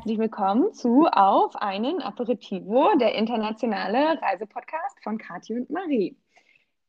Herzlich 0.00 0.18
willkommen 0.18 0.72
zu 0.72 1.04
Auf 1.12 1.56
einen 1.56 2.00
Aperitivo, 2.00 2.96
der 2.98 3.16
internationale 3.16 4.18
Reisepodcast 4.22 4.98
von 5.02 5.18
Kathi 5.18 5.52
und 5.52 5.68
Marie. 5.68 6.16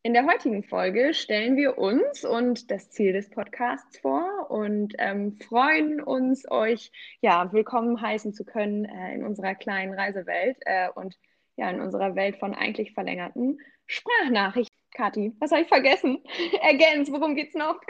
In 0.02 0.14
der 0.14 0.26
heutigen 0.26 0.64
Folge 0.64 1.14
stellen 1.14 1.58
wir 1.58 1.78
uns 1.78 2.24
und 2.24 2.72
das 2.72 2.90
Ziel 2.90 3.12
des 3.12 3.30
Podcasts 3.30 3.98
vor 3.98 4.50
und 4.50 4.94
ähm, 4.98 5.38
freuen 5.46 6.02
uns, 6.02 6.50
euch 6.50 6.90
ja 7.20 7.52
willkommen 7.52 8.00
heißen 8.00 8.34
zu 8.34 8.46
können 8.46 8.86
äh, 8.86 9.14
in 9.14 9.26
unserer 9.26 9.56
kleinen 9.56 9.94
Reisewelt 9.94 10.56
äh, 10.62 10.88
und 10.96 11.20
ja 11.58 11.70
in 11.70 11.82
unserer 11.82 12.16
Welt 12.16 12.38
von 12.38 12.56
eigentlich 12.56 12.94
verlängerten 12.94 13.60
Sprachnachrichten. 13.88 14.74
Kathi, 14.94 15.36
was 15.42 15.52
habe 15.52 15.64
ich 15.64 15.68
vergessen? 15.68 16.24
Ergänz, 16.62 17.12
worum 17.12 17.36
geht's 17.36 17.56
noch? 17.56 17.82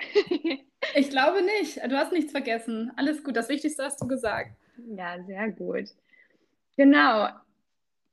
ich 0.96 1.10
glaube 1.12 1.44
nicht. 1.44 1.77
Du 1.77 1.96
hast 1.96 2.12
nichts 2.12 2.32
vergessen. 2.32 2.91
Alles 2.96 3.24
gut. 3.24 3.35
Das 3.35 3.49
Wichtigste 3.49 3.84
hast 3.84 4.02
du 4.02 4.08
gesagt. 4.08 4.55
Ja, 4.88 5.21
sehr 5.23 5.52
gut. 5.52 5.90
Genau. 6.77 7.30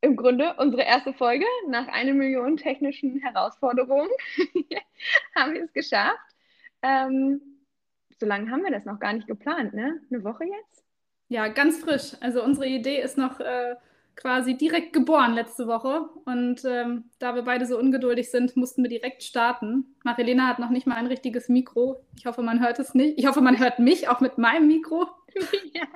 Im 0.00 0.16
Grunde 0.16 0.54
unsere 0.58 0.82
erste 0.82 1.12
Folge 1.12 1.44
nach 1.68 1.88
einer 1.88 2.12
Million 2.12 2.56
technischen 2.56 3.18
Herausforderungen 3.20 4.08
haben 5.34 5.54
wir 5.54 5.64
es 5.64 5.72
geschafft. 5.72 6.18
Ähm, 6.82 7.40
so 8.20 8.26
lange 8.26 8.50
haben 8.50 8.62
wir 8.62 8.70
das 8.70 8.84
noch 8.84 9.00
gar 9.00 9.12
nicht 9.12 9.26
geplant, 9.26 9.74
ne? 9.74 10.00
Eine 10.10 10.22
Woche 10.22 10.44
jetzt? 10.44 10.84
Ja, 11.28 11.48
ganz 11.48 11.78
frisch. 11.78 12.16
Also 12.20 12.42
unsere 12.44 12.66
Idee 12.66 13.00
ist 13.00 13.18
noch 13.18 13.40
äh, 13.40 13.74
quasi 14.16 14.56
direkt 14.56 14.92
geboren 14.92 15.34
letzte 15.34 15.66
Woche. 15.66 16.08
Und 16.24 16.64
ähm, 16.64 17.04
da 17.18 17.34
wir 17.34 17.42
beide 17.42 17.66
so 17.66 17.78
ungeduldig 17.78 18.30
sind, 18.30 18.56
mussten 18.56 18.82
wir 18.82 18.90
direkt 18.90 19.22
starten. 19.22 19.96
Marilena 20.04 20.46
hat 20.46 20.58
noch 20.58 20.70
nicht 20.70 20.86
mal 20.86 20.96
ein 20.96 21.06
richtiges 21.06 21.48
Mikro. 21.48 22.04
Ich 22.16 22.26
hoffe, 22.26 22.42
man 22.42 22.60
hört 22.60 22.78
es 22.78 22.94
nicht. 22.94 23.18
Ich 23.18 23.26
hoffe, 23.26 23.40
man 23.40 23.58
hört 23.58 23.78
mich 23.78 24.08
auch 24.08 24.20
mit 24.20 24.38
meinem 24.38 24.66
Mikro. 24.66 25.06
ja. 25.74 25.86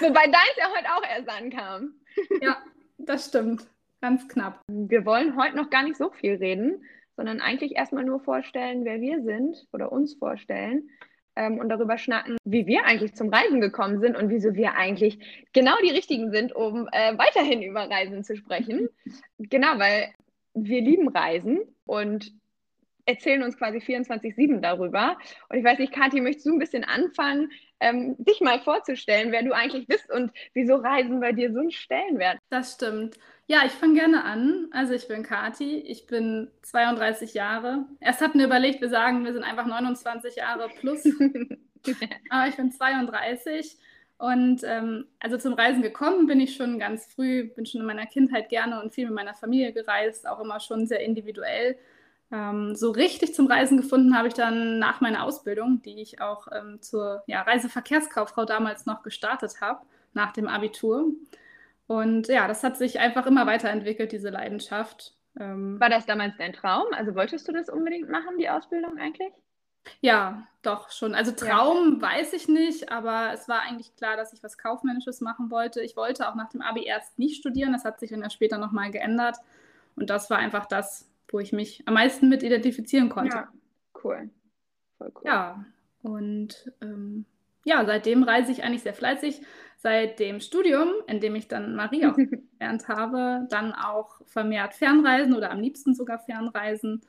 Wobei 0.00 0.24
deins 0.24 0.56
ja 0.56 0.68
heute 0.76 0.88
auch 0.94 1.02
erst 1.08 1.28
ankam. 1.28 1.94
ja, 2.42 2.62
das 2.98 3.28
stimmt. 3.28 3.66
Ganz 4.00 4.28
knapp. 4.28 4.62
Wir 4.68 5.04
wollen 5.04 5.36
heute 5.36 5.56
noch 5.56 5.70
gar 5.70 5.82
nicht 5.82 5.96
so 5.96 6.10
viel 6.10 6.36
reden, 6.36 6.84
sondern 7.16 7.40
eigentlich 7.40 7.76
erstmal 7.76 8.04
nur 8.04 8.20
vorstellen, 8.20 8.84
wer 8.84 9.00
wir 9.00 9.22
sind 9.22 9.66
oder 9.72 9.92
uns 9.92 10.14
vorstellen 10.14 10.88
ähm, 11.36 11.58
und 11.58 11.68
darüber 11.68 11.98
schnacken, 11.98 12.38
wie 12.44 12.66
wir 12.66 12.86
eigentlich 12.86 13.14
zum 13.14 13.28
Reisen 13.28 13.60
gekommen 13.60 14.00
sind 14.00 14.16
und 14.16 14.30
wieso 14.30 14.54
wir 14.54 14.74
eigentlich 14.74 15.18
genau 15.52 15.74
die 15.84 15.90
Richtigen 15.90 16.30
sind, 16.30 16.54
um 16.54 16.88
äh, 16.92 17.16
weiterhin 17.18 17.62
über 17.62 17.90
Reisen 17.90 18.24
zu 18.24 18.36
sprechen. 18.36 18.88
genau, 19.38 19.78
weil 19.78 20.08
wir 20.54 20.80
lieben 20.80 21.08
Reisen 21.08 21.60
und 21.84 22.32
erzählen 23.06 23.42
uns 23.42 23.56
quasi 23.56 23.78
24-7 23.78 24.60
darüber. 24.60 25.16
Und 25.48 25.58
ich 25.58 25.64
weiß 25.64 25.78
nicht, 25.78 25.92
Kathi, 25.92 26.20
möchtest 26.20 26.46
du 26.46 26.52
ein 26.52 26.58
bisschen 26.58 26.84
anfangen, 26.84 27.50
ähm, 27.80 28.14
dich 28.18 28.40
mal 28.40 28.60
vorzustellen, 28.60 29.32
wer 29.32 29.42
du 29.42 29.52
eigentlich 29.52 29.86
bist 29.86 30.10
und 30.10 30.32
wieso 30.54 30.76
Reisen 30.76 31.20
bei 31.20 31.32
dir 31.32 31.52
so 31.52 31.60
einen 31.60 31.70
Stellenwert? 31.70 32.38
Das 32.50 32.74
stimmt. 32.74 33.18
Ja, 33.46 33.62
ich 33.66 33.72
fange 33.72 33.94
gerne 33.94 34.24
an. 34.24 34.68
Also 34.70 34.94
ich 34.94 35.08
bin 35.08 35.22
Kati, 35.22 35.78
ich 35.78 36.06
bin 36.06 36.48
32 36.62 37.34
Jahre. 37.34 37.86
Erst 37.98 38.20
hatten 38.20 38.38
wir 38.38 38.46
überlegt, 38.46 38.80
wir 38.80 38.90
sagen, 38.90 39.24
wir 39.24 39.32
sind 39.32 39.42
einfach 39.42 39.66
29 39.66 40.36
Jahre 40.36 40.68
plus. 40.78 41.04
Aber 42.30 42.48
ich 42.48 42.56
bin 42.56 42.70
32 42.70 43.78
und 44.20 44.62
ähm, 44.64 45.06
also 45.18 45.38
zum 45.38 45.54
Reisen 45.54 45.80
gekommen 45.80 46.26
bin 46.26 46.40
ich 46.40 46.54
schon 46.54 46.78
ganz 46.78 47.06
früh, 47.06 47.44
bin 47.54 47.64
schon 47.64 47.80
in 47.80 47.86
meiner 47.86 48.04
Kindheit 48.04 48.50
gerne 48.50 48.82
und 48.82 48.92
viel 48.92 49.06
mit 49.06 49.14
meiner 49.14 49.32
Familie 49.32 49.72
gereist, 49.72 50.28
auch 50.28 50.40
immer 50.40 50.60
schon 50.60 50.86
sehr 50.86 51.00
individuell. 51.00 51.78
Ähm, 52.32 52.76
so 52.76 52.90
richtig 52.90 53.34
zum 53.34 53.46
Reisen 53.46 53.76
gefunden 53.76 54.16
habe 54.16 54.28
ich 54.28 54.34
dann 54.34 54.78
nach 54.78 55.00
meiner 55.00 55.24
Ausbildung, 55.24 55.82
die 55.82 56.00
ich 56.00 56.20
auch 56.20 56.46
ähm, 56.52 56.80
zur 56.80 57.22
ja, 57.26 57.42
Reiseverkehrskauffrau 57.42 58.44
damals 58.44 58.86
noch 58.86 59.02
gestartet 59.02 59.60
habe, 59.60 59.80
nach 60.12 60.32
dem 60.32 60.46
Abitur. 60.46 61.06
Und 61.86 62.28
ja, 62.28 62.46
das 62.46 62.62
hat 62.62 62.76
sich 62.76 63.00
einfach 63.00 63.26
immer 63.26 63.46
weiterentwickelt, 63.46 64.12
diese 64.12 64.30
Leidenschaft. 64.30 65.16
Ähm, 65.38 65.80
War 65.80 65.88
das 65.88 66.06
damals 66.06 66.36
dein 66.38 66.52
Traum? 66.52 66.86
Also 66.92 67.16
wolltest 67.16 67.48
du 67.48 67.52
das 67.52 67.68
unbedingt 67.68 68.08
machen, 68.08 68.38
die 68.38 68.48
Ausbildung 68.48 68.96
eigentlich? 68.98 69.32
Ja, 70.00 70.46
doch 70.62 70.90
schon. 70.90 71.14
Also 71.14 71.32
Traum 71.32 71.96
ja. 72.00 72.02
weiß 72.02 72.32
ich 72.34 72.46
nicht, 72.46 72.92
aber 72.92 73.32
es 73.32 73.48
war 73.48 73.62
eigentlich 73.62 73.96
klar, 73.96 74.16
dass 74.16 74.32
ich 74.32 74.42
was 74.42 74.58
Kaufmännisches 74.58 75.20
machen 75.20 75.50
wollte. 75.50 75.80
Ich 75.80 75.96
wollte 75.96 76.28
auch 76.28 76.34
nach 76.34 76.50
dem 76.50 76.62
Abi 76.62 76.84
erst 76.84 77.18
nicht 77.18 77.36
studieren, 77.36 77.72
das 77.72 77.84
hat 77.84 77.98
sich 77.98 78.10
dann 78.10 78.22
ja 78.22 78.30
später 78.30 78.58
nochmal 78.58 78.90
geändert. 78.90 79.36
Und 79.96 80.10
das 80.10 80.30
war 80.30 80.38
einfach 80.38 80.66
das, 80.66 81.09
wo 81.32 81.38
ich 81.38 81.52
mich 81.52 81.82
am 81.86 81.94
meisten 81.94 82.28
mit 82.28 82.42
identifizieren 82.42 83.08
konnte. 83.08 83.36
Ja, 83.36 83.52
cool. 84.04 84.30
Voll 84.98 85.12
cool. 85.16 85.22
Ja, 85.24 85.64
und 86.02 86.72
ähm, 86.80 87.24
ja, 87.64 87.84
seitdem 87.84 88.22
reise 88.22 88.52
ich 88.52 88.62
eigentlich 88.62 88.82
sehr 88.82 88.94
fleißig. 88.94 89.42
Seit 89.76 90.18
dem 90.18 90.40
Studium, 90.40 90.90
in 91.06 91.20
dem 91.20 91.34
ich 91.34 91.48
dann 91.48 91.74
Marie 91.74 92.06
auch 92.06 92.16
gelernt 92.58 92.88
habe, 92.88 93.46
dann 93.50 93.72
auch 93.72 94.20
vermehrt 94.26 94.74
Fernreisen 94.74 95.34
oder 95.34 95.50
am 95.50 95.60
liebsten 95.60 95.94
sogar 95.94 96.18
Fernreisen. 96.18 97.02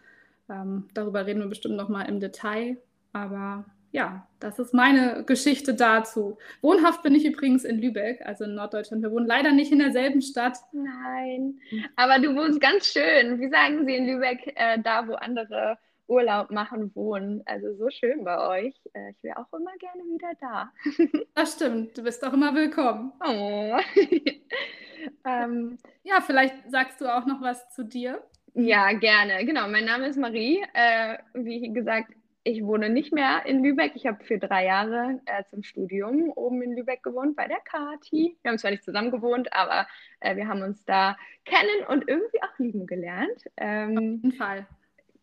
Ähm, 0.49 0.87
darüber 0.93 1.25
reden 1.25 1.41
wir 1.41 1.47
bestimmt 1.47 1.75
nochmal 1.75 2.07
im 2.07 2.19
Detail. 2.19 2.77
Aber 3.13 3.65
ja, 3.91 4.27
das 4.39 4.57
ist 4.57 4.73
meine 4.73 5.23
Geschichte 5.25 5.73
dazu. 5.73 6.37
Wohnhaft 6.61 7.03
bin 7.03 7.13
ich 7.13 7.25
übrigens 7.25 7.65
in 7.65 7.79
Lübeck, 7.79 8.21
also 8.25 8.45
in 8.45 8.55
Norddeutschland. 8.55 9.03
Wir 9.03 9.11
wohnen 9.11 9.27
leider 9.27 9.51
nicht 9.51 9.71
in 9.71 9.79
derselben 9.79 10.21
Stadt. 10.21 10.57
Nein, 10.71 11.59
aber 11.97 12.19
du 12.19 12.35
wohnst 12.35 12.61
ganz 12.61 12.85
schön. 12.85 13.39
Wie 13.39 13.49
sagen 13.49 13.85
Sie 13.85 13.95
in 13.95 14.07
Lübeck, 14.07 14.53
äh, 14.55 14.79
da 14.81 15.07
wo 15.07 15.13
andere 15.13 15.77
Urlaub 16.07 16.51
machen, 16.51 16.95
wohnen? 16.95 17.43
Also 17.45 17.73
so 17.75 17.89
schön 17.89 18.23
bei 18.23 18.47
euch. 18.47 18.75
Äh, 18.93 19.11
ich 19.11 19.23
wäre 19.23 19.37
auch 19.37 19.51
immer 19.53 19.73
gerne 19.77 20.03
wieder 20.03 20.31
da. 20.39 20.71
das 21.35 21.53
stimmt, 21.53 21.97
du 21.97 22.03
bist 22.03 22.25
auch 22.25 22.33
immer 22.33 22.55
willkommen. 22.55 23.11
Oh. 23.25 23.77
ähm, 25.25 25.77
ja, 26.03 26.21
vielleicht 26.21 26.55
sagst 26.69 27.01
du 27.01 27.13
auch 27.13 27.25
noch 27.25 27.41
was 27.41 27.69
zu 27.73 27.83
dir. 27.83 28.23
Ja, 28.53 28.91
gerne. 28.93 29.45
Genau, 29.45 29.67
mein 29.67 29.85
Name 29.85 30.07
ist 30.07 30.17
Marie. 30.17 30.63
Äh, 30.73 31.17
wie 31.33 31.71
gesagt, 31.71 32.11
ich 32.43 32.63
wohne 32.63 32.89
nicht 32.89 33.13
mehr 33.13 33.45
in 33.45 33.63
Lübeck. 33.63 33.93
Ich 33.95 34.07
habe 34.07 34.23
für 34.23 34.39
drei 34.39 34.65
Jahre 34.65 35.19
äh, 35.25 35.43
zum 35.49 35.63
Studium 35.63 36.31
oben 36.31 36.61
in 36.61 36.75
Lübeck 36.75 37.03
gewohnt 37.03 37.35
bei 37.35 37.47
der 37.47 37.59
Kati. 37.59 38.37
Wir 38.41 38.51
haben 38.51 38.57
zwar 38.57 38.71
nicht 38.71 38.83
zusammen 38.83 39.11
gewohnt, 39.11 39.53
aber 39.53 39.87
äh, 40.19 40.35
wir 40.35 40.47
haben 40.47 40.61
uns 40.61 40.83
da 40.85 41.17
kennen 41.45 41.85
und 41.87 42.07
irgendwie 42.07 42.41
auch 42.41 42.59
lieben 42.59 42.87
gelernt. 42.87 43.43
Ähm, 43.57 43.97
Auf 43.97 44.03
jeden 44.03 44.31
Fall. 44.33 44.65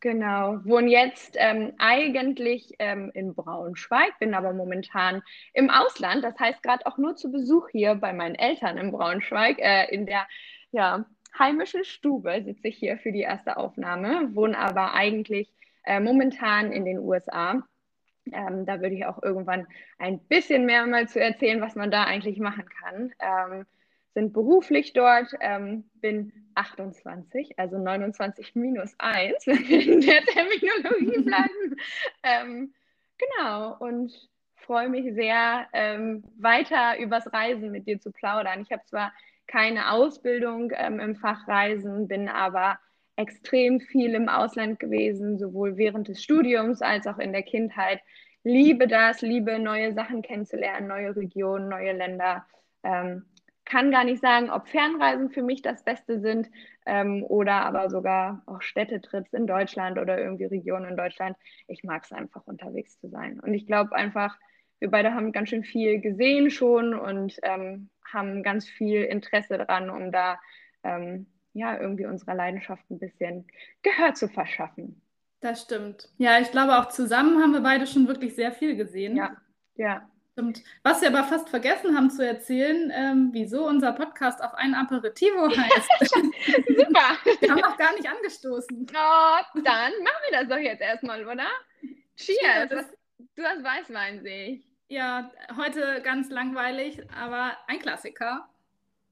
Genau, 0.00 0.60
wohne 0.64 0.90
jetzt 0.90 1.34
ähm, 1.38 1.72
eigentlich 1.78 2.72
ähm, 2.78 3.10
in 3.14 3.34
Braunschweig, 3.34 4.16
bin 4.20 4.32
aber 4.32 4.52
momentan 4.52 5.22
im 5.54 5.70
Ausland. 5.70 6.22
Das 6.22 6.38
heißt, 6.38 6.62
gerade 6.62 6.86
auch 6.86 6.98
nur 6.98 7.16
zu 7.16 7.32
Besuch 7.32 7.68
hier 7.70 7.96
bei 7.96 8.12
meinen 8.12 8.36
Eltern 8.36 8.78
in 8.78 8.92
Braunschweig, 8.92 9.58
äh, 9.58 9.92
in 9.92 10.06
der 10.06 10.28
ja, 10.70 11.04
heimischen 11.36 11.84
Stube 11.84 12.42
sitze 12.44 12.68
ich 12.68 12.76
hier 12.76 12.96
für 12.98 13.10
die 13.10 13.22
erste 13.22 13.56
Aufnahme, 13.56 14.36
wohne 14.36 14.56
aber 14.56 14.94
eigentlich 14.94 15.52
äh, 15.88 16.00
momentan 16.00 16.70
in 16.70 16.84
den 16.84 16.98
USA. 16.98 17.62
Ähm, 18.30 18.66
da 18.66 18.80
würde 18.82 18.94
ich 18.94 19.06
auch 19.06 19.22
irgendwann 19.22 19.66
ein 19.98 20.20
bisschen 20.20 20.66
mehr 20.66 20.86
mal 20.86 21.08
zu 21.08 21.18
erzählen, 21.18 21.62
was 21.62 21.74
man 21.74 21.90
da 21.90 22.04
eigentlich 22.04 22.38
machen 22.38 22.66
kann. 22.68 23.12
Ähm, 23.18 23.66
sind 24.12 24.34
beruflich 24.34 24.92
dort, 24.92 25.32
ähm, 25.40 25.84
bin 25.94 26.32
28, 26.54 27.58
also 27.58 27.78
29 27.78 28.54
minus 28.54 28.94
1, 28.98 29.46
wenn 29.46 29.68
wir 29.68 29.80
in 29.80 30.00
der 30.02 30.22
Terminologie 30.24 31.22
bleiben. 31.24 31.76
ähm, 32.22 32.74
genau, 33.16 33.76
und 33.78 34.12
freue 34.56 34.90
mich 34.90 35.14
sehr, 35.14 35.66
ähm, 35.72 36.22
weiter 36.36 36.98
übers 36.98 37.32
Reisen 37.32 37.70
mit 37.70 37.86
dir 37.86 37.98
zu 37.98 38.12
plaudern. 38.12 38.60
Ich 38.60 38.70
habe 38.72 38.84
zwar 38.84 39.12
keine 39.46 39.90
Ausbildung 39.92 40.70
ähm, 40.74 41.00
im 41.00 41.16
Fach 41.16 41.48
Reisen, 41.48 42.08
bin 42.08 42.28
aber 42.28 42.78
extrem 43.18 43.80
viel 43.80 44.14
im 44.14 44.28
Ausland 44.28 44.78
gewesen, 44.78 45.38
sowohl 45.38 45.76
während 45.76 46.06
des 46.06 46.22
Studiums 46.22 46.82
als 46.82 47.06
auch 47.08 47.18
in 47.18 47.32
der 47.32 47.42
Kindheit. 47.42 48.00
Liebe 48.44 48.86
das, 48.86 49.22
liebe 49.22 49.58
neue 49.58 49.92
Sachen 49.92 50.22
kennenzulernen, 50.22 50.86
neue 50.86 51.16
Regionen, 51.16 51.68
neue 51.68 51.92
Länder. 51.92 52.46
Ähm, 52.84 53.24
kann 53.64 53.90
gar 53.90 54.04
nicht 54.04 54.22
sagen, 54.22 54.50
ob 54.50 54.68
Fernreisen 54.68 55.30
für 55.30 55.42
mich 55.42 55.62
das 55.62 55.82
Beste 55.82 56.20
sind 56.20 56.48
ähm, 56.86 57.24
oder 57.24 57.66
aber 57.66 57.90
sogar 57.90 58.42
auch 58.46 58.62
Städtetrips 58.62 59.32
in 59.32 59.48
Deutschland 59.48 59.98
oder 59.98 60.18
irgendwie 60.18 60.44
Regionen 60.44 60.90
in 60.90 60.96
Deutschland. 60.96 61.36
Ich 61.66 61.82
mag 61.82 62.04
es 62.04 62.12
einfach 62.12 62.46
unterwegs 62.46 63.00
zu 63.00 63.08
sein. 63.08 63.40
Und 63.40 63.52
ich 63.52 63.66
glaube 63.66 63.96
einfach, 63.96 64.38
wir 64.78 64.90
beide 64.90 65.12
haben 65.12 65.32
ganz 65.32 65.48
schön 65.48 65.64
viel 65.64 66.00
gesehen 66.00 66.50
schon 66.50 66.94
und 66.94 67.36
ähm, 67.42 67.90
haben 68.10 68.44
ganz 68.44 68.68
viel 68.68 69.02
Interesse 69.02 69.58
daran, 69.58 69.90
um 69.90 70.12
da 70.12 70.38
ähm, 70.84 71.26
ja, 71.58 71.78
irgendwie 71.80 72.06
unserer 72.06 72.34
Leidenschaft 72.34 72.88
ein 72.90 72.98
bisschen 72.98 73.46
Gehör 73.82 74.14
zu 74.14 74.28
verschaffen. 74.28 75.02
Das 75.40 75.62
stimmt. 75.62 76.08
Ja, 76.18 76.40
ich 76.40 76.50
glaube 76.50 76.78
auch 76.78 76.88
zusammen 76.88 77.40
haben 77.42 77.52
wir 77.52 77.60
beide 77.60 77.86
schon 77.86 78.08
wirklich 78.08 78.34
sehr 78.34 78.52
viel 78.52 78.76
gesehen. 78.76 79.16
Ja, 79.16 79.36
ja. 79.76 80.08
Stimmt. 80.32 80.62
Was 80.84 81.00
wir 81.00 81.08
aber 81.08 81.24
fast 81.24 81.48
vergessen 81.48 81.96
haben 81.96 82.10
zu 82.10 82.24
erzählen, 82.24 82.92
ähm, 82.94 83.30
wieso 83.32 83.66
unser 83.66 83.92
Podcast 83.92 84.40
auf 84.40 84.54
ein 84.54 84.72
Aperitivo 84.72 85.48
heißt. 85.56 86.14
Super. 86.14 87.16
Wir 87.40 87.50
haben 87.50 87.60
noch 87.60 87.76
gar 87.76 87.92
nicht 87.94 88.08
angestoßen. 88.08 88.86
Oh, 88.88 89.60
dann 89.64 89.92
machen 90.04 90.22
wir 90.30 90.38
das 90.38 90.48
doch 90.48 90.58
jetzt 90.58 90.80
erstmal, 90.80 91.26
oder? 91.26 91.48
Cheers. 92.16 92.68
Cheers. 92.68 92.86
du 93.34 93.42
hast 93.42 93.64
Weißwein, 93.64 94.22
sehe 94.22 94.46
ich. 94.50 94.68
Ja, 94.86 95.28
heute 95.56 96.02
ganz 96.02 96.30
langweilig, 96.30 97.02
aber 97.12 97.56
ein 97.66 97.80
Klassiker. 97.80 98.48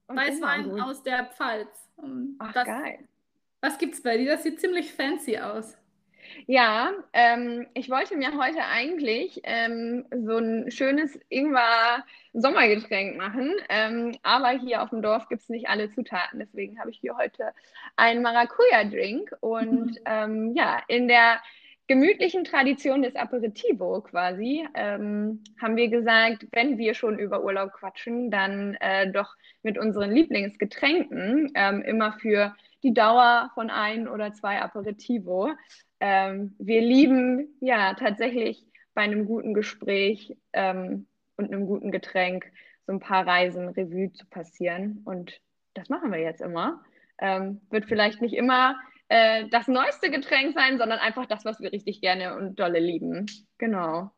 Weißwein 0.08 0.80
aus 0.80 1.02
der 1.02 1.26
Pfalz. 1.26 1.88
Und 1.96 2.36
Ach, 2.38 2.52
das, 2.52 2.66
geil. 2.66 2.98
Was 3.60 3.78
gibt's 3.78 4.02
bei 4.02 4.16
dir? 4.16 4.32
Das 4.32 4.42
sieht 4.42 4.60
ziemlich 4.60 4.92
fancy 4.92 5.38
aus. 5.38 5.76
Ja, 6.46 6.92
ähm, 7.12 7.66
ich 7.74 7.90
wollte 7.90 8.16
mir 8.16 8.36
heute 8.36 8.64
eigentlich 8.64 9.40
ähm, 9.44 10.04
so 10.10 10.38
ein 10.38 10.70
schönes 10.70 11.18
Ingwer-Sommergetränk 11.28 13.16
machen, 13.16 13.54
ähm, 13.68 14.16
aber 14.22 14.50
hier 14.50 14.82
auf 14.82 14.90
dem 14.90 15.02
Dorf 15.02 15.28
gibt 15.28 15.42
es 15.42 15.48
nicht 15.48 15.68
alle 15.68 15.90
Zutaten. 15.90 16.40
Deswegen 16.40 16.78
habe 16.78 16.90
ich 16.90 16.98
hier 16.98 17.16
heute 17.16 17.52
einen 17.96 18.22
Maracuja-Drink 18.22 19.36
und 19.40 20.00
ähm, 20.04 20.54
ja, 20.54 20.82
in 20.88 21.08
der 21.08 21.40
gemütlichen 21.88 22.44
Tradition 22.44 23.02
des 23.02 23.14
Aperitivo 23.14 24.00
quasi 24.00 24.66
ähm, 24.74 25.42
haben 25.60 25.76
wir 25.76 25.88
gesagt, 25.88 26.46
wenn 26.52 26.78
wir 26.78 26.94
schon 26.94 27.18
über 27.18 27.44
Urlaub 27.44 27.72
quatschen, 27.72 28.30
dann 28.30 28.74
äh, 28.80 29.10
doch 29.10 29.34
mit 29.62 29.78
unseren 29.78 30.10
Lieblingsgetränken 30.10 31.52
ähm, 31.54 31.82
immer 31.82 32.12
für 32.14 32.54
die 32.82 32.92
Dauer 32.92 33.50
von 33.54 33.70
ein 33.70 34.08
oder 34.08 34.32
zwei 34.32 34.60
Aperitivo. 34.60 35.50
Ähm, 36.00 36.54
wir 36.58 36.80
lieben 36.80 37.56
ja 37.60 37.94
tatsächlich 37.94 38.64
bei 38.94 39.02
einem 39.02 39.26
guten 39.26 39.54
Gespräch 39.54 40.36
ähm, 40.52 41.06
und 41.36 41.52
einem 41.52 41.66
guten 41.66 41.90
Getränk 41.90 42.50
so 42.86 42.92
ein 42.92 43.00
paar 43.00 43.26
Reisen 43.26 43.68
Revue 43.68 44.12
zu 44.12 44.26
passieren. 44.26 45.02
Und 45.04 45.40
das 45.74 45.88
machen 45.88 46.12
wir 46.12 46.20
jetzt 46.20 46.40
immer. 46.40 46.82
Ähm, 47.18 47.60
wird 47.70 47.86
vielleicht 47.86 48.20
nicht 48.20 48.34
immer 48.34 48.76
äh, 49.08 49.48
das 49.48 49.68
neueste 49.68 50.10
Getränk 50.10 50.54
sein, 50.54 50.78
sondern 50.78 50.98
einfach 50.98 51.26
das, 51.26 51.44
was 51.44 51.60
wir 51.60 51.72
richtig 51.72 52.00
gerne 52.00 52.36
und 52.36 52.58
dolle 52.58 52.80
lieben. 52.80 53.26
Genau. 53.58 54.10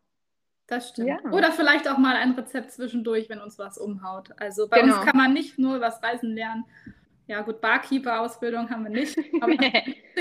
Das 0.67 0.91
stimmt. 0.91 1.09
Ja. 1.09 1.19
Oder 1.31 1.53
vielleicht 1.53 1.89
auch 1.89 1.99
mal 1.99 2.17
ein 2.17 2.33
Rezept 2.33 2.73
zwischendurch, 2.73 3.29
wenn 3.29 3.41
uns 3.41 3.59
was 3.59 3.79
umhaut. 3.79 4.31
Also 4.37 4.69
bei 4.69 4.81
genau. 4.81 4.97
uns 4.97 5.07
kann 5.07 5.17
man 5.17 5.33
nicht 5.33 5.59
nur 5.59 5.81
was 5.81 6.03
Reisen 6.03 6.35
lernen, 6.35 6.65
ja, 7.29 7.43
gut, 7.43 7.61
Barkeeper-Ausbildung 7.61 8.71
haben 8.71 8.85
wir 8.85 8.91
nicht. 8.91 9.17
Aber 9.43 9.53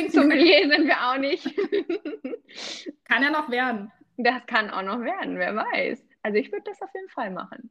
Sommelier 0.09 0.69
sind 0.69 0.87
wir 0.87 1.07
auch 1.07 1.17
nicht. 1.17 1.45
kann 3.05 3.23
ja 3.23 3.31
noch 3.31 3.49
werden. 3.49 3.91
Das 4.17 4.45
kann 4.45 4.69
auch 4.69 4.81
noch 4.81 4.99
werden, 4.99 5.37
wer 5.37 5.55
weiß. 5.55 6.05
Also 6.21 6.37
ich 6.37 6.51
würde 6.51 6.65
das 6.65 6.81
auf 6.81 6.89
jeden 6.93 7.07
Fall 7.09 7.31
machen. 7.31 7.69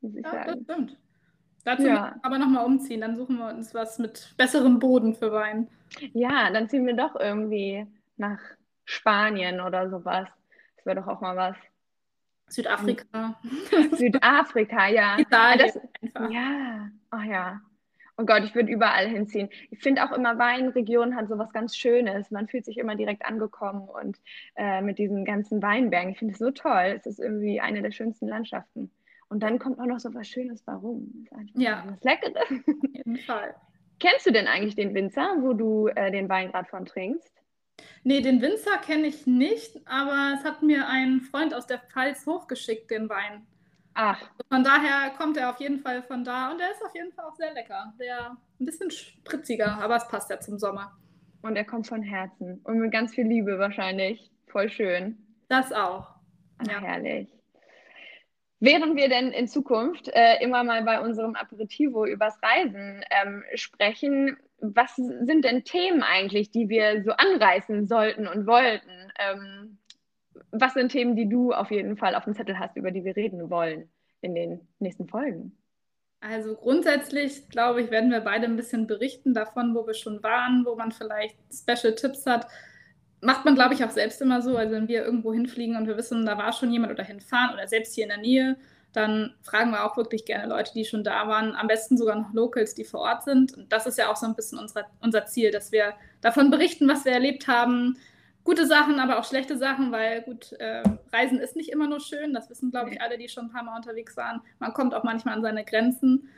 Muss 0.00 0.16
ich 0.16 0.24
ja, 0.24 0.30
sagen. 0.32 0.64
das 0.66 0.74
stimmt. 0.74 0.98
Dazu 1.64 1.86
ja. 1.86 2.16
aber 2.22 2.38
nochmal 2.38 2.64
umziehen, 2.64 3.00
dann 3.00 3.16
suchen 3.16 3.38
wir 3.38 3.48
uns 3.48 3.72
was 3.74 3.98
mit 3.98 4.34
besserem 4.36 4.78
Boden 4.78 5.14
für 5.14 5.32
Wein. 5.32 5.68
Ja, 6.12 6.50
dann 6.50 6.68
ziehen 6.68 6.86
wir 6.86 6.94
doch 6.94 7.14
irgendwie 7.14 7.86
nach 8.16 8.40
Spanien 8.84 9.60
oder 9.60 9.88
sowas. 9.88 10.28
Das 10.76 10.86
wäre 10.86 11.00
doch 11.00 11.06
auch 11.06 11.20
mal 11.20 11.36
was. 11.36 11.56
Südafrika. 12.48 13.38
Südafrika, 13.92 14.88
ja. 14.88 15.18
Italien. 15.18 15.70
Das, 16.02 16.22
ja, 16.30 16.90
ach 17.10 17.24
ja. 17.24 17.60
Oh 18.18 18.24
Gott, 18.26 18.44
ich 18.44 18.54
würde 18.54 18.70
überall 18.70 19.08
hinziehen. 19.08 19.48
Ich 19.70 19.80
finde 19.80 20.04
auch 20.04 20.12
immer, 20.12 20.38
Weinregion 20.38 21.16
hat 21.16 21.28
so 21.28 21.38
was 21.38 21.52
ganz 21.52 21.76
Schönes. 21.76 22.30
Man 22.30 22.46
fühlt 22.46 22.64
sich 22.64 22.76
immer 22.76 22.94
direkt 22.94 23.24
angekommen 23.24 23.88
und 23.88 24.18
äh, 24.54 24.82
mit 24.82 24.98
diesen 24.98 25.24
ganzen 25.24 25.62
Weinbergen. 25.62 26.10
Ich 26.12 26.18
finde 26.18 26.32
es 26.34 26.38
so 26.38 26.50
toll. 26.50 26.94
Es 26.96 27.06
ist 27.06 27.20
irgendwie 27.20 27.60
eine 27.60 27.80
der 27.80 27.90
schönsten 27.90 28.28
Landschaften. 28.28 28.90
Und 29.32 29.42
dann 29.42 29.58
kommt 29.58 29.80
auch 29.80 29.86
noch 29.86 29.98
so 29.98 30.12
was 30.12 30.28
Schönes 30.28 30.62
warum. 30.66 31.26
Ja. 31.54 31.84
Was 31.86 32.04
Leckeres. 32.04 32.36
Auf 32.36 32.50
jeden 32.92 33.16
Fall. 33.16 33.54
Kennst 33.98 34.26
du 34.26 34.30
denn 34.30 34.46
eigentlich 34.46 34.74
den 34.74 34.92
Winzer, 34.92 35.36
wo 35.38 35.54
du 35.54 35.88
äh, 35.88 36.10
den 36.10 36.28
Wein 36.28 36.52
gerade 36.52 36.68
von 36.68 36.84
trinkst? 36.84 37.32
Nee, 38.04 38.20
den 38.20 38.42
Winzer 38.42 38.76
kenne 38.84 39.06
ich 39.06 39.26
nicht, 39.26 39.80
aber 39.86 40.34
es 40.36 40.44
hat 40.44 40.62
mir 40.62 40.86
ein 40.86 41.22
Freund 41.22 41.54
aus 41.54 41.66
der 41.66 41.78
Pfalz 41.78 42.26
hochgeschickt, 42.26 42.90
den 42.90 43.08
Wein. 43.08 43.46
Ach. 43.94 44.20
Von 44.50 44.64
daher 44.64 45.12
kommt 45.16 45.38
er 45.38 45.48
auf 45.48 45.60
jeden 45.60 45.78
Fall 45.78 46.02
von 46.02 46.24
da 46.24 46.52
und 46.52 46.60
er 46.60 46.70
ist 46.70 46.84
auf 46.84 46.94
jeden 46.94 47.12
Fall 47.14 47.24
auch 47.24 47.36
sehr 47.36 47.54
lecker. 47.54 47.94
Der 47.98 48.36
ein 48.60 48.66
bisschen 48.66 48.90
spritziger, 48.90 49.78
aber 49.82 49.96
es 49.96 50.06
passt 50.08 50.28
ja 50.28 50.40
zum 50.40 50.58
Sommer. 50.58 50.92
Und 51.40 51.56
er 51.56 51.64
kommt 51.64 51.86
von 51.86 52.02
Herzen 52.02 52.60
und 52.64 52.80
mit 52.80 52.92
ganz 52.92 53.14
viel 53.14 53.26
Liebe 53.26 53.58
wahrscheinlich. 53.58 54.30
Voll 54.48 54.68
schön. 54.68 55.16
Das 55.48 55.72
auch. 55.72 56.06
Ach, 56.58 56.66
ja. 56.66 56.80
Herrlich. 56.80 57.28
Während 58.64 58.94
wir 58.94 59.08
denn 59.08 59.32
in 59.32 59.48
Zukunft 59.48 60.06
äh, 60.06 60.40
immer 60.40 60.62
mal 60.62 60.84
bei 60.84 61.00
unserem 61.00 61.34
Aperitivo 61.34 62.06
übers 62.06 62.40
Reisen 62.40 63.04
ähm, 63.10 63.42
sprechen, 63.56 64.36
was 64.60 64.94
sind 64.94 65.44
denn 65.44 65.64
Themen 65.64 66.04
eigentlich, 66.04 66.52
die 66.52 66.68
wir 66.68 67.02
so 67.02 67.10
anreißen 67.10 67.88
sollten 67.88 68.28
und 68.28 68.46
wollten? 68.46 69.10
Ähm, 69.18 69.78
was 70.52 70.74
sind 70.74 70.92
Themen, 70.92 71.16
die 71.16 71.28
du 71.28 71.52
auf 71.52 71.72
jeden 71.72 71.96
Fall 71.96 72.14
auf 72.14 72.22
dem 72.22 72.36
Zettel 72.36 72.56
hast, 72.56 72.76
über 72.76 72.92
die 72.92 73.04
wir 73.04 73.16
reden 73.16 73.50
wollen 73.50 73.90
in 74.20 74.36
den 74.36 74.60
nächsten 74.78 75.08
Folgen? 75.08 75.58
Also 76.20 76.54
grundsätzlich, 76.54 77.48
glaube 77.48 77.82
ich, 77.82 77.90
werden 77.90 78.12
wir 78.12 78.20
beide 78.20 78.44
ein 78.44 78.54
bisschen 78.54 78.86
berichten 78.86 79.34
davon, 79.34 79.74
wo 79.74 79.88
wir 79.88 79.94
schon 79.94 80.22
waren, 80.22 80.64
wo 80.64 80.76
man 80.76 80.92
vielleicht 80.92 81.36
Special 81.52 81.96
Tipps 81.96 82.26
hat. 82.26 82.46
Macht 83.22 83.44
man, 83.44 83.54
glaube 83.54 83.74
ich, 83.74 83.84
auch 83.84 83.90
selbst 83.90 84.20
immer 84.20 84.42
so. 84.42 84.56
Also 84.56 84.72
wenn 84.72 84.88
wir 84.88 85.04
irgendwo 85.04 85.32
hinfliegen 85.32 85.76
und 85.76 85.86
wir 85.86 85.96
wissen, 85.96 86.26
da 86.26 86.36
war 86.36 86.52
schon 86.52 86.72
jemand 86.72 86.92
oder 86.92 87.04
hinfahren 87.04 87.54
oder 87.54 87.66
selbst 87.66 87.94
hier 87.94 88.04
in 88.04 88.10
der 88.10 88.18
Nähe, 88.18 88.56
dann 88.92 89.34
fragen 89.42 89.70
wir 89.70 89.84
auch 89.84 89.96
wirklich 89.96 90.24
gerne 90.24 90.48
Leute, 90.48 90.72
die 90.74 90.84
schon 90.84 91.04
da 91.04 91.26
waren. 91.26 91.54
Am 91.54 91.66
besten 91.66 91.96
sogar 91.96 92.16
noch 92.16 92.34
Locals, 92.34 92.74
die 92.74 92.84
vor 92.84 93.00
Ort 93.00 93.24
sind. 93.24 93.56
Und 93.56 93.72
das 93.72 93.86
ist 93.86 93.96
ja 93.96 94.10
auch 94.10 94.16
so 94.16 94.26
ein 94.26 94.34
bisschen 94.34 94.58
unser, 94.58 94.84
unser 95.00 95.24
Ziel, 95.24 95.50
dass 95.50 95.72
wir 95.72 95.94
davon 96.20 96.50
berichten, 96.50 96.88
was 96.88 97.04
wir 97.04 97.12
erlebt 97.12 97.48
haben, 97.48 97.96
gute 98.44 98.66
Sachen, 98.66 98.98
aber 98.98 99.18
auch 99.18 99.24
schlechte 99.24 99.56
Sachen, 99.56 99.92
weil 99.92 100.22
gut, 100.22 100.52
äh, 100.52 100.82
Reisen 101.12 101.38
ist 101.38 101.56
nicht 101.56 101.70
immer 101.70 101.88
nur 101.88 102.00
schön. 102.00 102.34
Das 102.34 102.50
wissen, 102.50 102.70
glaube 102.70 102.90
ich, 102.90 103.00
alle, 103.00 103.18
die 103.18 103.28
schon 103.28 103.46
ein 103.46 103.52
paar 103.52 103.62
Mal 103.62 103.76
unterwegs 103.76 104.16
waren. 104.16 104.40
Man 104.58 104.74
kommt 104.74 104.94
auch 104.94 105.04
manchmal 105.04 105.36
an 105.36 105.42
seine 105.42 105.64
Grenzen. 105.64 106.28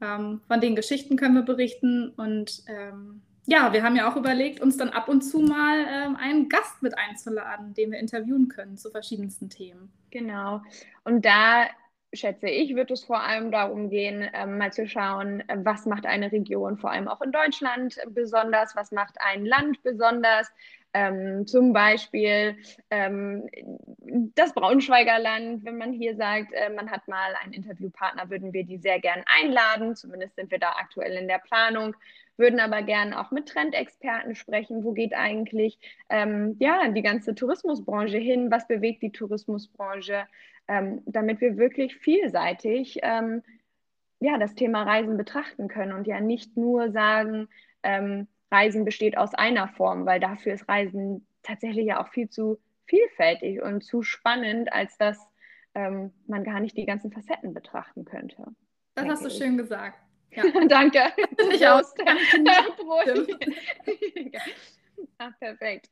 Ähm, 0.00 0.40
von 0.46 0.60
den 0.60 0.76
Geschichten 0.76 1.16
können 1.16 1.34
wir 1.34 1.42
berichten. 1.42 2.10
Und 2.10 2.62
ähm, 2.66 3.22
ja, 3.46 3.72
wir 3.72 3.82
haben 3.82 3.96
ja 3.96 4.10
auch 4.10 4.16
überlegt, 4.16 4.60
uns 4.60 4.76
dann 4.76 4.90
ab 4.90 5.08
und 5.08 5.22
zu 5.22 5.38
mal 5.38 5.86
ähm, 5.88 6.16
einen 6.16 6.48
Gast 6.48 6.82
mit 6.82 6.96
einzuladen, 6.96 7.74
den 7.74 7.92
wir 7.92 7.98
interviewen 7.98 8.48
können 8.48 8.76
zu 8.76 8.90
verschiedensten 8.90 9.50
Themen. 9.50 9.92
Genau. 10.10 10.62
Und 11.04 11.24
da 11.24 11.66
schätze 12.12 12.48
ich, 12.48 12.74
wird 12.74 12.90
es 12.90 13.04
vor 13.04 13.20
allem 13.20 13.50
darum 13.50 13.90
gehen, 13.90 14.28
ähm, 14.32 14.58
mal 14.58 14.72
zu 14.72 14.86
schauen, 14.86 15.42
was 15.48 15.84
macht 15.84 16.06
eine 16.06 16.30
Region, 16.32 16.78
vor 16.78 16.90
allem 16.90 17.08
auch 17.08 17.20
in 17.20 17.32
Deutschland 17.32 17.98
besonders, 18.10 18.76
was 18.76 18.92
macht 18.92 19.16
ein 19.20 19.44
Land 19.44 19.82
besonders, 19.82 20.50
ähm, 20.94 21.44
zum 21.46 21.72
Beispiel 21.72 22.56
ähm, 22.88 23.48
das 24.36 24.54
Braunschweiger 24.54 25.18
Land, 25.18 25.64
wenn 25.64 25.76
man 25.76 25.92
hier 25.92 26.14
sagt, 26.14 26.52
äh, 26.52 26.70
man 26.70 26.90
hat 26.90 27.08
mal 27.08 27.34
einen 27.42 27.52
Interviewpartner, 27.52 28.30
würden 28.30 28.52
wir 28.52 28.64
die 28.64 28.78
sehr 28.78 29.00
gern 29.00 29.24
einladen. 29.26 29.96
Zumindest 29.96 30.36
sind 30.36 30.52
wir 30.52 30.60
da 30.60 30.70
aktuell 30.78 31.16
in 31.16 31.26
der 31.26 31.40
Planung, 31.40 31.96
würden 32.36 32.60
aber 32.60 32.82
gern 32.82 33.12
auch 33.12 33.30
mit 33.30 33.48
Trendexperten 33.48 34.34
sprechen. 34.34 34.84
Wo 34.84 34.92
geht 34.92 35.14
eigentlich 35.14 35.78
ähm, 36.08 36.56
ja, 36.58 36.88
die 36.88 37.02
ganze 37.02 37.34
Tourismusbranche 37.34 38.18
hin? 38.18 38.50
Was 38.50 38.66
bewegt 38.66 39.02
die 39.02 39.12
Tourismusbranche? 39.12 40.26
Ähm, 40.66 41.02
damit 41.06 41.40
wir 41.40 41.56
wirklich 41.58 41.96
vielseitig 41.96 42.98
ähm, 43.02 43.42
ja, 44.20 44.38
das 44.38 44.54
Thema 44.54 44.84
Reisen 44.84 45.16
betrachten 45.16 45.68
können 45.68 45.92
und 45.92 46.06
ja 46.06 46.20
nicht 46.20 46.56
nur 46.56 46.90
sagen, 46.90 47.48
ähm, 47.82 48.26
Reisen 48.50 48.84
besteht 48.84 49.18
aus 49.18 49.34
einer 49.34 49.68
Form, 49.68 50.06
weil 50.06 50.20
dafür 50.20 50.54
ist 50.54 50.68
Reisen 50.68 51.26
tatsächlich 51.42 51.86
ja 51.86 52.02
auch 52.02 52.08
viel 52.08 52.30
zu 52.30 52.58
vielfältig 52.86 53.62
und 53.62 53.82
zu 53.82 54.02
spannend, 54.02 54.72
als 54.72 54.96
dass 54.98 55.18
ähm, 55.74 56.12
man 56.26 56.44
gar 56.44 56.60
nicht 56.60 56.76
die 56.76 56.86
ganzen 56.86 57.10
Facetten 57.10 57.52
betrachten 57.52 58.04
könnte. 58.04 58.46
Das 58.94 59.06
hast 59.06 59.24
du 59.24 59.30
schön 59.30 59.56
gesagt. 59.56 59.98
Ja. 60.34 60.44
Danke. 60.68 61.00
Ich 61.52 61.66
auch. 61.66 61.82
Ach, 65.18 65.32
perfekt. 65.38 65.88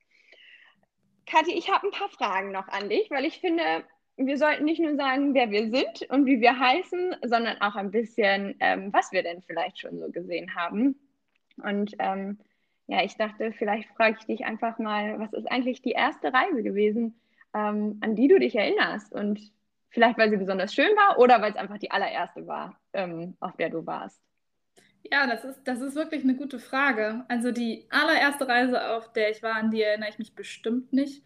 Kathi, 1.26 1.52
ich 1.52 1.70
habe 1.70 1.86
ein 1.86 1.92
paar 1.92 2.08
Fragen 2.08 2.52
noch 2.52 2.68
an 2.68 2.88
dich, 2.88 3.10
weil 3.10 3.24
ich 3.24 3.40
finde, 3.40 3.84
wir 4.16 4.36
sollten 4.36 4.64
nicht 4.64 4.80
nur 4.80 4.96
sagen, 4.96 5.34
wer 5.34 5.50
wir 5.50 5.70
sind 5.70 6.10
und 6.10 6.26
wie 6.26 6.40
wir 6.40 6.58
heißen, 6.58 7.16
sondern 7.22 7.60
auch 7.60 7.76
ein 7.76 7.90
bisschen, 7.90 8.56
ähm, 8.60 8.92
was 8.92 9.12
wir 9.12 9.22
denn 9.22 9.42
vielleicht 9.42 9.78
schon 9.78 9.98
so 9.98 10.10
gesehen 10.10 10.54
haben. 10.54 10.96
Und 11.62 11.94
ähm, 11.98 12.38
ja, 12.86 13.02
ich 13.02 13.16
dachte, 13.16 13.52
vielleicht 13.52 13.88
frage 13.90 14.16
ich 14.18 14.26
dich 14.26 14.44
einfach 14.44 14.78
mal, 14.78 15.18
was 15.18 15.32
ist 15.32 15.50
eigentlich 15.50 15.82
die 15.82 15.92
erste 15.92 16.32
Reise 16.32 16.62
gewesen, 16.62 17.20
ähm, 17.54 17.98
an 18.00 18.16
die 18.16 18.28
du 18.28 18.38
dich 18.38 18.54
erinnerst? 18.56 19.12
Und 19.12 19.52
vielleicht, 19.90 20.18
weil 20.18 20.30
sie 20.30 20.36
besonders 20.36 20.74
schön 20.74 20.94
war 20.96 21.18
oder 21.18 21.40
weil 21.40 21.52
es 21.52 21.56
einfach 21.56 21.78
die 21.78 21.90
allererste 21.90 22.46
war, 22.46 22.78
ähm, 22.92 23.36
auf 23.40 23.56
der 23.56 23.70
du 23.70 23.86
warst? 23.86 24.20
Ja, 25.10 25.26
das 25.26 25.44
ist, 25.44 25.60
das 25.64 25.80
ist 25.80 25.94
wirklich 25.94 26.22
eine 26.22 26.34
gute 26.34 26.58
Frage. 26.58 27.24
Also 27.28 27.50
die 27.50 27.86
allererste 27.90 28.48
Reise, 28.48 28.90
auf 28.90 29.12
der 29.12 29.30
ich 29.30 29.42
war, 29.42 29.56
an 29.56 29.70
die 29.70 29.82
erinnere 29.82 30.10
ich 30.10 30.18
mich 30.18 30.34
bestimmt 30.34 30.92
nicht. 30.92 31.22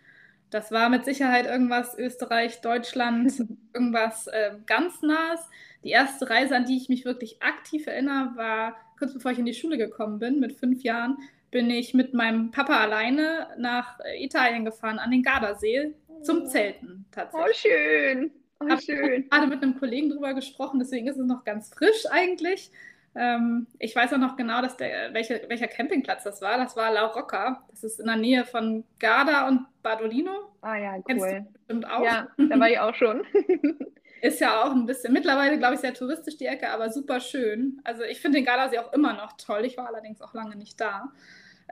Das 0.50 0.70
war 0.70 0.88
mit 0.88 1.04
Sicherheit 1.04 1.46
irgendwas 1.46 1.96
Österreich, 1.98 2.60
Deutschland, 2.60 3.32
irgendwas 3.74 4.26
äh, 4.28 4.52
ganz 4.66 5.02
Nahes. 5.02 5.40
Die 5.84 5.90
erste 5.90 6.30
Reise, 6.30 6.56
an 6.56 6.64
die 6.64 6.76
ich 6.76 6.88
mich 6.88 7.04
wirklich 7.04 7.42
aktiv 7.42 7.86
erinnere, 7.86 8.32
war 8.36 8.76
kurz 8.98 9.12
bevor 9.12 9.32
ich 9.32 9.38
in 9.38 9.44
die 9.44 9.54
Schule 9.54 9.76
gekommen 9.76 10.18
bin, 10.18 10.40
mit 10.40 10.52
fünf 10.52 10.82
Jahren 10.82 11.18
bin 11.50 11.70
ich 11.70 11.94
mit 11.94 12.12
meinem 12.12 12.50
Papa 12.50 12.78
alleine 12.78 13.48
nach 13.58 13.98
Italien 14.18 14.64
gefahren, 14.64 14.98
an 14.98 15.10
den 15.10 15.22
Gardasee, 15.22 15.94
zum 16.22 16.42
oh. 16.42 16.46
Zelten 16.46 17.06
tatsächlich. 17.10 17.48
Oh, 17.48 17.68
schön. 17.68 18.30
Oh, 18.60 18.76
schön. 18.78 18.96
Ich 18.96 18.98
habe 18.98 19.22
gerade 19.22 19.46
mit 19.46 19.62
einem 19.62 19.78
Kollegen 19.78 20.10
drüber 20.10 20.34
gesprochen, 20.34 20.80
deswegen 20.80 21.06
ist 21.06 21.18
es 21.18 21.26
noch 21.26 21.44
ganz 21.44 21.72
frisch 21.72 22.04
eigentlich. 22.10 22.70
Ähm, 23.16 23.66
ich 23.78 23.96
weiß 23.96 24.12
auch 24.12 24.18
noch 24.18 24.36
genau, 24.36 24.60
dass 24.60 24.76
der, 24.76 25.14
welche, 25.14 25.42
welcher 25.48 25.68
Campingplatz 25.68 26.24
das 26.24 26.42
war. 26.42 26.58
Das 26.58 26.76
war 26.76 26.92
La 26.92 27.06
Rocca. 27.06 27.62
Das 27.70 27.82
ist 27.82 27.98
in 27.98 28.06
der 28.06 28.16
Nähe 28.16 28.44
von 28.44 28.84
Garda 28.98 29.48
und 29.48 29.66
Badolino. 29.82 30.52
Ah 30.60 30.76
ja, 30.76 30.96
cool. 30.96 31.02
Kennst 31.06 31.26
du 31.26 31.46
bestimmt 31.52 31.90
auch. 31.90 32.04
Ja, 32.04 32.28
da 32.36 32.60
war 32.60 32.68
ich 32.68 32.78
auch 32.78 32.94
schon. 32.94 33.22
ist 34.22 34.40
ja 34.40 34.62
auch 34.62 34.72
ein 34.72 34.86
bisschen, 34.86 35.12
mittlerweile 35.12 35.58
glaube 35.58 35.74
ich 35.74 35.80
sehr 35.80 35.94
touristisch 35.94 36.36
die 36.36 36.46
Ecke, 36.46 36.68
aber 36.70 36.90
super 36.90 37.20
schön. 37.20 37.80
Also 37.84 38.02
ich 38.02 38.20
finde 38.20 38.38
den 38.38 38.44
Gardasee 38.44 38.78
auch 38.78 38.92
immer 38.92 39.12
noch 39.12 39.32
toll. 39.36 39.64
Ich 39.64 39.76
war 39.76 39.86
allerdings 39.86 40.20
auch 40.20 40.34
lange 40.34 40.56
nicht 40.56 40.80
da. 40.80 41.12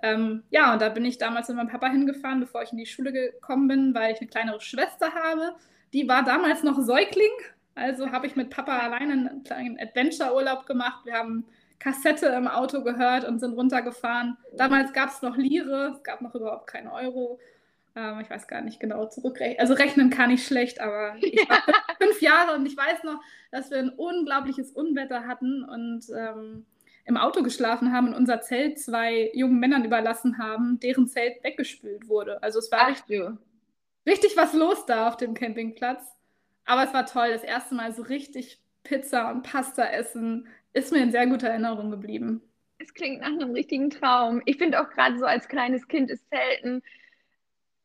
Ähm, 0.02 0.42
ja, 0.50 0.72
und 0.72 0.82
da 0.82 0.88
bin 0.88 1.04
ich 1.04 1.18
damals 1.18 1.48
mit 1.48 1.56
meinem 1.56 1.68
Papa 1.68 1.88
hingefahren, 1.88 2.40
bevor 2.40 2.62
ich 2.62 2.72
in 2.72 2.78
die 2.78 2.86
Schule 2.86 3.12
gekommen 3.12 3.68
bin, 3.68 3.94
weil 3.94 4.12
ich 4.12 4.20
eine 4.20 4.28
kleinere 4.28 4.60
Schwester 4.60 5.12
habe. 5.14 5.54
Die 5.92 6.08
war 6.08 6.24
damals 6.24 6.62
noch 6.62 6.80
Säugling. 6.80 7.30
Also 7.74 8.12
habe 8.12 8.26
ich 8.26 8.36
mit 8.36 8.50
Papa 8.50 8.78
alleine 8.78 9.12
einen 9.12 9.44
kleinen 9.44 9.78
Adventure-Urlaub 9.80 10.66
gemacht. 10.66 11.04
Wir 11.04 11.14
haben 11.14 11.44
Kassette 11.78 12.26
im 12.26 12.48
Auto 12.48 12.82
gehört 12.82 13.24
und 13.24 13.40
sind 13.40 13.54
runtergefahren. 13.54 14.36
Damals 14.56 14.92
gab 14.92 15.10
es 15.10 15.22
noch 15.22 15.36
Lire, 15.36 15.92
es 15.94 16.02
gab 16.02 16.20
noch 16.22 16.34
überhaupt 16.34 16.66
keinen 16.66 16.88
Euro. 16.88 17.38
Ähm, 17.96 18.20
ich 18.20 18.30
weiß 18.30 18.46
gar 18.48 18.60
nicht 18.60 18.80
genau 18.80 19.06
zurückrechnen. 19.06 19.60
Also 19.60 19.74
rechnen 19.74 20.10
kann 20.10 20.30
ich 20.30 20.46
schlecht, 20.46 20.80
aber 20.80 21.16
ich 21.20 21.48
war 21.48 21.58
fünf 22.00 22.20
Jahre 22.20 22.56
und 22.56 22.66
ich 22.66 22.76
weiß 22.76 23.04
noch, 23.04 23.20
dass 23.50 23.70
wir 23.70 23.78
ein 23.78 23.90
unglaubliches 23.90 24.70
Unwetter 24.70 25.26
hatten 25.26 25.64
und 25.64 26.04
ähm, 26.16 26.66
im 27.04 27.16
Auto 27.16 27.42
geschlafen 27.42 27.92
haben 27.92 28.08
und 28.08 28.14
unser 28.14 28.40
Zelt 28.40 28.80
zwei 28.80 29.30
jungen 29.34 29.60
Männern 29.60 29.84
überlassen 29.84 30.38
haben, 30.38 30.80
deren 30.80 31.06
Zelt 31.06 31.42
weggespült 31.44 32.08
wurde. 32.08 32.42
Also 32.42 32.58
es 32.60 32.72
war 32.72 32.84
Ach, 32.84 32.90
richtig, 32.90 33.22
richtig 34.06 34.36
was 34.36 34.54
los 34.54 34.86
da 34.86 35.08
auf 35.08 35.16
dem 35.16 35.34
Campingplatz. 35.34 36.13
Aber 36.64 36.84
es 36.84 36.94
war 36.94 37.06
toll, 37.06 37.30
das 37.30 37.44
erste 37.44 37.74
Mal 37.74 37.92
so 37.92 38.02
richtig 38.02 38.60
Pizza 38.82 39.30
und 39.30 39.42
Pasta 39.42 39.84
essen, 39.84 40.48
ist 40.72 40.92
mir 40.92 41.02
in 41.02 41.12
sehr 41.12 41.26
guter 41.26 41.48
Erinnerung 41.48 41.90
geblieben. 41.90 42.42
Es 42.78 42.92
klingt 42.92 43.20
nach 43.20 43.28
einem 43.28 43.52
richtigen 43.52 43.90
Traum. 43.90 44.42
Ich 44.44 44.58
finde 44.58 44.80
auch 44.80 44.90
gerade 44.90 45.18
so 45.18 45.24
als 45.24 45.48
kleines 45.48 45.88
Kind 45.88 46.10
ist 46.10 46.28
Zelten 46.28 46.82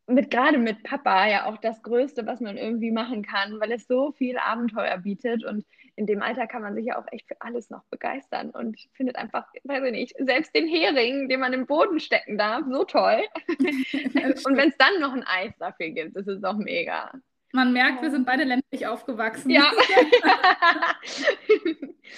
mit 0.10 0.32
gerade 0.32 0.58
mit 0.58 0.84
Papa 0.84 1.28
ja 1.28 1.46
auch 1.46 1.58
das 1.58 1.82
Größte, 1.84 2.26
was 2.26 2.42
man 2.42 2.58
irgendwie 2.58 2.92
machen 2.92 3.22
kann, 3.22 3.60
weil 3.60 3.72
es 3.72 3.88
so 3.88 4.12
viel 4.12 4.38
Abenteuer 4.38 4.98
bietet 4.98 5.46
und 5.46 5.66
in 5.96 6.06
dem 6.06 6.22
Alter 6.22 6.48
kann 6.48 6.62
man 6.62 6.76
sich 6.76 6.86
ja 6.86 6.98
auch 6.98 7.06
echt 7.12 7.28
für 7.28 7.40
alles 7.42 7.70
noch 7.70 7.84
begeistern 7.86 8.50
und 8.50 8.80
findet 8.94 9.18
einfach, 9.18 9.46
weiß 9.64 9.84
ich 9.86 9.92
nicht, 9.92 10.16
selbst 10.18 10.56
den 10.56 10.68
Hering, 10.68 11.30
den 11.30 11.40
man 11.40 11.54
im 11.54 11.66
Boden 11.66 12.00
stecken 12.00 12.38
darf, 12.38 12.64
so 12.70 12.86
toll. 12.86 13.22
und 13.50 14.58
wenn 14.58 14.70
es 14.70 14.78
dann 14.78 15.00
noch 15.00 15.14
ein 15.14 15.24
Eis 15.24 15.54
dafür 15.60 15.90
gibt, 15.90 16.16
ist 16.16 16.28
es 16.28 16.44
auch 16.44 16.58
mega. 16.58 17.12
Man 17.52 17.74
merkt, 17.74 18.04
wir 18.04 18.12
sind 18.12 18.26
beide 18.28 18.44
ländlich 18.44 18.86
aufgewachsen. 18.86 19.50
Ja. 19.50 19.72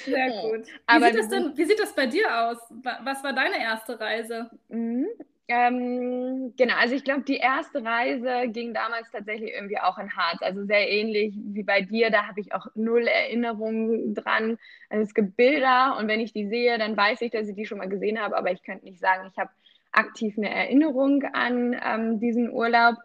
Sehr 0.06 0.30
gut. 0.42 0.68
Wie, 0.68 0.72
Aber 0.88 1.06
sieht 1.08 1.20
das 1.20 1.30
denn, 1.30 1.56
wie 1.56 1.64
sieht 1.64 1.80
das 1.80 1.96
bei 1.96 2.06
dir 2.06 2.48
aus? 2.48 2.58
Was 3.04 3.24
war 3.24 3.32
deine 3.32 3.58
erste 3.58 3.98
Reise? 4.00 4.50
Mhm. 4.68 5.08
Ähm, 5.48 6.54
genau, 6.58 6.76
also 6.76 6.96
ich 6.96 7.04
glaube, 7.04 7.24
die 7.24 7.38
erste 7.38 7.84
Reise 7.84 8.50
ging 8.50 8.74
damals 8.74 9.10
tatsächlich 9.12 9.52
irgendwie 9.54 9.80
auch 9.80 9.98
in 9.98 10.16
Harz. 10.16 10.42
Also 10.42 10.66
sehr 10.66 10.90
ähnlich 10.90 11.34
wie 11.38 11.64
bei 11.64 11.82
dir. 11.82 12.10
Da 12.10 12.28
habe 12.28 12.42
ich 12.42 12.54
auch 12.54 12.68
null 12.76 13.08
Erinnerungen 13.08 14.14
dran. 14.14 14.58
Also 14.90 15.04
es 15.04 15.14
gibt 15.14 15.38
Bilder 15.38 15.98
und 15.98 16.08
wenn 16.10 16.20
ich 16.20 16.34
die 16.34 16.48
sehe, 16.48 16.78
dann 16.78 16.96
weiß 16.96 17.22
ich, 17.22 17.32
dass 17.32 17.48
ich 17.48 17.56
die 17.56 17.66
schon 17.66 17.78
mal 17.78 17.90
gesehen 17.90 18.20
habe. 18.20 18.38
Aber 18.38 18.52
ich 18.52 18.64
könnte 18.64 18.86
nicht 18.86 19.00
sagen, 19.00 19.30
ich 19.32 19.38
habe 19.38 19.52
aktiv 19.94 20.36
eine 20.38 20.50
Erinnerung 20.50 21.24
an 21.24 21.76
ähm, 21.86 22.20
diesen 22.20 22.50
Urlaub. 22.50 22.96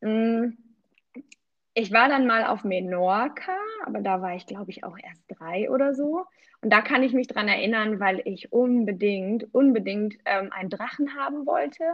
Mhm 0.00 0.58
ich 1.78 1.92
war 1.92 2.08
dann 2.08 2.26
mal 2.26 2.46
auf 2.46 2.64
Menorca, 2.64 3.52
aber 3.84 4.00
da 4.00 4.22
war 4.22 4.34
ich, 4.34 4.46
glaube 4.46 4.70
ich, 4.70 4.82
auch 4.82 4.96
erst 4.98 5.22
drei 5.28 5.70
oder 5.70 5.94
so. 5.94 6.24
Und 6.62 6.72
da 6.72 6.80
kann 6.80 7.02
ich 7.02 7.12
mich 7.12 7.26
dran 7.26 7.48
erinnern, 7.48 8.00
weil 8.00 8.22
ich 8.24 8.50
unbedingt, 8.50 9.52
unbedingt 9.52 10.14
ähm, 10.24 10.50
einen 10.52 10.70
Drachen 10.70 11.14
haben 11.14 11.44
wollte 11.44 11.84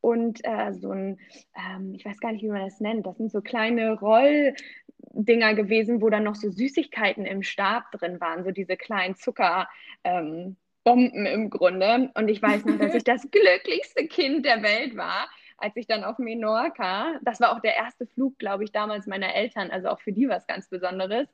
und 0.00 0.40
äh, 0.42 0.72
so 0.72 0.90
ein, 0.90 1.18
ähm, 1.54 1.92
ich 1.94 2.06
weiß 2.06 2.18
gar 2.18 2.32
nicht, 2.32 2.44
wie 2.44 2.48
man 2.48 2.64
das 2.64 2.80
nennt, 2.80 3.04
das 3.04 3.18
sind 3.18 3.30
so 3.30 3.42
kleine 3.42 4.00
Rolldinger 4.00 5.54
gewesen, 5.54 6.00
wo 6.00 6.08
dann 6.08 6.24
noch 6.24 6.36
so 6.36 6.48
Süßigkeiten 6.48 7.26
im 7.26 7.42
Stab 7.42 7.92
drin 7.92 8.18
waren, 8.22 8.42
so 8.42 8.52
diese 8.52 8.78
kleinen 8.78 9.16
Zucker. 9.16 9.68
Ähm, 10.02 10.56
Bomben 10.82 11.26
im 11.26 11.50
Grunde. 11.50 12.10
Und 12.14 12.28
ich 12.28 12.40
weiß 12.40 12.64
noch, 12.64 12.78
dass 12.78 12.94
ich 12.94 13.02
das 13.04 13.28
glücklichste 13.30 14.06
Kind 14.06 14.46
der 14.46 14.62
Welt 14.62 14.96
war, 14.96 15.28
als 15.58 15.76
ich 15.76 15.86
dann 15.86 16.04
auf 16.04 16.18
Menorca, 16.18 17.18
das 17.22 17.40
war 17.40 17.52
auch 17.52 17.60
der 17.60 17.76
erste 17.76 18.06
Flug, 18.06 18.38
glaube 18.38 18.64
ich, 18.64 18.72
damals 18.72 19.06
meiner 19.06 19.34
Eltern, 19.34 19.70
also 19.70 19.88
auch 19.88 20.00
für 20.00 20.12
die 20.12 20.28
was 20.28 20.46
ganz 20.46 20.68
Besonderes. 20.68 21.28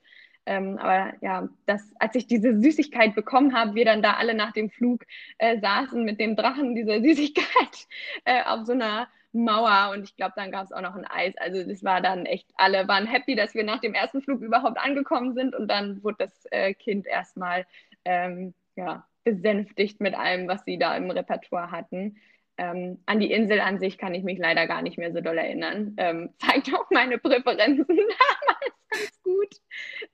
Ähm, 0.44 0.78
aber 0.78 1.14
ja, 1.20 1.48
das, 1.66 1.92
als 1.98 2.16
ich 2.16 2.26
diese 2.26 2.60
Süßigkeit 2.60 3.14
bekommen 3.14 3.54
habe, 3.54 3.74
wir 3.74 3.84
dann 3.84 4.02
da 4.02 4.14
alle 4.14 4.34
nach 4.34 4.52
dem 4.52 4.70
Flug 4.70 5.04
äh, 5.38 5.60
saßen 5.60 6.04
mit 6.04 6.20
dem 6.20 6.36
Drachen 6.36 6.74
dieser 6.74 7.00
Süßigkeit 7.02 7.86
äh, 8.24 8.42
auf 8.44 8.66
so 8.66 8.72
einer 8.72 9.08
Mauer 9.32 9.92
und 9.94 10.04
ich 10.04 10.16
glaube, 10.16 10.34
dann 10.36 10.50
gab 10.50 10.64
es 10.64 10.72
auch 10.72 10.82
noch 10.82 10.94
ein 10.94 11.06
Eis. 11.06 11.34
Also 11.38 11.62
das 11.64 11.82
war 11.84 12.00
dann 12.00 12.26
echt, 12.26 12.48
alle 12.56 12.86
waren 12.88 13.06
happy, 13.06 13.34
dass 13.34 13.54
wir 13.54 13.64
nach 13.64 13.80
dem 13.80 13.94
ersten 13.94 14.20
Flug 14.22 14.42
überhaupt 14.42 14.78
angekommen 14.78 15.34
sind 15.34 15.54
und 15.54 15.68
dann 15.68 16.02
wurde 16.02 16.18
das 16.26 16.46
äh, 16.50 16.74
Kind 16.74 17.06
erstmal 17.06 17.66
ähm, 18.04 18.52
ja, 18.76 19.06
besänftigt 19.24 20.00
mit 20.00 20.14
allem, 20.14 20.48
was 20.48 20.64
sie 20.64 20.78
da 20.78 20.96
im 20.96 21.10
Repertoire 21.10 21.70
hatten. 21.70 22.16
Ähm, 22.58 22.98
an 23.06 23.18
die 23.18 23.32
Insel 23.32 23.60
an 23.60 23.78
sich 23.78 23.96
kann 23.96 24.14
ich 24.14 24.24
mich 24.24 24.38
leider 24.38 24.66
gar 24.66 24.82
nicht 24.82 24.98
mehr 24.98 25.12
so 25.12 25.20
doll 25.20 25.38
erinnern. 25.38 25.94
Ähm, 25.96 26.30
zeigt 26.38 26.72
auch 26.74 26.90
meine 26.90 27.18
Präferenzen 27.18 27.86
damals 27.86 28.72
ganz 28.92 29.22
gut. 29.22 29.60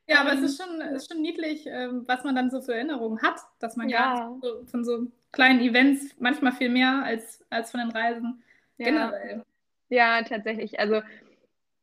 Ja, 0.07 0.21
aber 0.21 0.33
ähm, 0.33 0.39
es 0.39 0.53
ist 0.53 0.63
schon, 0.63 0.81
ist 0.81 1.13
schon 1.13 1.23
niedlich, 1.23 1.67
ähm, 1.67 2.05
was 2.07 2.25
man 2.25 2.35
dann 2.35 2.51
so 2.51 2.61
für 2.61 2.75
Erinnerungen 2.75 3.21
hat, 3.23 3.41
dass 3.59 3.77
man 3.77 3.89
ja 3.89 4.33
so, 4.41 4.65
von 4.67 4.85
so 4.85 5.07
kleinen 5.33 5.61
Events 5.61 6.17
manchmal 6.19 6.53
viel 6.53 6.71
mehr 6.71 7.03
als, 7.05 7.45
als 7.51 7.71
von 7.71 7.81
den 7.81 7.91
Reisen 7.91 8.43
ja. 8.79 8.85
generell. 8.87 9.45
Ja, 9.89 10.23
tatsächlich. 10.23 10.79
Also, 10.79 11.03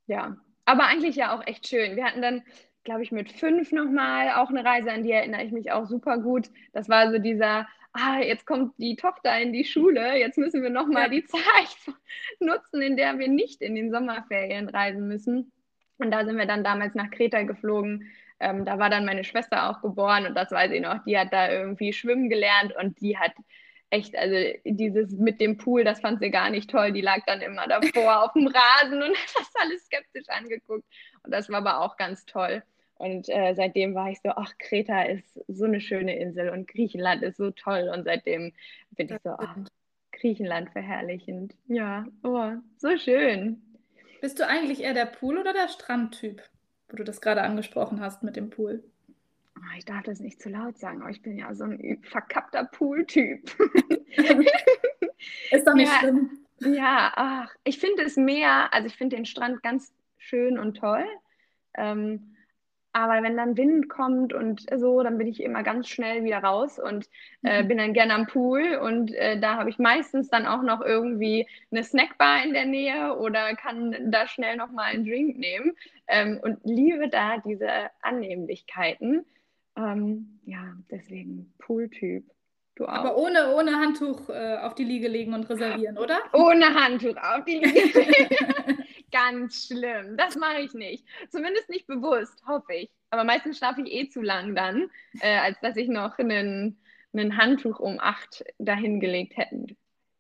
ja. 0.08 0.38
Aber 0.66 0.86
eigentlich 0.86 1.16
ja 1.16 1.36
auch 1.36 1.46
echt 1.46 1.68
schön. 1.68 1.96
Wir 1.96 2.06
hatten 2.06 2.22
dann, 2.22 2.44
glaube 2.84 3.04
ich, 3.04 3.12
mit 3.12 3.32
fünf 3.32 3.72
nochmal 3.72 4.32
auch 4.32 4.50
eine 4.50 4.66
Reise, 4.66 4.92
an 4.92 5.04
die 5.04 5.12
erinnere 5.12 5.44
ich 5.44 5.52
mich 5.52 5.72
auch 5.72 5.86
super 5.86 6.18
gut. 6.18 6.50
Das 6.74 6.90
war 6.90 7.12
so 7.12 7.20
dieser 7.20 7.68
ah, 7.96 8.20
jetzt 8.20 8.46
kommt 8.46 8.74
die 8.78 8.96
Tochter 8.96 9.40
in 9.40 9.54
die 9.54 9.66
Schule, 9.66 10.18
jetzt 10.18 10.38
müssen 10.38 10.62
wir 10.62 10.70
nochmal 10.70 11.10
die 11.10 11.26
Zeit 11.26 11.96
nutzen, 12.40 12.82
in 12.82 12.98
der 12.98 13.18
wir 13.18 13.28
nicht 13.28 13.62
in 13.62 13.76
den 13.76 13.92
Sommerferien 13.92 14.70
reisen 14.70 15.08
müssen. 15.08 15.52
Und 15.98 16.12
da 16.12 16.26
sind 16.26 16.38
wir 16.38 16.46
dann 16.46 16.64
damals 16.64 16.94
nach 16.94 17.10
Kreta 17.10 17.44
geflogen. 17.44 18.12
Ähm, 18.40 18.66
da 18.66 18.80
war 18.80 18.90
dann 18.90 19.06
meine 19.06 19.24
Schwester 19.24 19.70
auch 19.70 19.82
geboren 19.82 20.26
und 20.26 20.36
das 20.36 20.52
weiß 20.52 20.72
ich 20.72 20.82
noch. 20.82 21.04
Die 21.06 21.18
hat 21.18 21.32
da 21.32 21.50
irgendwie 21.50 21.94
schwimmen 21.94 22.30
gelernt 22.30 22.76
und 22.76 23.00
die 23.00 23.18
hat 23.18 23.32
echt, 23.90 24.18
also 24.18 24.36
dieses 24.66 25.12
mit 25.12 25.40
dem 25.40 25.58
Pool, 25.58 25.86
das 25.86 26.02
fand 26.02 26.20
sie 26.20 26.32
gar 26.32 26.50
nicht 26.50 26.70
toll. 26.70 26.92
Die 26.92 27.02
lag 27.02 27.20
dann 27.26 27.42
immer 27.42 27.66
davor 27.68 28.24
auf 28.24 28.34
dem 28.34 28.48
Rasen 28.48 29.02
und 29.02 29.16
hat 29.18 29.36
das 29.36 29.52
alles 29.56 29.86
skeptisch 29.86 30.28
angeguckt. 30.28 30.84
Und 31.24 31.32
das 31.32 31.50
war 31.50 31.60
aber 31.60 31.80
auch 31.80 31.96
ganz 31.96 32.26
toll. 32.26 32.62
Und 32.98 33.28
äh, 33.30 33.54
seitdem 33.56 33.94
war 33.94 34.10
ich 34.10 34.22
so, 34.22 34.30
ach, 34.30 34.58
Kreta 34.58 35.04
ist 35.04 35.42
so 35.48 35.66
eine 35.66 35.82
schöne 35.82 36.18
Insel 36.18 36.50
und 36.50 36.68
Griechenland 36.68 37.24
ist 37.24 37.38
so 37.38 37.52
toll. 37.52 37.92
Und 37.94 38.06
seitdem 38.06 38.54
bin 38.92 39.10
ich 39.10 39.22
so, 39.22 39.32
ach, 39.32 39.58
Griechenland 40.14 40.70
verherrlichend. 40.70 41.56
Ja, 41.68 42.06
oh, 42.24 42.54
so 42.78 42.98
schön. 42.98 43.62
Bist 44.22 44.40
du 44.40 44.48
eigentlich 44.48 44.82
eher 44.82 44.94
der 44.94 45.06
Pool- 45.06 45.38
oder 45.38 45.52
der 45.52 45.68
Strandtyp, 45.68 46.42
wo 46.90 46.96
du 46.96 47.04
das 47.04 47.20
gerade 47.20 47.42
angesprochen 47.42 48.00
hast 48.00 48.24
mit 48.24 48.38
dem 48.38 48.50
Pool? 48.50 48.84
Oh, 49.58 49.78
ich 49.78 49.86
darf 49.86 50.04
das 50.04 50.20
nicht 50.20 50.42
zu 50.42 50.50
laut 50.50 50.78
sagen, 50.78 51.02
aber 51.02 51.12
ich 51.12 51.22
bin 51.22 51.38
ja 51.38 51.54
so 51.54 51.66
ein 51.66 52.02
verkappter 52.04 52.66
Pool-Typ. 52.66 53.44
ist 55.52 55.68
doch 55.68 55.74
nicht 55.74 55.92
ja, 55.92 56.00
schlimm. 56.00 56.30
Ja, 56.60 57.12
ach, 57.16 57.54
ich 57.66 57.80
finde 57.80 58.04
es 58.04 58.16
mehr, 58.16 58.74
also 58.74 58.88
ich 58.88 58.96
finde 58.96 59.18
den 59.18 59.26
Strand 59.26 59.62
ganz 59.64 59.94
schön 60.18 60.58
und 60.58 60.78
toll. 60.78 61.06
Ähm, 61.74 62.35
aber 62.96 63.22
wenn 63.24 63.36
dann 63.36 63.58
Wind 63.58 63.90
kommt 63.90 64.32
und 64.32 64.66
so, 64.74 65.04
dann 65.04 65.18
bin 65.18 65.28
ich 65.28 65.44
immer 65.44 65.64
ganz 65.64 65.90
schnell 65.90 66.24
wieder 66.24 66.38
raus 66.38 66.80
und 66.80 67.10
äh, 67.44 67.62
mhm. 67.62 67.68
bin 67.68 67.78
dann 67.78 67.94
gerne 67.94 68.14
am 68.14 68.26
Pool. 68.26 68.78
Und 68.82 69.14
äh, 69.14 69.38
da 69.38 69.58
habe 69.58 69.70
ich 69.70 69.78
meistens 69.78 70.30
dann 70.30 70.46
auch 70.46 70.62
noch 70.62 70.80
irgendwie 70.80 71.46
eine 71.72 71.84
Snackbar 71.84 72.46
in 72.46 72.54
der 72.54 72.66
Nähe 72.66 73.18
oder 73.18 73.54
kann 73.58 73.98
da 74.12 74.30
schnell 74.30 74.56
nochmal 74.56 74.94
einen 74.94 75.04
Drink 75.04 75.38
nehmen. 75.38 75.74
Ähm, 76.08 76.40
und 76.42 76.60
liebe 76.64 77.10
da 77.10 77.40
diese 77.40 77.68
Annehmlichkeiten. 78.02 79.26
Ähm, 79.76 80.40
ja, 80.46 80.64
deswegen 80.90 81.54
Pooltyp. 81.58 82.24
Du 82.76 82.86
auch. 82.86 82.94
Aber 82.94 83.18
ohne, 83.18 83.54
ohne 83.58 83.76
Handtuch 83.78 84.30
äh, 84.30 84.56
auf 84.62 84.74
die 84.74 84.86
Liege 84.86 85.10
legen 85.10 85.34
und 85.34 85.50
reservieren, 85.50 85.98
oder? 85.98 86.20
Ohne 86.32 86.74
Handtuch 86.74 87.18
auf 87.18 87.44
die 87.44 87.58
Liege 87.58 88.00
legen. 88.00 88.78
ganz 89.16 89.68
schlimm. 89.68 90.18
Das 90.18 90.36
mache 90.36 90.60
ich 90.60 90.74
nicht. 90.74 91.06
Zumindest 91.30 91.70
nicht 91.70 91.88
bewusst, 91.88 92.44
hoffe 92.46 92.74
ich. 92.74 92.90
Aber 93.12 93.24
meistens 93.24 93.58
schlafe 93.58 93.82
ich 93.82 93.92
eh 93.94 94.10
zu 94.10 94.22
lang 94.22 94.56
dann, 94.56 94.90
äh, 95.22 95.38
als 95.38 95.58
dass 95.62 95.78
ich 95.78 95.88
noch 95.88 96.20
ein 96.20 96.78
Handtuch 97.38 97.80
um 97.80 97.98
acht 98.00 98.44
dahingelegt 98.60 99.38
hätte. 99.38 99.68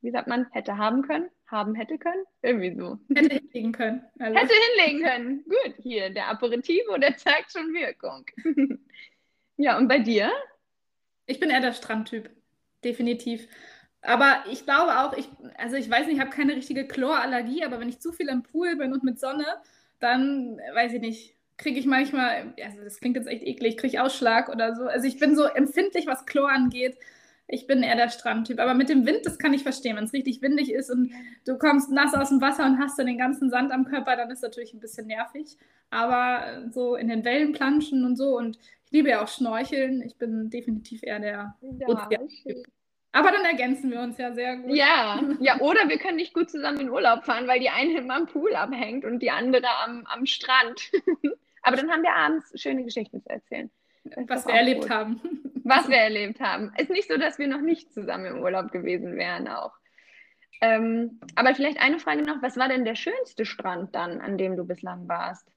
wie 0.02 0.12
sagt 0.12 0.28
man, 0.28 0.48
hätte 0.52 0.78
haben 0.78 1.02
können, 1.02 1.30
haben 1.48 1.75
hätte 1.75 1.98
können, 1.98 2.24
irgendwie 2.42 2.74
so. 2.75 3.00
Hätte 3.14 3.36
hinlegen 3.36 3.72
können. 3.74 4.06
Also. 4.20 4.38
Hätte 4.38 4.54
hinlegen 4.78 5.04
können. 5.04 5.44
Gut, 5.44 5.75
hier, 5.82 6.10
der 6.12 6.30
Aperitivo, 6.30 6.98
der 6.98 7.18
zeigt 7.18 7.52
schon 7.52 7.74
Wirkung. 7.74 8.25
ja, 9.58 9.78
und 9.78 9.90
bei 9.90 10.00
dir? 10.00 10.32
Ich 11.25 11.40
bin 11.40 11.50
eher 11.50 11.60
der 11.60 11.74
Strandtyp, 11.74 12.30
definitiv. 12.84 13.48
Aber 14.05 14.43
ich 14.51 14.65
glaube 14.65 15.00
auch, 15.00 15.17
ich, 15.17 15.27
also 15.57 15.75
ich 15.75 15.89
weiß 15.89 16.07
nicht, 16.07 16.15
ich 16.15 16.21
habe 16.21 16.29
keine 16.29 16.55
richtige 16.55 16.88
Chlorallergie, 16.88 17.63
aber 17.63 17.79
wenn 17.79 17.89
ich 17.89 18.00
zu 18.00 18.12
viel 18.12 18.29
im 18.29 18.43
Pool 18.43 18.75
bin 18.75 18.93
und 18.93 19.03
mit 19.03 19.19
Sonne, 19.19 19.45
dann 20.00 20.59
weiß 20.74 20.93
ich 20.93 21.01
nicht, 21.01 21.35
kriege 21.57 21.79
ich 21.79 21.85
manchmal, 21.85 22.53
also 22.63 22.81
das 22.83 23.00
klingt 23.00 23.15
jetzt 23.15 23.27
echt 23.27 23.43
eklig, 23.43 23.77
kriege 23.77 23.95
ich 23.95 24.00
Ausschlag 24.00 24.50
oder 24.50 24.75
so. 24.75 24.83
Also 24.83 25.07
ich 25.07 25.19
bin 25.19 25.35
so 25.35 25.43
empfindlich, 25.43 26.07
was 26.07 26.25
Chlor 26.25 26.51
angeht. 26.51 26.97
Ich 27.47 27.67
bin 27.67 27.83
eher 27.83 27.95
der 27.95 28.09
Strandtyp. 28.09 28.59
Aber 28.59 28.74
mit 28.74 28.89
dem 28.89 29.05
Wind, 29.05 29.25
das 29.25 29.38
kann 29.38 29.53
ich 29.53 29.63
verstehen. 29.63 29.95
Wenn 29.95 30.05
es 30.05 30.13
richtig 30.13 30.41
windig 30.41 30.71
ist 30.71 30.89
und 30.89 31.12
du 31.45 31.57
kommst 31.57 31.91
nass 31.91 32.13
aus 32.13 32.29
dem 32.29 32.41
Wasser 32.41 32.65
und 32.65 32.79
hast 32.79 32.97
dann 32.97 33.05
den 33.05 33.17
ganzen 33.17 33.50
Sand 33.50 33.71
am 33.71 33.85
Körper, 33.85 34.15
dann 34.15 34.31
ist 34.31 34.41
natürlich 34.41 34.74
ein 34.74 34.79
bisschen 34.79 35.07
nervig. 35.07 35.57
Aber 35.91 36.63
so 36.71 36.95
in 36.95 37.07
den 37.07 37.24
Wellen 37.24 37.53
planschen 37.53 38.03
und 38.03 38.17
so 38.17 38.38
und 38.38 38.57
ich 38.85 38.91
liebe 38.91 39.09
ja 39.09 39.24
auch 39.24 39.27
Schnorcheln. 39.27 40.01
Ich 40.01 40.17
bin 40.17 40.50
definitiv 40.50 41.03
eher 41.03 41.19
der 41.19 41.55
ja, 41.62 42.07
Typ. 42.07 42.65
Aber 43.15 43.31
dann 43.31 43.45
ergänzen 43.45 43.91
wir 43.91 44.01
uns 44.01 44.17
ja 44.17 44.34
sehr 44.34 44.57
gut. 44.57 44.75
Ja, 44.75 45.22
ja, 45.39 45.57
oder 45.62 45.88
wir 45.88 45.98
können 45.98 46.17
nicht 46.17 46.34
gut 46.34 46.50
zusammen 46.50 46.81
in 46.81 46.89
Urlaub 46.89 47.24
fahren, 47.24 47.48
weil 47.48 47.62
die 47.62 47.69
eine 47.69 47.98
immer 48.00 48.15
am 48.15 48.25
Pool 48.25 48.53
abhängt 48.53 49.05
und 49.05 49.19
die 49.19 49.31
andere 49.31 49.67
am, 49.86 50.05
am 50.05 50.25
Strand. 50.25 50.91
Aber 51.62 51.77
dann 51.77 51.89
haben 51.89 52.03
wir 52.03 52.13
abends 52.13 52.51
schöne 52.62 52.84
Geschichten 52.84 53.24
zu 53.24 53.29
erzählen. 53.29 53.72
Was 54.27 54.45
wir 54.45 54.53
erlebt 54.53 54.81
gut. 54.81 54.89
haben. 54.89 55.22
Was 55.63 55.88
wir 55.89 55.95
erlebt 55.95 56.41
haben. 56.41 56.74
Ist 56.77 56.89
nicht 56.89 57.07
so, 57.07 57.15
dass 57.15 57.39
wir 57.39 57.48
noch 57.48 57.62
nicht 57.62 57.93
zusammen 57.93 58.25
im 58.25 58.39
Urlaub 58.39 58.74
gewesen 58.74 59.15
wären 59.15 59.48
auch. 59.48 59.72
Ähm, 60.60 61.22
aber 61.36 61.55
vielleicht 61.55 61.79
eine 61.79 62.00
Frage 62.00 62.22
noch, 62.22 62.41
was 62.41 62.57
war 62.57 62.67
denn 62.67 62.84
der 62.84 62.95
schönste 62.95 63.45
Strand 63.45 63.95
dann, 63.95 64.19
an 64.19 64.38
dem 64.38 64.57
du 64.57 64.65
bislang 64.65 65.07
warst? 65.07 65.48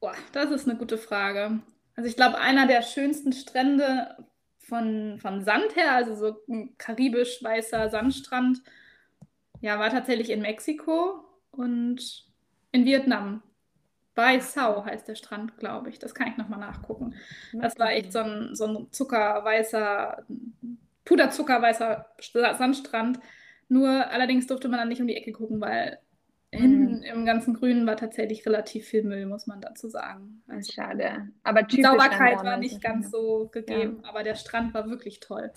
Boah, 0.00 0.14
das 0.32 0.50
ist 0.50 0.68
eine 0.68 0.76
gute 0.76 0.98
Frage. 0.98 1.60
Also 1.94 2.08
ich 2.08 2.16
glaube, 2.16 2.38
einer 2.38 2.66
der 2.66 2.82
schönsten 2.82 3.32
Strände 3.32 4.16
von, 4.70 5.18
von 5.20 5.44
Sand 5.44 5.76
her, 5.76 5.92
also 5.92 6.14
so 6.14 6.40
ein 6.48 6.78
karibisch-weißer 6.78 7.90
Sandstrand, 7.90 8.62
ja, 9.60 9.78
war 9.78 9.90
tatsächlich 9.90 10.30
in 10.30 10.40
Mexiko 10.40 11.22
und 11.50 12.24
in 12.72 12.86
Vietnam. 12.86 13.42
Bei 14.14 14.40
Sao 14.40 14.84
heißt 14.84 15.08
der 15.08 15.16
Strand, 15.16 15.58
glaube 15.58 15.90
ich. 15.90 15.98
Das 15.98 16.14
kann 16.14 16.28
ich 16.28 16.36
nochmal 16.36 16.60
nachgucken. 16.60 17.14
Das 17.52 17.78
war 17.78 17.92
echt 17.92 18.12
so 18.12 18.20
ein, 18.20 18.54
so 18.54 18.66
ein 18.66 18.92
zuckerweißer, 18.92 20.24
puderzuckerweißer 21.04 22.06
Sandstrand. 22.58 23.20
Nur 23.68 23.88
allerdings 23.88 24.46
durfte 24.46 24.68
man 24.68 24.78
dann 24.78 24.88
nicht 24.88 25.00
um 25.00 25.06
die 25.06 25.16
Ecke 25.16 25.32
gucken, 25.32 25.60
weil 25.60 25.98
hinten 26.52 26.98
mhm. 26.98 27.02
im 27.02 27.26
ganzen 27.26 27.54
Grünen 27.54 27.86
war 27.86 27.96
tatsächlich 27.96 28.44
relativ 28.44 28.86
viel 28.86 29.04
Müll, 29.04 29.26
muss 29.26 29.46
man 29.46 29.60
dazu 29.60 29.88
sagen. 29.88 30.42
Also 30.48 30.72
Schade. 30.72 31.28
Aber 31.44 31.62
die 31.62 31.82
Sauberkeit 31.82 32.42
war 32.44 32.56
nicht 32.56 32.82
ganz 32.82 33.10
so 33.10 33.48
gegeben, 33.52 34.00
ja. 34.02 34.08
aber 34.08 34.22
der 34.22 34.34
Strand 34.34 34.74
war 34.74 34.88
wirklich 34.88 35.20
toll. 35.20 35.50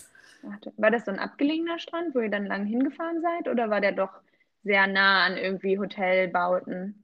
War 0.76 0.90
das 0.90 1.06
so 1.06 1.10
ein 1.10 1.18
abgelegener 1.18 1.78
Strand, 1.78 2.14
wo 2.14 2.20
ihr 2.20 2.30
dann 2.30 2.46
lang 2.46 2.66
hingefahren 2.66 3.22
seid, 3.22 3.48
oder 3.48 3.70
war 3.70 3.80
der 3.80 3.92
doch 3.92 4.20
sehr 4.62 4.86
nah 4.86 5.24
an 5.24 5.36
irgendwie 5.36 5.78
Hotelbauten? 5.78 7.02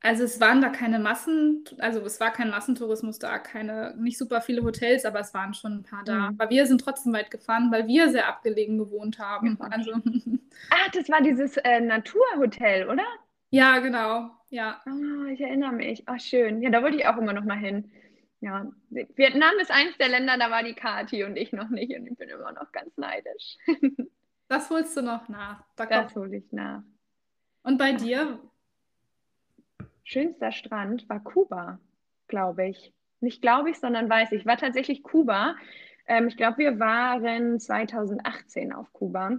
Also 0.00 0.22
es 0.24 0.40
waren 0.40 0.60
da 0.60 0.68
keine 0.68 1.00
Massen, 1.00 1.64
also 1.78 2.00
es 2.00 2.20
war 2.20 2.32
kein 2.32 2.50
Massentourismus 2.50 3.18
da, 3.18 3.38
keine, 3.38 3.94
nicht 3.98 4.16
super 4.16 4.40
viele 4.40 4.62
Hotels, 4.62 5.04
aber 5.04 5.18
es 5.18 5.34
waren 5.34 5.54
schon 5.54 5.78
ein 5.78 5.82
paar 5.82 6.04
da. 6.04 6.30
Mhm. 6.30 6.36
Aber 6.38 6.50
wir 6.50 6.66
sind 6.66 6.80
trotzdem 6.80 7.12
weit 7.12 7.30
gefahren, 7.32 7.72
weil 7.72 7.88
wir 7.88 8.08
sehr 8.10 8.28
abgelegen 8.28 8.78
gewohnt 8.78 9.18
haben. 9.18 9.58
Also, 9.60 9.92
ah, 10.70 10.88
das 10.92 11.08
war 11.08 11.20
dieses 11.22 11.56
äh, 11.58 11.80
Naturhotel, 11.80 12.88
oder? 12.88 13.06
Ja, 13.50 13.78
genau. 13.78 14.30
Ja. 14.50 14.82
Oh, 14.86 15.26
ich 15.26 15.40
erinnere 15.40 15.72
mich. 15.72 16.02
Ach, 16.06 16.20
schön. 16.20 16.62
Ja, 16.62 16.70
da 16.70 16.82
wollte 16.82 16.96
ich 16.96 17.06
auch 17.06 17.16
immer 17.16 17.32
noch 17.32 17.44
mal 17.44 17.58
hin. 17.58 17.90
Ja, 18.40 18.70
Vietnam 18.90 19.54
ist 19.60 19.70
eins 19.70 19.96
der 19.98 20.08
Länder, 20.08 20.38
da 20.38 20.50
war 20.50 20.62
die 20.62 20.74
Kati 20.74 21.24
und 21.24 21.36
ich 21.36 21.52
noch 21.52 21.70
nicht 21.70 21.96
und 21.96 22.06
ich 22.06 22.16
bin 22.16 22.28
immer 22.28 22.52
noch 22.52 22.70
ganz 22.70 22.96
neidisch. 22.96 23.56
das 24.48 24.70
holst 24.70 24.96
du 24.96 25.02
noch 25.02 25.28
nach. 25.28 25.64
Da 25.74 25.86
das 25.86 26.14
hole 26.14 26.36
ich 26.36 26.52
nach. 26.52 26.82
Und 27.62 27.78
bei 27.78 27.94
dir, 27.94 28.38
schönster 30.04 30.52
Strand 30.52 31.08
war 31.08 31.20
Kuba, 31.20 31.80
glaube 32.28 32.68
ich. 32.68 32.92
Nicht 33.20 33.42
glaube 33.42 33.70
ich, 33.70 33.78
sondern 33.80 34.08
weiß 34.08 34.30
ich. 34.30 34.46
War 34.46 34.56
tatsächlich 34.56 35.02
Kuba. 35.02 35.56
Ähm, 36.06 36.28
ich 36.28 36.36
glaube, 36.36 36.58
wir 36.58 36.78
waren 36.78 37.58
2018 37.58 38.72
auf 38.72 38.92
Kuba. 38.92 39.38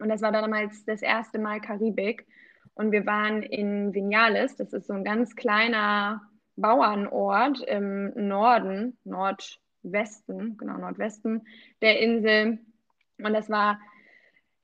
Und 0.00 0.08
das 0.08 0.22
war 0.22 0.32
damals 0.32 0.84
das 0.84 1.02
erste 1.02 1.38
Mal 1.38 1.60
Karibik. 1.60 2.26
Und 2.74 2.92
wir 2.92 3.06
waren 3.06 3.42
in 3.42 3.94
Vinales. 3.94 4.56
Das 4.56 4.72
ist 4.72 4.86
so 4.86 4.94
ein 4.94 5.04
ganz 5.04 5.36
kleiner 5.36 6.22
Bauernort 6.56 7.60
im 7.62 8.12
Norden, 8.14 8.96
Nordwesten, 9.04 10.56
genau, 10.56 10.78
Nordwesten 10.78 11.46
der 11.82 12.00
Insel. 12.00 12.58
Und 13.18 13.32
das 13.32 13.48
war 13.50 13.78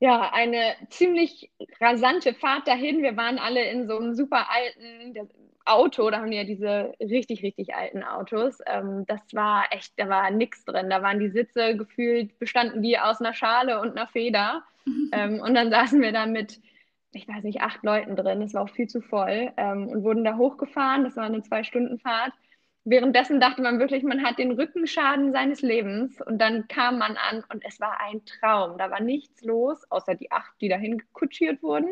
ja, 0.01 0.33
eine 0.33 0.75
ziemlich 0.89 1.51
rasante 1.79 2.33
Fahrt 2.33 2.67
dahin. 2.67 3.03
Wir 3.03 3.15
waren 3.17 3.37
alle 3.37 3.63
in 3.69 3.87
so 3.87 3.99
einem 3.99 4.15
super 4.15 4.47
alten 4.49 5.29
Auto, 5.63 6.09
da 6.09 6.17
haben 6.17 6.31
die 6.31 6.37
ja 6.37 6.43
diese 6.43 6.95
richtig, 6.99 7.43
richtig 7.43 7.75
alten 7.75 8.03
Autos. 8.03 8.61
Ähm, 8.65 9.05
das 9.05 9.21
war 9.33 9.65
echt, 9.69 9.93
da 9.97 10.09
war 10.09 10.31
nichts 10.31 10.65
drin. 10.65 10.89
Da 10.89 11.03
waren 11.03 11.19
die 11.19 11.29
Sitze 11.29 11.77
gefühlt, 11.77 12.39
bestanden 12.39 12.81
die 12.81 12.97
aus 12.97 13.21
einer 13.21 13.35
Schale 13.35 13.79
und 13.79 13.91
einer 13.91 14.07
Feder. 14.07 14.63
ähm, 15.11 15.39
und 15.39 15.53
dann 15.53 15.69
saßen 15.69 16.01
wir 16.01 16.11
da 16.11 16.25
mit, 16.25 16.59
ich 17.11 17.27
weiß 17.27 17.43
nicht, 17.43 17.61
acht 17.61 17.83
Leuten 17.83 18.15
drin. 18.15 18.41
Das 18.41 18.55
war 18.55 18.63
auch 18.63 18.71
viel 18.71 18.87
zu 18.87 19.01
voll. 19.01 19.51
Ähm, 19.55 19.87
und 19.87 20.03
wurden 20.03 20.23
da 20.23 20.35
hochgefahren. 20.35 21.03
Das 21.03 21.15
war 21.15 21.25
eine 21.25 21.43
Zwei-Stunden-Fahrt. 21.43 22.33
Währenddessen 22.83 23.39
dachte 23.39 23.61
man 23.61 23.79
wirklich, 23.79 24.03
man 24.03 24.23
hat 24.23 24.39
den 24.39 24.51
Rückenschaden 24.51 25.31
seines 25.33 25.61
Lebens 25.61 26.19
und 26.21 26.39
dann 26.39 26.67
kam 26.67 26.97
man 26.97 27.15
an 27.15 27.43
und 27.51 27.63
es 27.63 27.79
war 27.79 27.99
ein 27.99 28.25
Traum. 28.25 28.77
Da 28.79 28.89
war 28.89 29.01
nichts 29.01 29.43
los, 29.43 29.83
außer 29.91 30.15
die 30.15 30.31
acht, 30.31 30.53
die 30.61 30.69
dahin 30.69 31.01
kutschiert 31.13 31.61
wurden. 31.61 31.89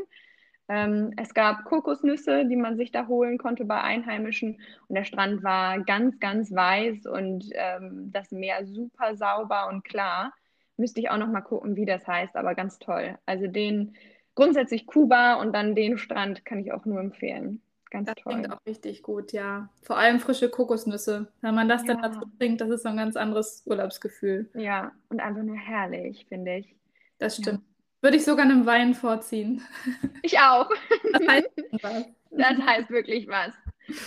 Ähm, 0.68 1.14
es 1.18 1.34
gab 1.34 1.66
Kokosnüsse, 1.66 2.46
die 2.46 2.56
man 2.56 2.78
sich 2.78 2.92
da 2.92 3.08
holen 3.08 3.38
konnte 3.38 3.66
bei 3.66 3.82
Einheimischen 3.82 4.62
und 4.88 4.96
der 4.96 5.04
Strand 5.04 5.44
war 5.44 5.80
ganz, 5.84 6.20
ganz 6.20 6.52
weiß 6.54 7.06
und 7.06 7.50
ähm, 7.54 8.12
das 8.12 8.32
Meer 8.32 8.66
super 8.66 9.16
sauber 9.16 9.68
und 9.70 9.84
klar. 9.84 10.34
Müsste 10.78 11.02
ich 11.02 11.10
auch 11.10 11.18
noch 11.18 11.28
mal 11.28 11.42
gucken, 11.42 11.76
wie 11.76 11.86
das 11.86 12.08
heißt, 12.08 12.36
aber 12.36 12.56
ganz 12.56 12.80
toll. 12.80 13.18
Also 13.26 13.48
den 13.48 13.96
grundsätzlich 14.36 14.86
Kuba 14.88 15.36
und 15.36 15.54
dann 15.54 15.76
den 15.76 15.98
Strand 15.98 16.46
kann 16.46 16.60
ich 16.60 16.72
auch 16.72 16.86
nur 16.86 17.00
empfehlen. 17.00 17.62
Ganz 17.92 18.08
das 18.08 18.16
toll. 18.16 18.34
klingt 18.34 18.52
auch 18.52 18.66
richtig 18.66 19.02
gut, 19.02 19.32
ja. 19.32 19.70
Vor 19.82 19.98
allem 19.98 20.20
frische 20.20 20.50
Kokosnüsse. 20.50 21.28
Wenn 21.42 21.56
man 21.56 21.68
das 21.68 21.86
ja. 21.86 21.94
dann 21.94 22.02
dazu 22.04 22.22
trinkt, 22.38 22.62
das 22.62 22.70
ist 22.70 22.84
so 22.84 22.90
ein 22.90 22.98
ganz 22.98 23.16
anderes 23.16 23.64
Urlaubsgefühl. 23.66 24.50
Ja, 24.54 24.92
und 25.10 25.20
einfach 25.20 25.42
nur 25.42 25.56
herrlich, 25.56 26.26
finde 26.28 26.58
ich. 26.58 26.76
Das 27.18 27.38
stimmt. 27.38 27.60
Ja. 27.60 27.66
Würde 28.02 28.18
ich 28.18 28.24
sogar 28.24 28.46
einem 28.46 28.66
Wein 28.66 28.94
vorziehen. 28.94 29.62
Ich 30.22 30.38
auch. 30.40 30.70
Das 31.12 31.28
heißt 31.28 31.50
was. 31.82 32.06
Das 32.32 32.58
heißt 32.58 32.90
wirklich 32.90 33.28
was. 33.28 33.54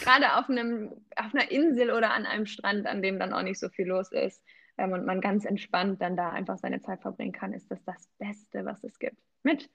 Gerade 0.03 0.37
auf, 0.37 0.49
einem, 0.49 0.93
auf 1.17 1.35
einer 1.35 1.51
Insel 1.51 1.91
oder 1.91 2.13
an 2.13 2.25
einem 2.25 2.47
Strand, 2.47 2.87
an 2.87 3.03
dem 3.03 3.19
dann 3.19 3.33
auch 3.33 3.43
nicht 3.43 3.59
so 3.59 3.69
viel 3.69 3.87
los 3.87 4.13
ist 4.13 4.43
ähm, 4.79 4.93
und 4.93 5.05
man 5.05 5.21
ganz 5.21 5.45
entspannt 5.45 6.01
dann 6.01 6.17
da 6.17 6.31
einfach 6.31 6.59
seine 6.59 6.81
Zeit 6.83 7.01
verbringen 7.03 7.33
kann, 7.33 7.53
ist 7.53 7.71
das 7.71 7.83
das 7.85 8.09
Beste, 8.19 8.65
was 8.65 8.85
es 8.85 8.99
gibt. 8.99 9.17
Mit 9.43 9.69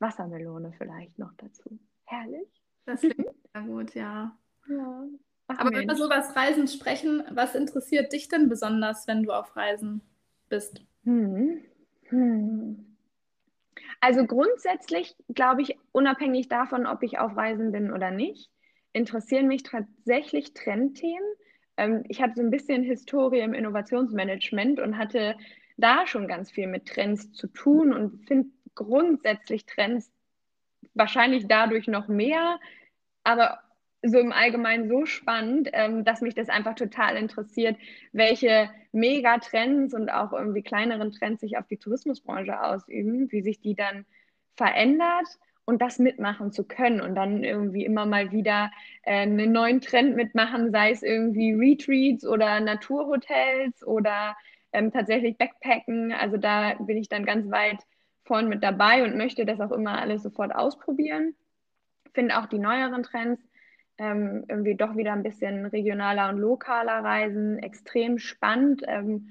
Wassermelone 0.00 0.72
vielleicht 0.76 1.18
noch 1.18 1.32
dazu. 1.38 1.78
Herrlich. 2.04 2.63
Das 2.86 3.00
klingt 3.00 3.34
sehr 3.52 3.62
gut, 3.62 3.94
ja. 3.94 4.36
ja. 4.68 5.04
Ach, 5.46 5.58
Aber 5.58 5.70
Mensch. 5.70 5.82
wenn 5.82 5.88
wir 5.88 5.96
so 5.96 6.06
über 6.06 6.16
das 6.16 6.34
Reisen 6.36 6.68
sprechen, 6.68 7.22
was 7.30 7.54
interessiert 7.54 8.12
dich 8.12 8.28
denn 8.28 8.48
besonders, 8.48 9.06
wenn 9.06 9.22
du 9.22 9.32
auf 9.32 9.56
Reisen 9.56 10.00
bist? 10.48 10.82
Hm. 11.04 11.60
Hm. 12.08 12.96
Also 14.00 14.26
grundsätzlich 14.26 15.16
glaube 15.34 15.62
ich, 15.62 15.78
unabhängig 15.92 16.48
davon, 16.48 16.86
ob 16.86 17.02
ich 17.02 17.18
auf 17.18 17.36
Reisen 17.36 17.72
bin 17.72 17.92
oder 17.92 18.10
nicht, 18.10 18.50
interessieren 18.92 19.48
mich 19.48 19.62
tatsächlich 19.62 20.54
Trendthemen. 20.54 21.26
Ähm, 21.76 22.04
ich 22.08 22.22
habe 22.22 22.32
so 22.36 22.42
ein 22.42 22.50
bisschen 22.50 22.82
Historie 22.82 23.40
im 23.40 23.54
Innovationsmanagement 23.54 24.80
und 24.80 24.98
hatte 24.98 25.36
da 25.76 26.06
schon 26.06 26.28
ganz 26.28 26.50
viel 26.50 26.66
mit 26.66 26.86
Trends 26.86 27.32
zu 27.32 27.48
tun 27.48 27.92
und 27.92 28.26
finde 28.26 28.50
grundsätzlich 28.74 29.66
Trends 29.66 30.10
wahrscheinlich 30.94 31.46
dadurch 31.48 31.88
noch 31.88 32.08
mehr, 32.08 32.58
aber 33.24 33.60
so 34.02 34.18
im 34.18 34.32
Allgemeinen 34.32 34.88
so 34.88 35.06
spannend, 35.06 35.70
ähm, 35.72 36.04
dass 36.04 36.20
mich 36.20 36.34
das 36.34 36.48
einfach 36.48 36.74
total 36.74 37.16
interessiert, 37.16 37.76
welche 38.12 38.70
Megatrends 38.92 39.94
und 39.94 40.10
auch 40.10 40.32
irgendwie 40.32 40.62
kleineren 40.62 41.10
Trends 41.12 41.40
sich 41.40 41.56
auf 41.56 41.66
die 41.66 41.78
Tourismusbranche 41.78 42.62
ausüben, 42.62 43.32
wie 43.32 43.42
sich 43.42 43.60
die 43.60 43.74
dann 43.74 44.04
verändert 44.56 45.26
und 45.64 45.80
das 45.80 45.98
mitmachen 45.98 46.52
zu 46.52 46.64
können 46.64 47.00
und 47.00 47.14
dann 47.14 47.42
irgendwie 47.42 47.84
immer 47.84 48.04
mal 48.04 48.30
wieder 48.30 48.70
äh, 49.02 49.22
einen 49.22 49.52
neuen 49.52 49.80
Trend 49.80 50.16
mitmachen, 50.16 50.70
sei 50.70 50.90
es 50.90 51.02
irgendwie 51.02 51.52
Retreats 51.52 52.26
oder 52.26 52.60
Naturhotels 52.60 53.84
oder 53.86 54.36
ähm, 54.72 54.92
tatsächlich 54.92 55.38
Backpacken. 55.38 56.12
Also 56.12 56.36
da 56.36 56.74
bin 56.74 56.98
ich 56.98 57.08
dann 57.08 57.24
ganz 57.24 57.50
weit 57.50 57.78
vorn 58.24 58.48
mit 58.48 58.62
dabei 58.62 59.04
und 59.04 59.16
möchte 59.16 59.44
das 59.44 59.60
auch 59.60 59.72
immer 59.72 60.00
alles 60.00 60.22
sofort 60.22 60.54
ausprobieren. 60.54 61.34
Finde 62.12 62.38
auch 62.38 62.46
die 62.46 62.58
neueren 62.58 63.02
Trends 63.02 63.40
ähm, 63.98 64.44
irgendwie 64.48 64.74
doch 64.74 64.96
wieder 64.96 65.12
ein 65.12 65.22
bisschen 65.22 65.66
regionaler 65.66 66.30
und 66.30 66.38
lokaler 66.38 67.04
reisen 67.04 67.58
extrem 67.58 68.18
spannend. 68.18 68.82
Ähm, 68.86 69.30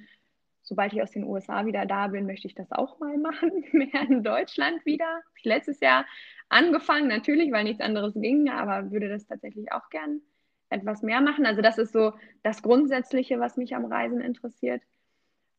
sobald 0.62 0.94
ich 0.94 1.02
aus 1.02 1.12
den 1.12 1.26
USA 1.26 1.66
wieder 1.66 1.86
da 1.86 2.08
bin, 2.08 2.26
möchte 2.26 2.48
ich 2.48 2.56
das 2.56 2.72
auch 2.72 3.00
mal 3.00 3.18
machen, 3.20 3.52
mehr 3.72 4.02
in 4.08 4.24
Deutschland 4.24 4.86
wieder. 4.86 5.06
Habe 5.06 5.38
ich 5.38 5.46
letztes 5.46 5.80
Jahr 5.80 6.06
angefangen, 6.50 7.08
natürlich, 7.08 7.52
weil 7.52 7.64
nichts 7.64 7.82
anderes 7.82 8.14
ging, 8.14 8.50
aber 8.50 8.92
würde 8.92 9.10
das 9.10 9.26
tatsächlich 9.26 9.72
auch 9.72 9.90
gern 9.90 10.22
etwas 10.70 11.02
mehr 11.02 11.22
machen. 11.22 11.46
Also 11.46 11.62
das 11.62 11.78
ist 11.78 11.94
so 11.94 12.14
das 12.42 12.62
Grundsätzliche, 12.62 13.40
was 13.40 13.58
mich 13.58 13.76
am 13.76 13.86
Reisen 13.86 14.22
interessiert. 14.22 14.82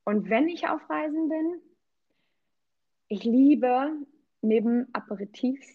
Und 0.04 0.28
wenn 0.28 0.48
ich 0.48 0.68
auf 0.68 0.88
Reisen 0.90 1.28
bin, 1.28 1.60
ich 3.14 3.22
liebe 3.22 3.92
neben 4.42 4.92
Aperitifs 4.92 5.68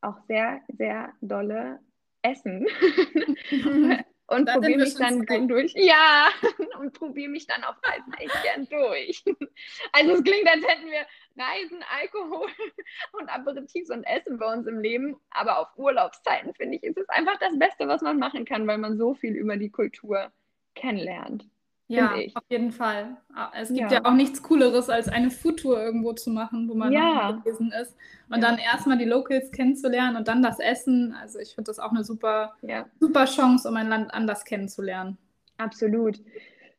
auch 0.00 0.18
sehr, 0.28 0.62
sehr 0.68 1.12
dolle 1.20 1.78
Essen. 2.22 2.66
und 4.28 4.48
probiere 4.48 4.78
mich 4.78 4.94
dann 4.94 5.26
zwei. 5.26 5.40
durch. 5.40 5.74
Ja, 5.76 6.28
und 6.80 6.94
probiere 6.94 7.28
mich 7.28 7.46
dann 7.46 7.64
auf 7.64 7.76
Reisen 7.82 8.14
echt 8.14 8.42
gern 8.42 8.66
durch. 8.68 9.22
Also 9.92 10.12
es 10.12 10.24
klingt, 10.24 10.46
als 10.46 10.66
hätten 10.66 10.90
wir 10.90 11.06
Reisen, 11.36 11.82
Alkohol 12.00 12.48
und 13.12 13.28
Aperitifs 13.28 13.90
und 13.90 14.04
Essen 14.04 14.38
bei 14.38 14.52
uns 14.52 14.66
im 14.66 14.80
Leben. 14.80 15.16
Aber 15.30 15.58
auf 15.58 15.68
Urlaubszeiten, 15.76 16.54
finde 16.54 16.76
ich, 16.76 16.82
ist 16.82 16.98
es 16.98 17.08
einfach 17.08 17.38
das 17.38 17.58
Beste, 17.58 17.88
was 17.88 18.02
man 18.02 18.18
machen 18.18 18.44
kann, 18.44 18.66
weil 18.66 18.78
man 18.78 18.98
so 18.98 19.14
viel 19.14 19.34
über 19.34 19.56
die 19.56 19.70
Kultur 19.70 20.30
kennenlernt. 20.74 21.46
Ja, 21.88 22.14
auf 22.34 22.42
jeden 22.48 22.72
Fall. 22.72 23.16
Ah, 23.32 23.52
es 23.54 23.68
gibt 23.68 23.92
ja. 23.92 23.98
ja. 23.98 24.04
auch 24.04 24.14
nichts 24.14 24.42
Cooleres, 24.42 24.90
als 24.90 25.08
eine 25.08 25.30
Foodtour 25.30 25.80
irgendwo 25.80 26.12
zu 26.14 26.30
machen, 26.30 26.68
wo 26.68 26.74
man 26.74 26.92
ja. 26.92 27.32
gewesen 27.32 27.72
ist. 27.80 27.96
Und 28.28 28.42
ja. 28.42 28.48
dann 28.48 28.58
erstmal 28.58 28.98
die 28.98 29.04
Locals 29.04 29.52
kennenzulernen 29.52 30.16
und 30.16 30.26
dann 30.26 30.42
das 30.42 30.58
Essen. 30.58 31.14
Also 31.20 31.38
ich 31.38 31.54
finde 31.54 31.70
das 31.70 31.78
auch 31.78 31.92
eine 31.92 32.02
super, 32.02 32.54
super 32.98 33.24
Chance, 33.26 33.68
um 33.68 33.76
ein 33.76 33.88
Land 33.88 34.12
anders 34.12 34.44
kennenzulernen. 34.44 35.16
Absolut. 35.58 36.20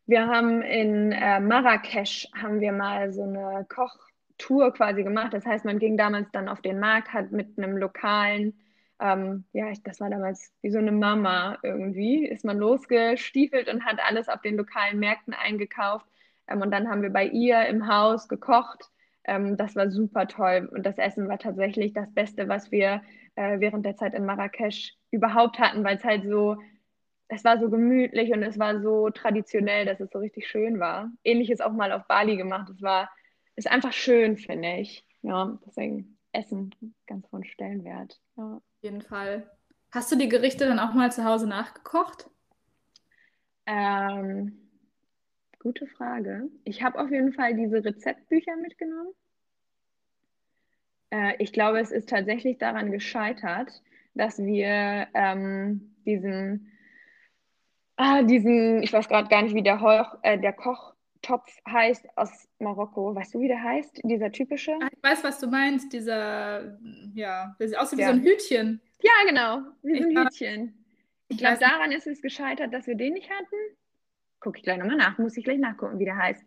Wir 0.08 0.28
haben 0.28 0.62
in 0.62 1.14
äh, 1.14 1.40
Marrakesch 1.40 2.28
haben 2.34 2.60
wir 2.60 2.74
mal 2.74 3.14
so 3.14 3.24
eine 3.24 3.66
Kochtour 3.70 4.74
quasi 4.74 5.04
gemacht. 5.04 5.34
Das 5.34 5.46
heißt, 5.46 5.64
man 5.64 5.80
ging 5.80 5.96
damals 5.98 6.28
dann 6.32 6.50
auf 6.50 6.62
den 6.62 6.80
Markt, 6.80 7.14
hat 7.14 7.32
mit 7.32 7.58
einem 7.58 7.78
lokalen 7.78 8.60
ähm, 9.00 9.46
ja, 9.54 9.70
ich, 9.70 9.84
das 9.84 10.00
war 10.00 10.10
damals 10.10 10.52
wie 10.62 10.72
so 10.72 10.80
eine 10.80 10.92
Mama 10.92 11.58
irgendwie, 11.62 12.26
ist 12.26 12.46
man 12.46 12.58
losgestiefelt 12.58 13.70
und 13.70 13.86
hat 13.86 14.00
alles 14.04 14.28
auf 14.30 14.42
den 14.42 14.58
lokalen 14.58 15.00
Märkten 15.00 15.34
eingekauft. 15.34 16.08
Ähm, 16.48 16.62
und 16.62 16.72
dann 16.72 16.90
haben 16.90 17.02
wir 17.04 17.12
bei 17.12 17.28
ihr 17.28 17.66
im 17.68 17.88
Haus 17.88 18.28
gekocht. 18.28 18.90
Ähm, 19.26 19.58
das 19.58 19.76
war 19.76 19.92
super 19.92 20.28
toll. 20.28 20.70
Und 20.74 20.86
das 20.86 20.98
Essen 20.98 21.28
war 21.30 21.38
tatsächlich 21.38 21.94
das 21.94 22.12
Beste, 22.14 22.48
was 22.48 22.72
wir 22.72 23.02
äh, 23.36 23.60
während 23.60 23.86
der 23.86 23.98
Zeit 23.98 24.14
in 24.14 24.26
Marrakesch 24.26 24.96
überhaupt 25.12 25.60
hatten, 25.60 25.84
weil 25.84 25.98
es 25.98 26.04
halt 26.04 26.24
so, 26.28 26.58
es 27.28 27.44
war 27.44 27.60
so 27.60 27.70
gemütlich 27.70 28.32
und 28.32 28.42
es 28.44 28.58
war 28.58 28.82
so 28.82 29.10
traditionell, 29.12 29.86
dass 29.86 30.00
es 30.00 30.10
so 30.12 30.20
richtig 30.20 30.48
schön 30.48 30.80
war. 30.80 31.12
Ähnliches 31.24 31.62
auch 31.62 31.74
mal 31.74 31.92
auf 31.92 32.08
Bali 32.08 32.38
gemacht. 32.38 32.70
Es 32.70 32.82
war, 32.82 33.12
ist 33.56 33.70
einfach 33.70 33.94
schön, 33.94 34.38
finde 34.38 34.78
ich. 34.78 35.06
Ja, 35.22 35.60
deswegen 35.66 36.18
Essen 36.32 36.74
ganz 37.06 37.28
von 37.28 37.44
Stellenwert. 37.44 38.20
Ja 38.38 38.62
jeden 38.88 39.02
Fall. 39.02 39.44
Hast 39.92 40.12
du 40.12 40.16
die 40.16 40.30
Gerichte 40.30 40.66
dann 40.66 40.80
auch 40.80 40.94
mal 40.94 41.12
zu 41.12 41.26
Hause 41.26 41.46
nachgekocht? 41.46 42.30
Ähm, 43.66 44.70
gute 45.60 45.88
Frage. 45.88 46.50
Ich 46.64 46.84
habe 46.84 47.00
auf 47.02 47.12
jeden 47.12 47.34
Fall 47.34 47.54
diese 47.54 47.84
Rezeptbücher 47.84 48.56
mitgenommen. 48.56 49.12
Äh, 51.10 51.34
ich 51.40 51.52
glaube, 51.52 51.80
es 51.80 51.92
ist 51.92 52.08
tatsächlich 52.08 52.60
daran 52.60 52.92
gescheitert, 52.92 53.84
dass 54.14 54.38
wir 54.38 55.08
ähm, 55.14 55.94
diesen, 56.06 56.72
ah, 57.98 58.24
diesen, 58.24 58.84
ich 58.84 58.94
weiß 58.94 59.10
gerade 59.10 59.28
gar 59.28 59.42
nicht, 59.42 59.54
wie 59.54 59.64
der, 59.64 59.82
Heuch, 59.82 60.08
äh, 60.22 60.40
der 60.40 60.54
Kochtopf 61.28 61.58
heißt 61.70 62.08
aus 62.16 62.48
Marokko. 62.60 63.14
Weißt 63.14 63.34
du, 63.34 63.40
wie 63.40 63.48
der 63.48 63.62
heißt? 63.62 64.02
Dieser 64.04 64.32
typische? 64.32 64.74
Ah, 64.82 64.88
ich 64.92 65.04
weiß, 65.04 65.24
was 65.24 65.40
du 65.40 65.48
meinst. 65.48 65.92
Dieser, 65.92 66.78
ja, 67.14 67.56
der 67.60 67.68
sieht 67.68 67.78
aus 67.78 67.96
wie 67.96 68.02
ja. 68.02 68.08
so 68.08 68.14
ein 68.14 68.24
Hütchen. 68.24 68.82
Ja, 69.02 69.12
genau. 69.28 69.62
Wie 69.84 70.02
so 70.02 70.10
ein 70.10 70.26
Hütchen. 70.26 70.86
Ich 71.28 71.38
glaube, 71.38 71.58
daran 71.60 71.92
ist 71.92 72.08
es 72.08 72.22
gescheitert, 72.22 72.74
dass 72.74 72.88
wir 72.88 72.96
den 72.96 73.14
nicht 73.14 73.30
hatten. 73.30 73.56
Gucke 74.40 74.58
ich 74.60 74.64
gleich 74.64 74.78
nochmal 74.78 74.96
nach, 74.96 75.18
muss 75.18 75.36
ich 75.36 75.44
gleich 75.44 75.60
nachgucken, 75.60 76.00
wie 76.00 76.06
der 76.06 76.18
heißt. 76.18 76.46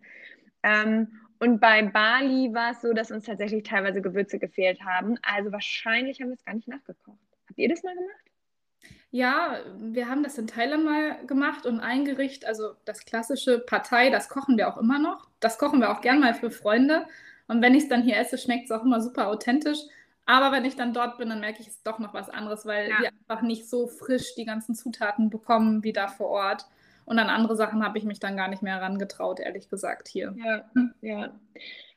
Ähm, 0.62 1.08
und 1.38 1.60
bei 1.60 1.82
Bali 1.82 2.52
war 2.54 2.72
es 2.72 2.80
so, 2.80 2.92
dass 2.92 3.10
uns 3.10 3.24
tatsächlich 3.24 3.64
teilweise 3.64 4.00
Gewürze 4.00 4.38
gefehlt 4.38 4.80
haben. 4.82 5.18
Also 5.22 5.52
wahrscheinlich 5.52 6.20
haben 6.20 6.28
wir 6.28 6.34
es 6.34 6.44
gar 6.44 6.54
nicht 6.54 6.68
nachgekocht. 6.68 7.18
Habt 7.48 7.58
ihr 7.58 7.68
das 7.68 7.82
mal 7.82 7.94
gemacht? 7.94 8.29
Ja, 9.12 9.56
wir 9.76 10.08
haben 10.08 10.22
das 10.22 10.38
in 10.38 10.46
Thailand 10.46 10.84
mal 10.84 11.26
gemacht 11.26 11.66
und 11.66 11.80
ein 11.80 12.04
Gericht, 12.04 12.46
also 12.46 12.74
das 12.84 13.04
klassische 13.04 13.58
Partei, 13.58 14.08
das 14.10 14.28
kochen 14.28 14.56
wir 14.56 14.68
auch 14.68 14.76
immer 14.76 15.00
noch. 15.00 15.26
Das 15.40 15.58
kochen 15.58 15.80
wir 15.80 15.90
auch 15.90 16.00
gern 16.00 16.20
mal 16.20 16.34
für 16.34 16.50
Freunde. 16.50 17.06
Und 17.48 17.60
wenn 17.60 17.74
ich 17.74 17.84
es 17.84 17.88
dann 17.88 18.02
hier 18.02 18.16
esse, 18.16 18.38
schmeckt 18.38 18.66
es 18.66 18.70
auch 18.70 18.84
immer 18.84 19.00
super 19.00 19.26
authentisch. 19.26 19.78
Aber 20.26 20.52
wenn 20.52 20.64
ich 20.64 20.76
dann 20.76 20.94
dort 20.94 21.18
bin, 21.18 21.28
dann 21.28 21.40
merke 21.40 21.60
ich, 21.60 21.66
es 21.66 21.74
ist 21.74 21.86
doch 21.86 21.98
noch 21.98 22.14
was 22.14 22.30
anderes, 22.30 22.64
weil 22.64 22.88
ja. 22.88 23.00
wir 23.00 23.08
einfach 23.08 23.42
nicht 23.42 23.68
so 23.68 23.88
frisch 23.88 24.36
die 24.36 24.44
ganzen 24.44 24.76
Zutaten 24.76 25.28
bekommen 25.28 25.82
wie 25.82 25.92
da 25.92 26.06
vor 26.06 26.28
Ort. 26.28 26.66
Und 27.04 27.18
an 27.18 27.28
andere 27.28 27.56
Sachen 27.56 27.84
habe 27.84 27.98
ich 27.98 28.04
mich 28.04 28.20
dann 28.20 28.36
gar 28.36 28.46
nicht 28.46 28.62
mehr 28.62 28.76
herangetraut, 28.76 29.40
ehrlich 29.40 29.68
gesagt, 29.68 30.06
hier. 30.06 30.32
Ja, 30.36 30.70
ja. 31.00 31.32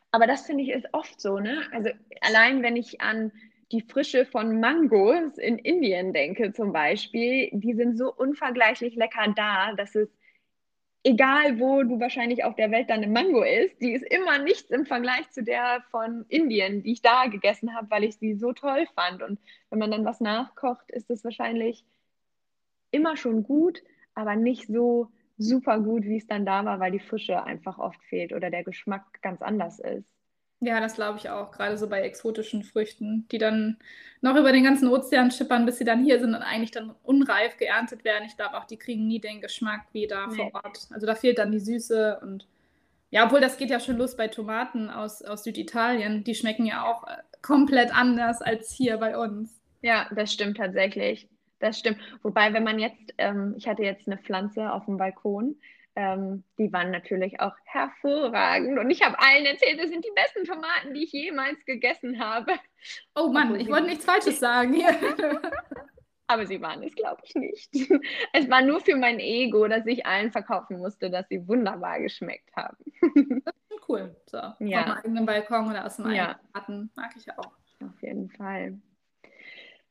Aber 0.10 0.26
das 0.26 0.48
finde 0.48 0.64
ich 0.64 0.72
ist 0.72 0.88
oft 0.94 1.22
so, 1.22 1.38
ne? 1.40 1.62
Also 1.72 1.92
allein 2.22 2.64
wenn 2.64 2.76
ich 2.76 3.02
an 3.02 3.32
die 3.74 3.82
Frische 3.82 4.26
von 4.26 4.60
Mangos 4.60 5.38
in 5.38 5.58
Indien 5.58 6.14
denke 6.14 6.54
zum 6.54 6.72
Beispiel, 6.72 7.50
die 7.52 7.74
sind 7.74 7.98
so 7.98 8.14
unvergleichlich 8.14 8.96
lecker 8.96 9.34
da, 9.36 9.74
dass 9.74 9.96
es 9.96 10.10
egal 11.04 11.60
wo 11.60 11.84
du 11.84 12.00
wahrscheinlich 12.00 12.44
auf 12.44 12.56
der 12.56 12.72
Welt 12.72 12.90
deine 12.90 13.08
Mango 13.08 13.44
isst, 13.44 13.82
die 13.82 13.92
ist 13.94 14.06
immer 14.06 14.38
nichts 14.40 14.70
im 14.70 14.86
Vergleich 14.86 15.30
zu 15.32 15.44
der 15.44 15.84
von 15.92 16.26
Indien, 16.30 16.84
die 16.84 16.94
ich 16.94 17.02
da 17.02 17.26
gegessen 17.26 17.76
habe, 17.76 17.90
weil 17.90 18.04
ich 18.06 18.18
sie 18.18 18.36
so 18.36 18.54
toll 18.54 18.88
fand. 18.96 19.22
Und 19.22 19.40
wenn 19.70 19.80
man 19.80 19.92
dann 19.92 20.06
was 20.06 20.22
nachkocht, 20.22 20.90
ist 20.92 21.10
es 21.10 21.24
wahrscheinlich 21.24 21.84
immer 22.92 23.18
schon 23.18 23.44
gut, 23.44 23.84
aber 24.14 24.36
nicht 24.36 24.68
so 24.68 25.10
super 25.38 25.80
gut, 25.80 26.04
wie 26.06 26.18
es 26.18 26.28
dann 26.28 26.46
da 26.46 26.64
war, 26.64 26.80
weil 26.80 26.92
die 26.92 27.00
Frische 27.00 27.44
einfach 27.44 27.80
oft 27.80 28.02
fehlt 28.04 28.34
oder 28.34 28.50
der 28.50 28.64
Geschmack 28.64 29.22
ganz 29.22 29.42
anders 29.42 29.80
ist. 29.80 30.08
Ja, 30.66 30.80
das 30.80 30.96
glaube 30.96 31.18
ich 31.18 31.30
auch, 31.30 31.52
gerade 31.52 31.78
so 31.78 31.90
bei 31.90 32.02
exotischen 32.02 32.64
Früchten, 32.64 33.28
die 33.32 33.38
dann 33.38 33.78
noch 34.22 34.38
über 34.38 34.54
den 34.54 34.64
ganzen 34.64 34.88
Ozean 34.88 35.30
schippern, 35.30 35.66
bis 35.66 35.78
sie 35.78 35.84
dann 35.84 36.06
hier 36.06 36.20
sind 36.20 36.34
und 36.34 36.42
eigentlich 36.42 36.72
dann 36.72 36.96
unreif 37.04 37.58
geerntet 37.58 38.06
werden. 38.06 38.24
Ich 38.26 38.38
glaube 38.38 38.58
auch, 38.58 38.64
die 38.64 38.78
kriegen 38.78 39.06
nie 39.06 39.20
den 39.20 39.42
Geschmack 39.42 39.82
wie 39.92 40.08
da 40.08 40.28
nee. 40.28 40.38
vor 40.38 40.54
Ort. 40.54 40.88
Also 40.92 41.06
da 41.06 41.16
fehlt 41.16 41.38
dann 41.38 41.52
die 41.52 41.60
Süße 41.60 42.20
und 42.22 42.48
ja, 43.10 43.26
obwohl 43.26 43.42
das 43.42 43.58
geht 43.58 43.70
ja 43.70 43.82
schon 43.82 43.98
los 43.98 44.16
bei 44.16 44.30
Tomaten 44.30 44.90
aus, 44.90 45.22
aus 45.22 45.44
Süditalien. 45.44 46.24
Die 46.24 46.34
schmecken 46.34 46.66
ja 46.66 46.86
auch 46.86 47.06
äh, 47.08 47.18
komplett 47.42 47.94
anders 47.94 48.42
als 48.42 48.72
hier 48.72 48.98
bei 48.98 49.18
uns. 49.18 49.62
Ja, 49.82 50.08
das 50.16 50.32
stimmt 50.32 50.58
tatsächlich. 50.58 51.28
Das 51.60 51.78
stimmt. 51.78 51.98
Wobei, 52.22 52.54
wenn 52.54 52.64
man 52.64 52.80
jetzt, 52.80 53.14
ähm, 53.18 53.54
ich 53.58 53.68
hatte 53.68 53.84
jetzt 53.84 54.08
eine 54.08 54.18
Pflanze 54.18 54.72
auf 54.72 54.86
dem 54.86 54.98
Balkon, 54.98 55.58
ähm, 55.96 56.44
die 56.58 56.72
waren 56.74 56.92
natürlich 56.92 57.40
auch 57.40 57.56
hervorragend. 57.66 58.80
Und 58.80 58.90
ich 58.90 59.04
habe 59.04 59.20
allen 59.20 59.46
erzählt, 59.46 59.80
das 59.80 59.90
sind 59.90 60.04
die 60.04 60.12
besten 60.16 60.46
Tomaten, 60.46 60.94
die 60.94 61.04
ich 61.04 61.12
jemals 61.12 61.64
gegessen 61.66 62.20
habe. 62.20 62.54
Oh 63.16 63.30
Mann, 63.30 63.60
ich 63.60 63.70
wollte 63.70 63.88
nichts 63.88 64.06
Falsches 64.06 64.40
sagen. 64.42 64.82
Aber 66.28 66.48
sie 66.48 66.62
waren 66.62 66.82
es, 66.84 66.96
glaube 66.96 67.22
ich, 67.24 67.36
nicht. 67.36 67.70
Es 68.34 68.50
war 68.50 68.62
nur 68.62 68.80
für 68.80 68.96
mein 68.96 69.20
Ego, 69.20 69.68
dass 69.68 69.86
ich 69.86 70.06
allen 70.06 70.32
verkaufen 70.32 70.80
musste, 70.80 71.10
dass 71.10 71.28
sie 71.30 71.48
wunderbar 71.48 72.00
geschmeckt 72.00 72.56
haben. 72.56 72.78
Das 73.46 73.80
ist 73.80 73.90
cool. 73.90 74.16
So, 74.28 74.38
ja. 74.38 74.84
Dem 74.84 74.92
eigenen 74.92 75.26
Balkon 75.26 75.70
oder 75.70 75.86
aus 75.86 75.98
dem 75.98 76.06
eigenen 76.06 76.18
ja. 76.18 76.40
Garten. 76.54 76.92
Mag 76.96 77.12
ich 77.18 77.30
auch. 77.38 77.52
Auf 77.82 78.02
jeden 78.02 78.30
Fall. 78.30 78.80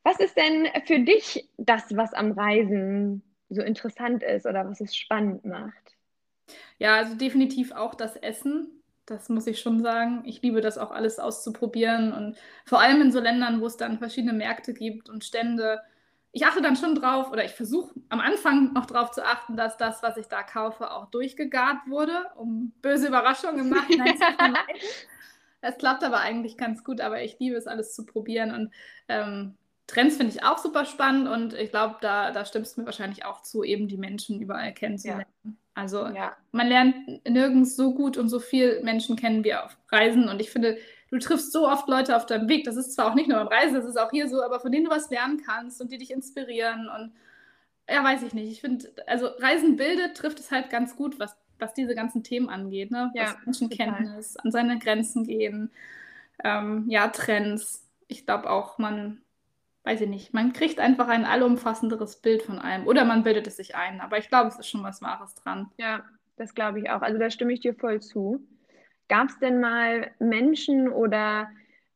Was 0.03 0.19
ist 0.19 0.37
denn 0.37 0.69
für 0.85 1.01
dich 1.01 1.49
das, 1.59 1.95
was 1.97 2.15
am 2.15 2.33
Reisen 2.33 3.23
so 3.51 3.63
interessant 3.63 4.23
ist 4.23 4.47
oder 4.47 4.67
was 4.69 4.81
es 4.81 4.97
spannend 4.97 5.45
macht? 5.45 5.92
Ja, 6.79 6.97
also 6.97 7.15
definitiv 7.15 7.73
auch 7.73 7.95
das 7.95 8.17
Essen. 8.17 8.83
Das 9.07 9.29
muss 9.29 9.47
ich 9.47 9.61
schon 9.61 9.83
sagen. 9.83 10.23
Ich 10.25 10.43
liebe 10.43 10.61
das 10.61 10.79
auch 10.79 10.91
alles 10.91 11.19
auszuprobieren 11.19 12.13
und 12.13 12.37
vor 12.65 12.81
allem 12.81 13.01
in 13.01 13.13
so 13.13 13.21
Ländern, 13.21 13.61
wo 13.61 13.67
es 13.67 13.77
dann 13.77 13.99
verschiedene 13.99 14.33
Märkte 14.33 14.75
gibt 14.75 15.09
und 15.09 15.25
Stände. 15.25 15.81
Ich 16.31 16.47
achte 16.47 16.63
dann 16.63 16.77
schon 16.77 16.95
drauf 16.95 17.31
oder 17.31 17.45
ich 17.45 17.53
versuche 17.53 17.93
am 18.09 18.21
Anfang 18.21 18.73
noch 18.73 18.87
darauf 18.87 19.11
zu 19.11 19.25
achten, 19.25 19.57
dass 19.57 19.77
das, 19.77 20.03
was 20.03 20.17
ich 20.17 20.29
da 20.29 20.43
kaufe, 20.43 20.91
auch 20.91 21.11
durchgegart 21.11 21.89
wurde, 21.89 22.31
um 22.37 22.73
böse 22.81 23.09
Überraschungen 23.09 23.61
im 23.61 23.69
Nachhinein 23.71 24.17
zu 24.17 24.25
vermeiden. 24.39 24.67
Es 25.65 25.79
klappt 25.79 26.03
aber 26.03 26.19
eigentlich 26.19 26.57
ganz 26.59 26.83
gut, 26.83 27.01
aber 27.01 27.23
ich 27.23 27.39
liebe 27.39 27.55
es 27.57 27.69
alles 27.69 27.95
zu 27.95 28.05
probieren 28.05 28.53
und 28.53 28.73
ähm, 29.09 29.57
Trends 29.87 30.17
finde 30.17 30.33
ich 30.33 30.43
auch 30.43 30.59
super 30.59 30.85
spannend 30.85 31.29
und 31.29 31.55
ich 31.55 31.71
glaube, 31.71 31.97
da, 32.01 32.31
da 32.33 32.45
stimmst 32.45 32.77
du 32.77 32.81
mir 32.81 32.87
wahrscheinlich 32.87 33.25
auch 33.25 33.43
zu, 33.43 33.63
eben 33.63 33.89
die 33.89 33.97
Menschen 33.97 34.41
überall 34.41 34.73
kennenzulernen. 34.73 35.27
Ja. 35.45 35.51
Also 35.75 36.07
ja. 36.07 36.37
man 36.51 36.69
lernt 36.69 36.95
nirgends 37.29 37.77
so 37.77 37.95
gut 37.95 38.19
und 38.19 38.29
so 38.29 38.41
viel 38.41 38.83
Menschen 38.83 39.17
kennen 39.17 39.43
wie 39.45 39.55
auf 39.55 39.77
Reisen 39.91 40.29
und 40.29 40.41
ich 40.41 40.51
finde, 40.51 40.77
du 41.11 41.19
triffst 41.19 41.53
so 41.53 41.69
oft 41.69 41.89
Leute 41.89 42.17
auf 42.17 42.27
deinem 42.27 42.49
Weg. 42.49 42.65
Das 42.65 42.77
ist 42.77 42.95
zwar 42.95 43.11
auch 43.11 43.15
nicht 43.15 43.29
nur 43.29 43.39
beim 43.39 43.49
Reisen, 43.49 43.75
das 43.75 43.85
ist 43.85 43.99
auch 43.99 44.11
hier 44.11 44.29
so, 44.29 44.43
aber 44.43 44.61
von 44.61 44.73
denen 44.73 44.87
du 44.87 44.91
was 44.91 45.11
lernen 45.11 45.43
kannst 45.45 45.81
und 45.81 45.93
die 45.93 45.99
dich 45.99 46.11
inspirieren. 46.11 46.89
Und 46.89 47.13
ja, 47.89 48.05
weiß 48.05 48.23
ich 48.23 48.35
nicht. 48.35 48.51
Ich 48.51 48.61
finde, 48.61 48.93
also 49.07 49.29
Reisen 49.39 49.77
bildet, 49.77 50.17
trifft 50.17 50.41
es 50.41 50.51
halt 50.51 50.71
ganz 50.71 50.97
gut, 50.97 51.19
was, 51.19 51.37
was 51.59 51.75
diese 51.75 51.95
ganzen 51.95 52.23
Themen 52.23 52.49
angeht. 52.49 52.91
Ne? 52.91 53.11
Ja, 53.15 53.25
was 53.25 53.47
Menschenkenntnis, 53.47 54.33
total. 54.35 54.47
an 54.47 54.53
seine 54.53 54.79
Grenzen 54.79 55.25
gehen, 55.25 55.71
ähm, 56.45 56.85
ja, 56.89 57.09
Trends. 57.09 57.89
Ich 58.09 58.27
glaube 58.27 58.51
auch, 58.51 58.79
man, 58.79 59.22
weiß 59.85 60.01
ich 60.03 60.09
nicht, 60.09 60.33
man 60.33 60.53
kriegt 60.53 60.79
einfach 60.79 61.09
ein 61.09 61.25
allumfassenderes 61.25 62.21
Bild 62.21 62.43
von 62.43 62.59
allem. 62.59 62.87
Oder 62.87 63.05
man 63.05 63.25
bildet 63.25 63.47
es 63.47 63.57
sich 63.57 63.75
ein. 63.75 64.01
Aber 64.01 64.19
ich 64.19 64.29
glaube, 64.29 64.49
es 64.49 64.59
ist 64.59 64.69
schon 64.69 64.83
was 64.83 65.03
Wahres 65.03 65.35
dran. 65.35 65.71
Ja, 65.77 66.05
das 66.37 66.55
glaube 66.55 66.81
ich 66.81 66.91
auch. 66.91 67.03
Also 67.03 67.19
da 67.19 67.31
stimme 67.31 67.53
ich 67.53 67.61
dir 67.61 67.75
voll 67.75 68.01
zu. 68.01 68.47
Gab 69.09 69.29
es 69.29 69.39
denn 69.41 69.61
mal 69.61 70.11
Menschen 70.19 70.89
oder 70.89 71.49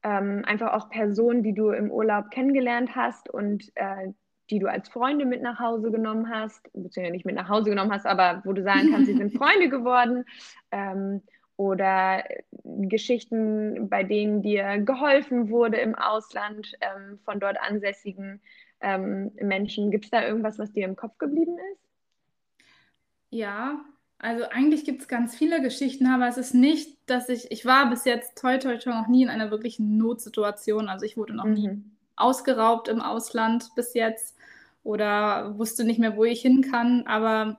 ähm, 0.03 0.43
einfach 0.47 0.73
auch 0.73 0.91
Personen, 0.91 1.43
die 1.43 1.55
du 1.55 1.71
im 1.71 1.91
Urlaub 1.91 2.31
kennengelernt 2.31 2.95
hast 2.95 3.29
und 3.29 3.71
äh, 3.77 4.13
die 4.51 4.59
du 4.59 4.69
als 4.69 4.89
Freunde 4.89 5.25
mit 5.25 5.43
nach 5.43 5.59
Hause 5.59 5.91
genommen 5.91 6.31
hast, 6.31 6.63
beziehungsweise 6.73 7.13
nicht 7.13 7.27
mit 7.27 7.35
nach 7.35 7.49
Hause 7.49 7.71
genommen 7.71 7.93
hast, 7.93 8.07
aber 8.07 8.43
wo 8.45 8.53
du 8.53 8.63
sagen 8.63 8.91
kannst, 8.93 9.07
sie 9.07 9.17
sind 9.17 9.33
Freunde 9.37 9.69
geworden? 9.69 10.25
Ähm, 10.71 11.23
oder 11.57 12.25
Geschichten, 12.65 13.89
bei 13.89 14.03
denen 14.03 14.43
dir 14.43 14.79
geholfen 14.79 15.51
wurde 15.51 15.79
im 15.79 15.95
Ausland 15.95 16.73
ähm, 16.81 17.19
von 17.25 17.41
dort 17.41 17.59
ansässigen 17.61 18.41
ähm, 18.81 19.33
Menschen. 19.41 19.91
Gibt 19.91 20.07
es 20.07 20.11
da 20.11 20.27
irgendwas, 20.27 20.59
was 20.59 20.73
dir 20.73 20.85
im 20.85 20.97
Kopf 20.97 21.17
geblieben 21.19 21.57
ist? 21.73 21.81
Ja, 23.31 23.85
also 24.19 24.45
eigentlich 24.51 24.85
gibt 24.85 25.03
es 25.03 25.09
ganz 25.09 25.37
viele 25.37 25.61
Geschichten, 25.61 26.07
aber 26.07 26.29
es 26.29 26.39
ist 26.39 26.55
nicht, 26.55 26.99
dass 27.07 27.29
ich, 27.29 27.51
ich 27.51 27.67
war 27.67 27.91
bis 27.91 28.05
jetzt 28.05 28.39
toi 28.39 28.59
toi 28.59 28.77
toi 28.77 28.91
noch 28.91 29.09
nie 29.09 29.23
in 29.23 29.29
einer 29.29 29.51
wirklichen 29.51 29.99
Notsituation. 29.99 30.89
Also 30.89 31.05
ich 31.05 31.17
wurde 31.17 31.35
noch 31.35 31.45
mhm. 31.45 31.55
nie 31.55 31.83
ausgeraubt 32.17 32.89
im 32.89 33.01
Ausland 33.01 33.75
bis 33.77 33.95
jetzt 33.95 34.37
oder 34.85 35.59
wusste 35.59 35.85
nicht 35.85 35.99
mehr, 35.99 36.17
wo 36.17 36.25
ich 36.25 36.41
hin 36.41 36.63
kann. 36.63 37.07
Aber 37.07 37.59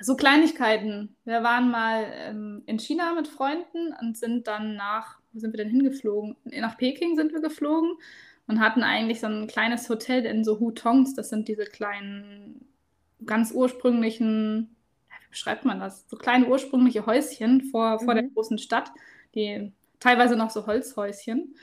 so 0.00 0.16
Kleinigkeiten. 0.16 1.16
Wir 1.24 1.42
waren 1.42 1.70
mal 1.70 2.06
ähm, 2.14 2.62
in 2.66 2.78
China 2.78 3.14
mit 3.14 3.28
Freunden 3.28 3.94
und 4.00 4.16
sind 4.16 4.46
dann 4.46 4.76
nach, 4.76 5.18
wo 5.32 5.40
sind 5.40 5.52
wir 5.52 5.58
denn 5.58 5.70
hingeflogen? 5.70 6.36
Nach 6.44 6.76
Peking 6.76 7.16
sind 7.16 7.32
wir 7.32 7.40
geflogen 7.40 7.92
und 8.46 8.60
hatten 8.60 8.82
eigentlich 8.82 9.20
so 9.20 9.26
ein 9.26 9.46
kleines 9.46 9.88
Hotel 9.88 10.24
in 10.24 10.44
so 10.44 10.60
Hutongs. 10.60 11.14
Das 11.14 11.30
sind 11.30 11.48
diese 11.48 11.64
kleinen, 11.64 12.68
ganz 13.24 13.52
ursprünglichen 13.52 14.74
wie 15.28 15.30
beschreibt 15.30 15.64
man 15.64 15.80
das? 15.80 16.08
So 16.08 16.16
kleine 16.16 16.46
ursprüngliche 16.46 17.06
Häuschen 17.06 17.62
vor, 17.62 17.98
vor 17.98 18.14
mhm. 18.14 18.18
der 18.18 18.28
großen 18.30 18.58
Stadt, 18.58 18.90
die 19.34 19.72
teilweise 20.00 20.36
noch 20.36 20.50
so 20.50 20.66
Holzhäuschen. 20.66 21.54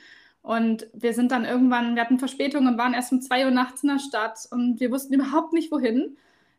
Und 0.42 0.86
wir 0.92 1.12
sind 1.12 1.32
dann 1.32 1.44
irgendwann, 1.44 1.96
wir 1.96 2.02
hatten 2.02 2.20
Verspätungen 2.20 2.68
und 2.68 2.78
waren 2.78 2.94
erst 2.94 3.10
um 3.10 3.20
zwei 3.20 3.44
Uhr 3.44 3.50
nachts 3.50 3.82
in 3.82 3.88
der 3.88 3.98
Stadt 3.98 4.38
und 4.50 4.78
wir 4.78 4.92
wussten 4.92 5.14
überhaupt 5.14 5.52
nicht, 5.52 5.72
wohin. 5.72 6.16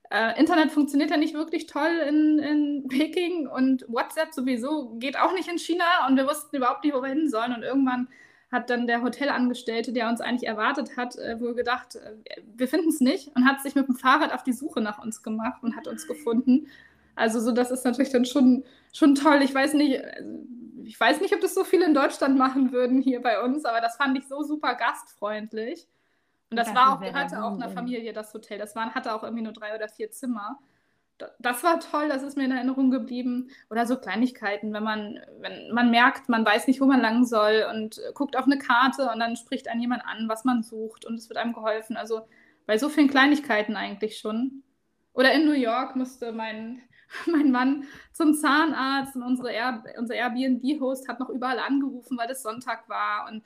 Äh, 0.10 0.39
Internet 0.39 0.72
funktioniert 0.72 1.12
ja 1.12 1.17
nicht 1.17 1.34
wirklich 1.34 1.67
toll 1.67 2.02
in, 2.08 2.39
in 2.39 2.88
Peking 2.88 3.48
und 3.48 3.86
WhatsApp 3.89 4.34
sowieso 4.34 4.96
geht 5.00 5.20
auch 5.20 5.34
nicht 5.34 5.50
in 5.50 5.58
China 5.58 6.08
und 6.08 6.15
wir 6.15 6.28
wussten 6.28 6.56
überhaupt 6.56 6.84
nicht, 6.84 6.96
wo 6.96 7.02
wir 7.02 7.10
hin 7.10 7.30
sollen. 7.30 7.54
Und 7.54 7.63
irgendwann 7.63 8.08
hat 8.52 8.70
dann 8.70 8.88
der 8.88 9.02
Hotelangestellte, 9.02 9.91
der 9.91 10.08
uns 10.08 10.22
eigentlich 10.22 10.48
erwartet 10.48 10.96
hat, 10.96 11.17
äh, 11.17 11.39
wohl 11.41 11.56
gedacht, 11.56 11.98
äh, 11.98 12.41
wir 12.56 12.67
finden 12.67 12.89
es 12.89 13.02
nicht 13.02 13.36
und 13.36 13.46
hat 13.46 13.62
sich 13.62 13.76
mit 13.76 13.88
dem 13.88 13.96
Fahrrad 13.96 14.34
auf 14.34 14.43
die 14.43 14.54
Suche 14.54 14.80
nach 14.80 15.04
uns 15.04 15.24
gemacht 15.24 15.62
und 15.63 15.76
hat 15.76 15.88
uns 15.88 16.08
gefunden. 16.08 16.67
Also 17.15 17.41
so, 17.41 17.52
das 17.52 17.72
ist 17.72 17.84
natürlich 17.84 18.12
dann 18.12 18.26
schon, 18.26 18.63
schon 18.93 19.15
toll. 19.15 19.41
Ich 19.41 19.54
weiß 19.54 19.74
nicht, 19.74 20.02
ich 20.86 20.98
weiß 20.98 21.20
nicht, 21.20 21.34
ob 21.34 21.41
das 21.41 21.54
so 21.54 21.65
viele 21.65 21.86
in 21.86 21.93
Deutschland 21.93 22.38
machen 22.38 22.72
würden 22.72 23.02
hier 23.02 23.22
bei 23.22 23.41
uns, 23.41 23.65
aber 23.65 23.82
das 23.82 23.98
fand 23.98 24.17
ich 24.17 24.28
so 24.28 24.43
super 24.43 24.76
gastfreundlich. 24.76 25.88
Und 26.50 26.58
das, 26.58 26.68
das 26.68 26.76
war 26.76 26.94
auch, 26.94 27.02
gehörte 27.02 27.44
auch 27.44 27.54
einer 27.54 27.70
Familie, 27.70 28.14
das 28.14 28.34
Hotel. 28.34 28.58
Das 28.58 28.76
waren, 28.76 28.96
hatte 28.96 29.14
auch 29.14 29.24
irgendwie 29.24 29.44
nur 29.44 29.54
drei 29.54 29.76
oder 29.76 29.90
vier 29.90 30.12
Zimmer. 30.12 30.60
Das 31.40 31.64
war 31.64 31.80
toll, 31.80 32.10
das 32.10 32.22
ist 32.22 32.38
mir 32.38 32.46
in 32.46 32.52
Erinnerung 32.52 32.92
geblieben. 32.92 33.50
Oder 33.70 33.86
so 33.86 33.98
Kleinigkeiten, 33.98 34.72
wenn 34.72 34.84
man, 34.84 35.20
wenn 35.40 35.74
man 35.74 35.90
merkt, 35.90 36.30
man 36.30 36.46
weiß 36.46 36.68
nicht, 36.68 36.80
wo 36.80 36.86
man 36.86 37.02
lang 37.02 37.26
soll 37.26 37.66
und 37.72 38.00
guckt 38.14 38.38
auf 38.38 38.46
eine 38.46 38.60
Karte 38.60 39.10
und 39.12 39.20
dann 39.20 39.36
spricht 39.36 39.68
einen 39.68 39.82
jemand 39.82 40.06
an, 40.06 40.30
was 40.30 40.46
man 40.46 40.64
sucht 40.64 41.06
und 41.06 41.16
es 41.16 41.28
wird 41.28 41.38
einem 41.38 41.54
geholfen. 41.54 41.98
Also 41.98 42.28
bei 42.66 42.78
so 42.78 42.88
vielen 42.88 43.10
Kleinigkeiten 43.10 43.76
eigentlich 43.76 44.20
schon. 44.20 44.64
Oder 45.14 45.34
in 45.34 45.46
New 45.46 45.54
York 45.54 45.96
musste 45.96 46.32
mein 46.32 46.82
mein 47.26 47.52
Mann 47.52 47.86
zum 48.12 48.34
Zahnarzt 48.34 49.16
und 49.16 49.24
unsere 49.24 49.52
Air, 49.52 49.84
unser 49.98 50.16
Airbnb-Host 50.16 51.08
hat 51.08 51.20
noch 51.20 51.30
überall 51.30 51.60
angerufen, 51.60 52.18
weil 52.18 52.30
es 52.30 52.44
Sonntag 52.44 52.88
war. 52.90 53.28
Und 53.30 53.44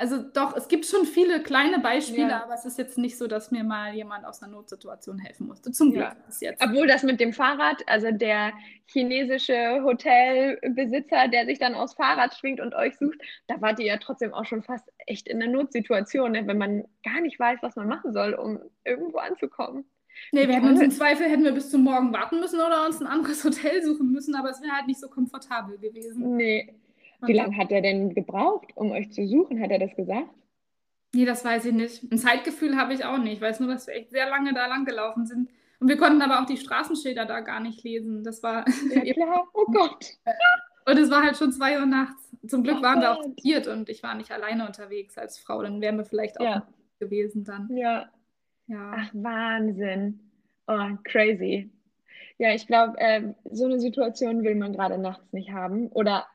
also 0.00 0.18
doch, 0.18 0.56
es 0.56 0.66
gibt 0.68 0.86
schon 0.86 1.04
viele 1.04 1.42
kleine 1.42 1.78
Beispiele, 1.78 2.30
ja. 2.30 2.42
aber 2.42 2.54
es 2.54 2.64
ist 2.64 2.78
jetzt 2.78 2.96
nicht 2.96 3.18
so, 3.18 3.26
dass 3.26 3.50
mir 3.50 3.64
mal 3.64 3.94
jemand 3.94 4.24
aus 4.24 4.42
einer 4.42 4.52
Notsituation 4.52 5.18
helfen 5.18 5.46
musste. 5.46 5.72
Zum 5.72 5.92
Glück 5.92 6.04
ja. 6.04 6.16
bis 6.26 6.40
jetzt. 6.40 6.62
Obwohl 6.64 6.86
das 6.86 7.02
mit 7.02 7.20
dem 7.20 7.34
Fahrrad, 7.34 7.82
also 7.86 8.10
der 8.10 8.52
chinesische 8.86 9.82
Hotelbesitzer, 9.84 11.28
der 11.28 11.44
sich 11.44 11.58
dann 11.58 11.74
aufs 11.74 11.94
Fahrrad 11.94 12.34
schwingt 12.34 12.60
und 12.60 12.74
euch 12.74 12.96
sucht, 12.96 13.20
da 13.46 13.60
wart 13.60 13.78
ihr 13.78 13.86
ja 13.86 13.98
trotzdem 13.98 14.32
auch 14.32 14.46
schon 14.46 14.62
fast 14.62 14.90
echt 15.06 15.28
in 15.28 15.42
einer 15.42 15.52
Notsituation, 15.52 16.32
ne? 16.32 16.46
wenn 16.46 16.58
man 16.58 16.84
gar 17.04 17.20
nicht 17.20 17.38
weiß, 17.38 17.58
was 17.60 17.76
man 17.76 17.86
machen 17.86 18.14
soll, 18.14 18.32
um 18.32 18.58
irgendwo 18.84 19.18
anzukommen. 19.18 19.84
Nee, 20.32 20.48
wir 20.48 20.54
hätten 20.54 20.68
uns 20.68 20.80
im 20.80 20.90
Zweifel 20.90 21.28
hätten 21.28 21.44
wir 21.44 21.52
bis 21.52 21.70
zum 21.70 21.84
Morgen 21.84 22.12
warten 22.12 22.40
müssen 22.40 22.60
oder 22.60 22.86
uns 22.86 23.00
ein 23.00 23.06
anderes 23.06 23.44
Hotel 23.44 23.82
suchen 23.82 24.10
müssen, 24.10 24.34
aber 24.34 24.50
es 24.50 24.62
wäre 24.62 24.72
halt 24.72 24.86
nicht 24.86 25.00
so 25.00 25.08
komfortabel 25.08 25.78
gewesen. 25.78 26.36
Nee. 26.36 26.74
Wie 27.26 27.32
lange 27.32 27.56
hat 27.56 27.70
er 27.70 27.82
denn 27.82 28.14
gebraucht, 28.14 28.68
um 28.74 28.90
euch 28.92 29.10
zu 29.12 29.26
suchen? 29.26 29.60
Hat 29.60 29.70
er 29.70 29.78
das 29.78 29.94
gesagt? 29.94 30.28
Nee, 31.12 31.24
das 31.24 31.44
weiß 31.44 31.64
ich 31.64 31.72
nicht. 31.72 32.10
Ein 32.10 32.18
Zeitgefühl 32.18 32.76
habe 32.76 32.94
ich 32.94 33.04
auch 33.04 33.18
nicht. 33.18 33.34
Ich 33.34 33.40
weiß 33.40 33.60
nur, 33.60 33.72
dass 33.72 33.86
wir 33.86 33.94
echt 33.94 34.10
sehr 34.10 34.28
lange 34.28 34.54
da 34.54 34.66
lang 34.66 34.84
gelaufen 34.84 35.26
sind. 35.26 35.50
Und 35.80 35.88
wir 35.88 35.96
konnten 35.96 36.22
aber 36.22 36.40
auch 36.40 36.46
die 36.46 36.58
Straßenschilder 36.58 37.24
da 37.24 37.40
gar 37.40 37.60
nicht 37.60 37.82
lesen. 37.82 38.22
Das 38.22 38.42
war. 38.42 38.64
Ja, 39.04 39.12
klar. 39.12 39.48
Oh 39.54 39.64
Gott. 39.72 40.06
Und 40.86 40.98
es 40.98 41.10
war 41.10 41.22
halt 41.22 41.36
schon 41.36 41.52
zwei 41.52 41.78
Uhr 41.78 41.86
nachts. 41.86 42.30
Zum 42.46 42.62
Glück 42.62 42.78
oh 42.80 42.82
waren 42.82 43.00
wir 43.00 43.12
auch 43.12 43.24
viert 43.40 43.66
und 43.66 43.88
ich 43.88 44.02
war 44.02 44.14
nicht 44.14 44.30
alleine 44.30 44.66
unterwegs 44.66 45.18
als 45.18 45.38
Frau. 45.38 45.62
Dann 45.62 45.80
wären 45.80 45.96
wir 45.96 46.04
vielleicht 46.04 46.40
auch 46.40 46.44
ja. 46.44 46.68
gewesen 46.98 47.44
dann. 47.44 47.68
Ja. 47.76 48.08
Ja. 48.66 48.92
Ach, 48.96 49.10
Wahnsinn. 49.12 50.20
Oh, 50.66 50.96
crazy. 51.04 51.70
Ja, 52.38 52.54
ich 52.54 52.66
glaube, 52.66 52.98
äh, 52.98 53.34
so 53.50 53.64
eine 53.64 53.80
Situation 53.80 54.44
will 54.44 54.54
man 54.54 54.72
gerade 54.72 54.96
nachts 54.96 55.32
nicht 55.32 55.50
haben. 55.50 55.88
Oder 55.88 56.26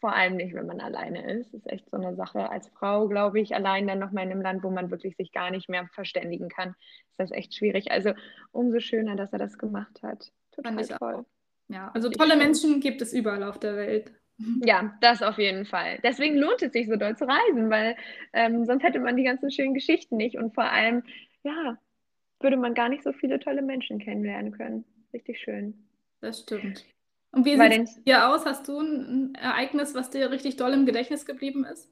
vor 0.00 0.14
allem 0.14 0.36
nicht, 0.36 0.54
wenn 0.54 0.66
man 0.66 0.80
alleine 0.80 1.30
ist. 1.32 1.52
Das 1.52 1.60
ist 1.60 1.70
echt 1.70 1.90
so 1.90 1.96
eine 1.96 2.14
Sache. 2.16 2.50
Als 2.50 2.68
Frau, 2.68 3.08
glaube 3.08 3.40
ich, 3.40 3.54
allein 3.54 3.86
dann 3.86 3.98
nochmal 3.98 4.24
in 4.24 4.32
einem 4.32 4.42
Land, 4.42 4.62
wo 4.62 4.70
man 4.70 4.90
wirklich 4.90 5.16
sich 5.16 5.32
gar 5.32 5.50
nicht 5.50 5.68
mehr 5.68 5.88
verständigen 5.92 6.48
kann, 6.48 6.70
ist 6.70 7.18
das 7.18 7.30
echt 7.30 7.54
schwierig. 7.54 7.90
Also 7.90 8.12
umso 8.52 8.80
schöner, 8.80 9.16
dass 9.16 9.32
er 9.32 9.38
das 9.38 9.58
gemacht 9.58 10.02
hat. 10.02 10.32
Total 10.52 10.86
toll. 10.86 11.14
Auch. 11.14 11.24
Ja, 11.68 11.90
also 11.94 12.10
tolle 12.10 12.36
Menschen 12.36 12.80
gibt 12.80 13.00
es 13.00 13.12
überall 13.12 13.42
auf 13.42 13.58
der 13.58 13.76
Welt. 13.76 14.12
Ja, 14.64 14.96
das 15.02 15.22
auf 15.22 15.36
jeden 15.36 15.66
Fall. 15.66 15.98
Deswegen 16.02 16.38
lohnt 16.38 16.62
es 16.62 16.72
sich 16.72 16.88
so 16.88 16.96
doll 16.96 17.14
zu 17.14 17.26
reisen, 17.26 17.68
weil 17.68 17.94
ähm, 18.32 18.64
sonst 18.64 18.82
hätte 18.82 18.98
man 18.98 19.14
die 19.18 19.22
ganzen 19.22 19.50
schönen 19.50 19.74
Geschichten 19.74 20.16
nicht. 20.16 20.38
Und 20.38 20.54
vor 20.54 20.64
allem 20.64 21.02
ja, 21.42 21.76
würde 22.40 22.56
man 22.56 22.74
gar 22.74 22.88
nicht 22.88 23.02
so 23.02 23.12
viele 23.12 23.38
tolle 23.38 23.62
Menschen 23.62 23.98
kennenlernen 23.98 24.52
können. 24.52 24.84
Richtig 25.12 25.40
schön. 25.40 25.74
Das 26.20 26.40
stimmt. 26.40 26.86
Und 27.32 27.44
wie 27.44 27.56
sieht 27.56 27.84
es 27.84 28.02
dir 28.04 28.28
aus? 28.28 28.44
Hast 28.44 28.66
du 28.66 28.80
ein 28.80 29.34
Ereignis, 29.34 29.94
was 29.94 30.10
dir 30.10 30.30
richtig 30.30 30.56
doll 30.56 30.72
im 30.72 30.86
Gedächtnis 30.86 31.26
geblieben 31.26 31.64
ist? 31.64 31.88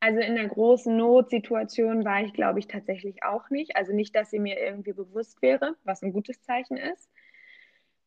Also 0.00 0.20
in 0.20 0.38
einer 0.38 0.48
großen 0.48 0.96
Notsituation 0.96 2.04
war 2.04 2.22
ich, 2.22 2.32
glaube 2.32 2.60
ich, 2.60 2.68
tatsächlich 2.68 3.24
auch 3.24 3.50
nicht. 3.50 3.76
Also 3.76 3.92
nicht, 3.92 4.14
dass 4.14 4.30
sie 4.30 4.38
mir 4.38 4.58
irgendwie 4.58 4.92
bewusst 4.92 5.42
wäre, 5.42 5.76
was 5.84 6.02
ein 6.02 6.12
gutes 6.12 6.40
Zeichen 6.42 6.76
ist. 6.76 7.10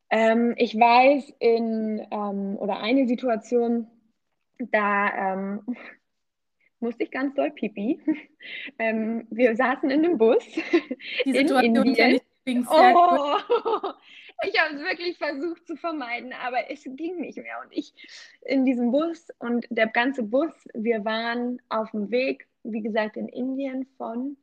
Ähm, 0.09 0.53
ich 0.57 0.75
weiß 0.75 1.33
in 1.39 2.05
ähm, 2.11 2.57
oder 2.57 2.79
eine 2.79 3.07
Situation, 3.07 3.87
da 4.57 5.33
ähm, 5.33 5.61
musste 6.79 7.03
ich 7.03 7.11
ganz 7.11 7.35
doll 7.35 7.51
pipi. 7.51 7.99
Ähm, 8.79 9.27
wir 9.29 9.55
saßen 9.55 9.91
in 9.91 10.03
einem 10.03 10.17
Bus 10.17 10.43
Die 11.25 11.31
Situation 11.31 11.63
in 11.63 11.75
Indien. 11.75 12.15
Ich, 12.15 12.21
oh, 12.47 13.37
ich 14.47 14.59
habe 14.59 14.75
es 14.75 14.81
wirklich 14.81 15.17
versucht 15.17 15.67
zu 15.67 15.75
vermeiden, 15.75 16.33
aber 16.33 16.69
es 16.69 16.83
ging 16.83 17.19
nicht 17.19 17.37
mehr. 17.37 17.59
Und 17.63 17.71
ich 17.71 17.93
in 18.41 18.65
diesem 18.65 18.91
Bus 18.91 19.27
und 19.39 19.65
der 19.69 19.87
ganze 19.87 20.23
Bus, 20.23 20.51
wir 20.73 21.05
waren 21.05 21.61
auf 21.69 21.91
dem 21.91 22.11
Weg, 22.11 22.47
wie 22.63 22.81
gesagt, 22.81 23.17
in 23.17 23.27
Indien 23.27 23.85
von, 23.97 24.37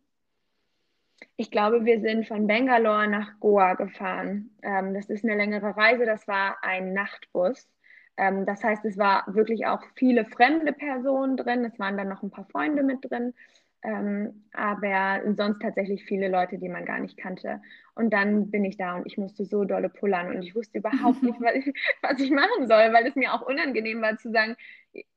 ich 1.36 1.50
glaube, 1.50 1.84
wir 1.84 2.00
sind 2.00 2.26
von 2.26 2.46
Bangalore 2.46 3.08
nach 3.08 3.40
Goa 3.40 3.74
gefahren. 3.74 4.56
Ähm, 4.62 4.94
das 4.94 5.10
ist 5.10 5.24
eine 5.24 5.36
längere 5.36 5.76
Reise, 5.76 6.04
das 6.04 6.26
war 6.28 6.58
ein 6.62 6.92
Nachtbus. 6.92 7.68
Ähm, 8.16 8.46
das 8.46 8.62
heißt, 8.62 8.84
es 8.84 8.98
war 8.98 9.24
wirklich 9.28 9.66
auch 9.66 9.82
viele 9.94 10.24
fremde 10.24 10.72
Personen 10.72 11.36
drin. 11.36 11.64
Es 11.64 11.78
waren 11.78 11.96
dann 11.96 12.08
noch 12.08 12.22
ein 12.22 12.30
paar 12.30 12.46
Freunde 12.46 12.82
mit 12.82 13.08
drin. 13.08 13.34
Ähm, 13.82 14.48
aber 14.52 15.22
sonst 15.36 15.60
tatsächlich 15.60 16.04
viele 16.04 16.28
Leute, 16.28 16.58
die 16.58 16.68
man 16.68 16.84
gar 16.84 16.98
nicht 16.98 17.16
kannte. 17.16 17.60
Und 17.94 18.12
dann 18.12 18.50
bin 18.50 18.64
ich 18.64 18.76
da 18.76 18.96
und 18.96 19.06
ich 19.06 19.18
musste 19.18 19.44
so 19.44 19.64
dolle 19.64 19.88
pullern 19.88 20.34
und 20.34 20.42
ich 20.42 20.54
wusste 20.54 20.78
überhaupt 20.78 21.22
nicht, 21.22 21.40
was 21.40 21.54
ich, 21.54 21.72
was 22.02 22.20
ich 22.20 22.30
machen 22.30 22.66
soll, 22.66 22.92
weil 22.92 23.06
es 23.06 23.14
mir 23.14 23.32
auch 23.32 23.42
unangenehm 23.42 24.02
war 24.02 24.16
zu 24.16 24.30
sagen, 24.32 24.56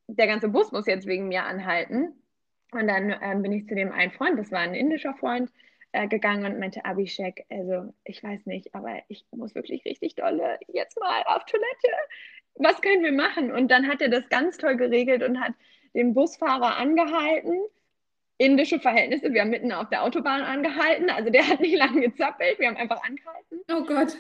der 0.08 0.28
ganze 0.28 0.50
Bus 0.50 0.71
muss 0.71 0.86
jetzt 0.86 1.08
wegen 1.08 1.28
mir 1.28 1.43
anhalten. 1.45 2.13
Und 2.71 2.88
dann 2.88 3.13
ähm, 3.21 3.41
bin 3.41 3.52
ich 3.52 3.67
zu 3.67 3.76
dem 3.76 3.91
einen 3.91 4.12
Freund, 4.12 4.39
das 4.39 4.52
war 4.52 4.60
ein 4.60 4.76
indischer 4.76 5.13
Freund, 5.15 5.52
äh, 5.93 6.08
gegangen 6.08 6.45
und 6.45 6.60
meinte, 6.60 6.86
Abhishek, 6.86 7.45
also 7.50 7.93
ich 8.06 8.24
weiß 8.24 8.45
nicht, 8.45 8.74
aber 8.74 9.02
ich 9.10 9.26
muss 9.32 9.56
wirklich 9.56 9.84
richtig 9.86 10.15
dolle 10.15 10.58
jetzt 10.67 10.97
mal 11.00 11.24
auf 11.26 11.43
Toilette. 11.45 11.91
Was 12.56 12.82
können 12.82 13.04
wir 13.04 13.12
machen? 13.12 13.52
Und 13.52 13.69
dann 13.69 13.88
hat 13.88 14.02
er 14.02 14.10
das 14.10 14.30
ganz 14.30 14.58
toll 14.58 14.78
geregelt 14.78 15.24
und 15.24 15.41
hat 15.41 15.54
den 15.93 16.13
Busfahrer 16.13 16.78
angehalten. 16.78 17.60
Indische 18.41 18.80
Verhältnisse, 18.80 19.32
wir 19.32 19.41
haben 19.41 19.51
mitten 19.51 19.71
auf 19.71 19.89
der 19.89 20.01
Autobahn 20.01 20.41
angehalten, 20.41 21.12
also 21.12 21.30
der 21.30 21.47
hat 21.47 21.60
nicht 21.60 21.77
lange 21.77 22.01
gezappelt, 22.01 22.58
wir 22.58 22.69
haben 22.69 22.77
einfach 22.77 23.04
angehalten. 23.04 23.60
Oh 23.71 23.84
Gott. 23.84 24.17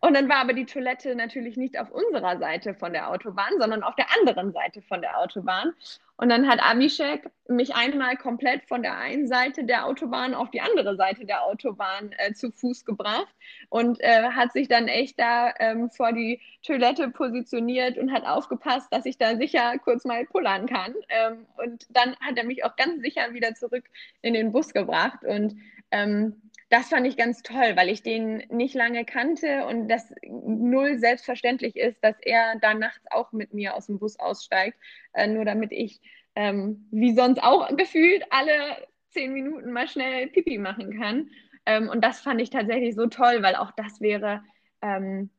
Und 0.00 0.14
dann 0.14 0.28
war 0.28 0.38
aber 0.38 0.54
die 0.54 0.64
Toilette 0.64 1.14
natürlich 1.14 1.56
nicht 1.56 1.78
auf 1.78 1.88
unserer 1.92 2.36
Seite 2.40 2.74
von 2.74 2.92
der 2.92 3.08
Autobahn, 3.10 3.52
sondern 3.60 3.84
auf 3.84 3.94
der 3.94 4.06
anderen 4.18 4.52
Seite 4.52 4.82
von 4.82 5.02
der 5.02 5.16
Autobahn. 5.20 5.72
Und 6.20 6.28
dann 6.28 6.46
hat 6.46 6.60
Abhishek 6.62 7.30
mich 7.48 7.74
einmal 7.74 8.14
komplett 8.14 8.68
von 8.68 8.82
der 8.82 8.98
einen 8.98 9.26
Seite 9.26 9.64
der 9.64 9.86
Autobahn 9.86 10.34
auf 10.34 10.50
die 10.50 10.60
andere 10.60 10.94
Seite 10.94 11.24
der 11.24 11.46
Autobahn 11.46 12.14
äh, 12.18 12.34
zu 12.34 12.52
Fuß 12.52 12.84
gebracht 12.84 13.34
und 13.70 13.98
äh, 14.00 14.24
hat 14.24 14.52
sich 14.52 14.68
dann 14.68 14.86
echt 14.86 15.18
da 15.18 15.54
ähm, 15.58 15.88
vor 15.88 16.12
die 16.12 16.38
Toilette 16.62 17.08
positioniert 17.08 17.96
und 17.96 18.12
hat 18.12 18.26
aufgepasst, 18.26 18.88
dass 18.90 19.06
ich 19.06 19.16
da 19.16 19.38
sicher 19.38 19.78
kurz 19.78 20.04
mal 20.04 20.26
pullern 20.26 20.66
kann. 20.66 20.94
Ähm, 21.08 21.46
und 21.56 21.86
dann 21.88 22.14
hat 22.16 22.36
er 22.36 22.44
mich 22.44 22.64
auch 22.64 22.76
ganz 22.76 23.00
sicher 23.00 23.32
wieder 23.32 23.54
zurück 23.54 23.84
in 24.20 24.34
den 24.34 24.52
Bus 24.52 24.74
gebracht. 24.74 25.24
Und 25.24 25.56
ähm, 25.90 26.49
das 26.70 26.88
fand 26.88 27.06
ich 27.06 27.16
ganz 27.16 27.42
toll, 27.42 27.72
weil 27.74 27.88
ich 27.88 28.02
den 28.02 28.44
nicht 28.48 28.74
lange 28.74 29.04
kannte 29.04 29.66
und 29.66 29.88
das 29.88 30.12
null 30.22 30.98
selbstverständlich 30.98 31.76
ist, 31.76 32.02
dass 32.02 32.16
er 32.20 32.58
da 32.60 32.74
nachts 32.74 33.04
auch 33.10 33.32
mit 33.32 33.52
mir 33.52 33.74
aus 33.74 33.86
dem 33.86 33.98
Bus 33.98 34.18
aussteigt, 34.18 34.78
äh, 35.12 35.26
nur 35.26 35.44
damit 35.44 35.72
ich, 35.72 36.00
ähm, 36.36 36.86
wie 36.92 37.14
sonst 37.14 37.42
auch 37.42 37.76
gefühlt, 37.76 38.24
alle 38.30 38.86
zehn 39.10 39.32
Minuten 39.32 39.72
mal 39.72 39.88
schnell 39.88 40.28
Pipi 40.28 40.58
machen 40.58 40.96
kann. 40.98 41.30
Ähm, 41.66 41.88
und 41.88 42.04
das 42.04 42.20
fand 42.20 42.40
ich 42.40 42.50
tatsächlich 42.50 42.94
so 42.94 43.06
toll, 43.06 43.42
weil 43.42 43.56
auch 43.56 43.72
das 43.72 44.00
wäre 44.00 44.44
ähm, 44.80 45.30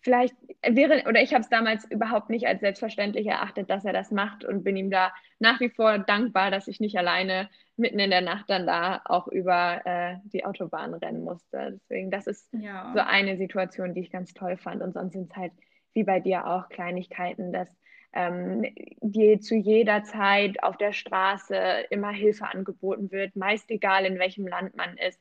vielleicht 0.00 0.36
wäre, 0.62 1.04
oder 1.08 1.22
ich 1.22 1.32
habe 1.32 1.42
es 1.42 1.48
damals 1.48 1.90
überhaupt 1.90 2.30
nicht 2.30 2.46
als 2.46 2.60
selbstverständlich 2.60 3.26
erachtet, 3.26 3.70
dass 3.70 3.84
er 3.84 3.92
das 3.92 4.10
macht 4.10 4.44
und 4.44 4.64
bin 4.64 4.76
ihm 4.76 4.90
da 4.90 5.12
nach 5.38 5.60
wie 5.60 5.70
vor 5.70 5.98
dankbar, 5.98 6.50
dass 6.50 6.68
ich 6.68 6.78
nicht 6.78 6.98
alleine 6.98 7.48
mitten 7.78 7.98
in 7.98 8.10
der 8.10 8.20
Nacht 8.20 8.48
dann 8.48 8.66
da 8.66 9.00
auch 9.04 9.28
über 9.28 9.80
äh, 9.84 10.16
die 10.24 10.44
Autobahn 10.44 10.94
rennen 10.94 11.22
musste. 11.24 11.78
Deswegen, 11.80 12.10
das 12.10 12.26
ist 12.26 12.48
ja. 12.52 12.92
so 12.94 13.00
eine 13.00 13.36
Situation, 13.36 13.94
die 13.94 14.00
ich 14.00 14.10
ganz 14.10 14.34
toll 14.34 14.56
fand. 14.56 14.82
Und 14.82 14.94
sonst 14.94 15.12
sind 15.12 15.30
es 15.30 15.36
halt 15.36 15.52
wie 15.94 16.04
bei 16.04 16.20
dir 16.20 16.46
auch 16.46 16.68
Kleinigkeiten, 16.68 17.52
dass 17.52 17.68
ähm, 18.12 18.64
dir 19.00 19.40
zu 19.40 19.54
jeder 19.54 20.04
Zeit 20.04 20.62
auf 20.62 20.76
der 20.76 20.92
Straße 20.92 21.56
immer 21.90 22.10
Hilfe 22.10 22.46
angeboten 22.46 23.10
wird, 23.10 23.36
meist 23.36 23.70
egal 23.70 24.04
in 24.06 24.18
welchem 24.18 24.46
Land 24.46 24.76
man 24.76 24.96
ist. 24.96 25.20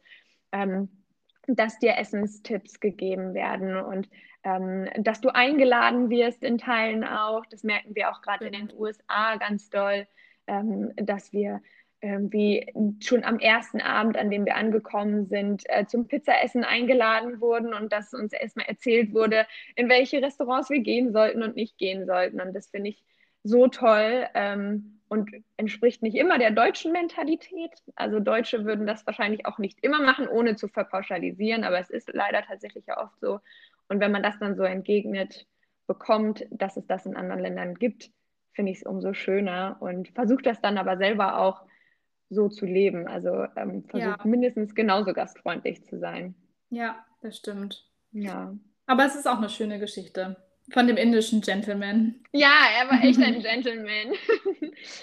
Ähm, 0.51 0.89
dass 1.47 1.79
dir 1.79 1.97
Essenstipps 1.97 2.79
gegeben 2.79 3.33
werden 3.33 3.77
und 3.77 4.09
ähm, 4.43 4.89
dass 4.97 5.21
du 5.21 5.33
eingeladen 5.33 6.09
wirst 6.09 6.43
in 6.43 6.57
Teilen 6.57 7.03
auch. 7.03 7.45
Das 7.45 7.63
merken 7.63 7.95
wir 7.95 8.11
auch 8.11 8.21
gerade 8.21 8.47
in 8.47 8.53
den 8.53 8.73
USA 8.77 9.37
ganz 9.37 9.69
doll, 9.69 10.07
ähm, 10.47 10.91
dass 10.95 11.31
wir 11.31 11.61
irgendwie 12.01 12.71
schon 12.99 13.23
am 13.23 13.39
ersten 13.39 13.81
Abend, 13.81 14.17
an 14.17 14.29
dem 14.29 14.45
wir 14.45 14.55
angekommen 14.55 15.25
sind, 15.25 15.63
äh, 15.67 15.85
zum 15.85 16.07
Pizzaessen 16.07 16.63
eingeladen 16.63 17.41
wurden 17.41 17.73
und 17.73 17.91
dass 17.91 18.13
uns 18.13 18.33
erstmal 18.33 18.67
erzählt 18.67 19.13
wurde, 19.13 19.47
in 19.75 19.89
welche 19.89 20.21
Restaurants 20.21 20.69
wir 20.69 20.79
gehen 20.79 21.11
sollten 21.11 21.41
und 21.41 21.55
nicht 21.55 21.77
gehen 21.77 22.05
sollten. 22.05 22.39
Und 22.39 22.53
das 22.53 22.67
finde 22.67 22.89
ich 22.89 23.03
so 23.43 23.67
toll 23.67 24.27
ähm, 24.35 24.99
und 25.07 25.31
entspricht 25.55 26.03
nicht 26.03 26.15
immer 26.15 26.37
der 26.37 26.51
deutschen 26.51 26.91
Mentalität. 26.91 27.71
Also 27.95 28.19
Deutsche 28.19 28.65
würden 28.65 28.85
das 28.85 29.05
wahrscheinlich 29.07 29.45
auch 29.45 29.57
nicht 29.57 29.83
immer 29.83 30.01
machen, 30.01 30.27
ohne 30.27 30.55
zu 30.55 30.67
verpauschalisieren, 30.67 31.63
aber 31.63 31.79
es 31.79 31.89
ist 31.89 32.11
leider 32.13 32.43
tatsächlich 32.43 32.85
ja 32.85 33.01
oft 33.01 33.19
so. 33.19 33.39
Und 33.87 33.99
wenn 34.01 34.11
man 34.11 34.23
das 34.23 34.37
dann 34.39 34.55
so 34.55 34.63
entgegnet 34.63 35.47
bekommt, 35.87 36.45
dass 36.51 36.77
es 36.77 36.85
das 36.85 37.05
in 37.05 37.15
anderen 37.15 37.41
Ländern 37.41 37.75
gibt, 37.75 38.11
finde 38.53 38.71
ich 38.71 38.79
es 38.79 38.83
umso 38.83 39.13
schöner 39.13 39.77
und 39.79 40.09
versucht 40.09 40.45
das 40.45 40.59
dann 40.61 40.77
aber 40.77 40.97
selber 40.97 41.39
auch 41.39 41.63
so 42.29 42.49
zu 42.49 42.65
leben. 42.65 43.07
Also 43.07 43.45
ähm, 43.55 43.83
versucht 43.87 44.19
ja. 44.19 44.27
mindestens 44.27 44.75
genauso 44.75 45.13
gastfreundlich 45.13 45.83
zu 45.85 45.99
sein. 45.99 46.35
Ja, 46.69 47.05
das 47.21 47.37
stimmt. 47.37 47.85
Ja. 48.11 48.55
Aber 48.85 49.05
es 49.05 49.15
ist 49.15 49.27
auch 49.27 49.37
eine 49.37 49.49
schöne 49.49 49.79
Geschichte 49.79 50.37
von 50.71 50.87
dem 50.87 50.97
indischen 50.97 51.41
Gentleman. 51.41 52.15
Ja, 52.33 52.51
er 52.77 52.89
war 52.89 53.03
echt 53.03 53.21
ein 53.21 53.39
Gentleman. 53.41 54.13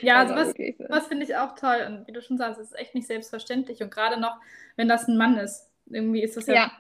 ja, 0.03 0.19
also 0.19 0.35
was, 0.35 0.55
was 0.89 1.07
finde 1.07 1.25
ich 1.25 1.37
auch 1.37 1.55
toll. 1.55 1.87
Und 1.87 2.07
wie 2.07 2.13
du 2.13 2.21
schon 2.21 2.37
sagst, 2.37 2.61
es 2.61 2.71
ist 2.71 2.79
echt 2.79 2.95
nicht 2.95 3.07
selbstverständlich. 3.07 3.83
Und 3.83 3.91
gerade 3.91 4.21
noch, 4.21 4.37
wenn 4.77 4.89
das 4.89 5.09
ein 5.09 5.17
Mann 5.17 5.39
ist. 5.39 5.71
Irgendwie 5.87 6.23
ist 6.23 6.37
das 6.37 6.47
ja, 6.47 6.55
ja 6.55 6.73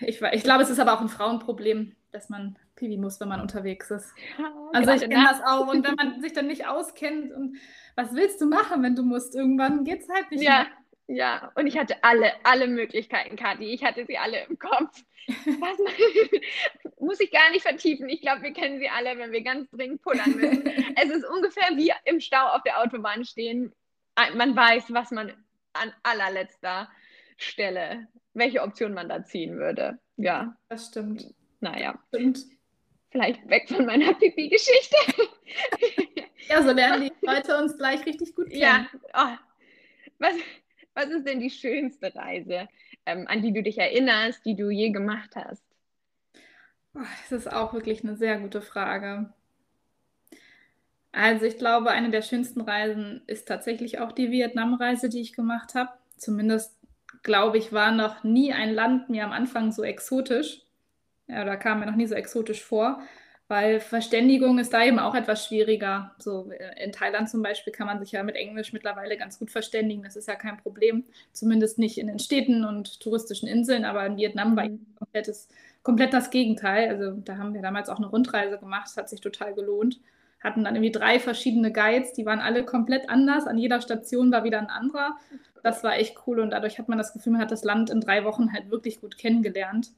ich, 0.00 0.20
ich 0.20 0.42
glaube, 0.42 0.62
es 0.62 0.70
ist 0.70 0.80
aber 0.80 0.94
auch 0.94 1.00
ein 1.00 1.08
Frauenproblem, 1.08 1.94
dass 2.12 2.28
man 2.28 2.56
Pipi 2.76 2.96
muss, 2.96 3.20
wenn 3.20 3.28
man 3.28 3.40
unterwegs 3.40 3.90
ist. 3.90 4.12
also 4.72 4.90
ich 4.92 5.00
kenne 5.02 5.26
das 5.28 5.42
auch. 5.42 5.66
Und 5.66 5.86
wenn 5.86 5.94
man 5.94 6.20
sich 6.20 6.32
dann 6.32 6.46
nicht 6.46 6.66
auskennt 6.66 7.32
und 7.32 7.56
was 7.96 8.14
willst 8.14 8.40
du 8.40 8.46
machen, 8.46 8.82
wenn 8.82 8.94
du 8.94 9.02
musst? 9.02 9.34
Irgendwann 9.34 9.84
geht 9.84 10.02
es 10.02 10.08
halt 10.08 10.30
nicht 10.30 10.42
ja. 10.42 10.66
mehr. 11.08 11.16
Ja, 11.16 11.52
und 11.56 11.66
ich 11.66 11.76
hatte 11.76 12.02
alle, 12.02 12.32
alle 12.44 12.68
Möglichkeiten, 12.68 13.36
Kathi. 13.36 13.64
Ich 13.64 13.84
hatte 13.84 14.06
sie 14.06 14.16
alle 14.16 14.44
im 14.44 14.58
Kopf. 14.58 15.04
Was 15.26 15.78
muss 17.00 17.20
ich 17.20 17.30
gar 17.30 17.50
nicht 17.50 17.62
vertiefen. 17.62 18.08
Ich 18.08 18.20
glaube, 18.20 18.42
wir 18.42 18.52
kennen 18.52 18.78
sie 18.78 18.88
alle, 18.88 19.18
wenn 19.18 19.32
wir 19.32 19.42
ganz 19.42 19.70
dringend 19.70 20.02
pullern 20.02 20.30
müssen. 20.36 20.64
es 20.96 21.10
ist 21.10 21.24
ungefähr 21.24 21.76
wie 21.76 21.92
im 22.04 22.20
Stau 22.20 22.46
auf 22.48 22.62
der 22.62 22.80
Autobahn 22.80 23.24
stehen. 23.24 23.72
Man 24.34 24.54
weiß, 24.54 24.92
was 24.92 25.10
man 25.10 25.32
an 25.74 25.92
allerletzter 26.02 26.88
Stelle 27.36 28.06
welche 28.34 28.62
Option 28.62 28.94
man 28.94 29.08
da 29.08 29.24
ziehen 29.24 29.58
würde. 29.58 29.98
Ja. 30.16 30.56
Das 30.68 30.86
stimmt. 30.86 31.34
Naja. 31.62 31.98
Stimmt. 32.08 32.44
Vielleicht 33.10 33.48
weg 33.48 33.68
von 33.68 33.86
meiner 33.86 34.12
Pipi-Geschichte. 34.14 34.96
ja, 36.48 36.62
so 36.62 36.72
lernen 36.72 37.10
die 37.20 37.26
Leute 37.26 37.56
uns 37.56 37.76
gleich 37.78 38.04
richtig 38.04 38.34
gut 38.34 38.48
kennen. 38.50 38.60
Ja. 38.60 38.86
Oh. 39.14 39.36
Was, 40.18 40.34
was 40.94 41.06
ist 41.06 41.26
denn 41.26 41.40
die 41.40 41.50
schönste 41.50 42.14
Reise, 42.14 42.68
ähm, 43.06 43.26
an 43.28 43.42
die 43.42 43.52
du 43.52 43.62
dich 43.62 43.78
erinnerst, 43.78 44.44
die 44.44 44.56
du 44.56 44.70
je 44.70 44.90
gemacht 44.90 45.36
hast? 45.36 45.62
Oh, 46.94 47.00
das 47.28 47.32
ist 47.32 47.52
auch 47.52 47.72
wirklich 47.72 48.02
eine 48.02 48.16
sehr 48.16 48.38
gute 48.38 48.60
Frage. 48.60 49.32
Also 51.12 51.44
ich 51.44 51.58
glaube, 51.58 51.90
eine 51.90 52.10
der 52.10 52.22
schönsten 52.22 52.62
Reisen 52.62 53.22
ist 53.26 53.46
tatsächlich 53.46 54.00
auch 54.00 54.12
die 54.12 54.30
Vietnam-Reise, 54.30 55.08
die 55.08 55.20
ich 55.20 55.34
gemacht 55.34 55.74
habe. 55.74 55.90
Zumindest 56.16 56.76
glaube 57.22 57.58
ich, 57.58 57.72
war 57.72 57.92
noch 57.92 58.24
nie 58.24 58.52
ein 58.52 58.74
Land 58.74 59.10
mir 59.10 59.24
am 59.24 59.32
Anfang 59.32 59.70
so 59.70 59.82
exotisch. 59.82 60.61
Ja, 61.32 61.44
da 61.44 61.56
kam 61.56 61.80
mir 61.80 61.86
noch 61.86 61.96
nie 61.96 62.06
so 62.06 62.14
exotisch 62.14 62.62
vor, 62.62 63.00
weil 63.48 63.80
Verständigung 63.80 64.58
ist 64.58 64.72
da 64.72 64.84
eben 64.84 64.98
auch 64.98 65.14
etwas 65.14 65.46
schwieriger. 65.46 66.14
So 66.18 66.50
äh, 66.52 66.84
in 66.84 66.92
Thailand 66.92 67.30
zum 67.30 67.42
Beispiel 67.42 67.72
kann 67.72 67.86
man 67.86 67.98
sich 67.98 68.12
ja 68.12 68.22
mit 68.22 68.36
Englisch 68.36 68.72
mittlerweile 68.72 69.16
ganz 69.16 69.38
gut 69.38 69.50
verständigen. 69.50 70.02
Das 70.02 70.16
ist 70.16 70.28
ja 70.28 70.34
kein 70.34 70.58
Problem. 70.58 71.04
Zumindest 71.32 71.78
nicht 71.78 71.98
in 71.98 72.06
den 72.06 72.18
Städten 72.18 72.64
und 72.64 73.00
touristischen 73.00 73.48
Inseln, 73.48 73.84
aber 73.84 74.04
in 74.06 74.16
Vietnam 74.16 74.56
war 74.56 74.68
mhm. 74.68 74.86
komplettes, 74.98 75.48
komplett 75.82 76.12
das 76.12 76.30
Gegenteil. 76.30 76.88
Also 76.88 77.12
da 77.24 77.38
haben 77.38 77.54
wir 77.54 77.62
damals 77.62 77.88
auch 77.88 77.98
eine 77.98 78.08
Rundreise 78.08 78.58
gemacht. 78.58 78.86
Das 78.86 78.96
hat 78.96 79.08
sich 79.08 79.20
total 79.20 79.54
gelohnt 79.54 79.98
hatten 80.42 80.64
dann 80.64 80.74
irgendwie 80.74 80.92
drei 80.92 81.20
verschiedene 81.20 81.72
Guides, 81.72 82.12
die 82.12 82.26
waren 82.26 82.40
alle 82.40 82.64
komplett 82.64 83.08
anders. 83.08 83.46
An 83.46 83.58
jeder 83.58 83.80
Station 83.80 84.32
war 84.32 84.44
wieder 84.44 84.58
ein 84.58 84.70
anderer. 84.70 85.16
Das 85.62 85.84
war 85.84 85.96
echt 85.96 86.16
cool 86.26 86.40
und 86.40 86.50
dadurch 86.50 86.78
hat 86.78 86.88
man 86.88 86.98
das 86.98 87.12
Gefühl, 87.12 87.32
man 87.32 87.40
hat 87.42 87.52
das 87.52 87.64
Land 87.64 87.90
in 87.90 88.00
drei 88.00 88.24
Wochen 88.24 88.52
halt 88.52 88.70
wirklich 88.70 89.00
gut 89.00 89.16
kennengelernt. 89.16 89.92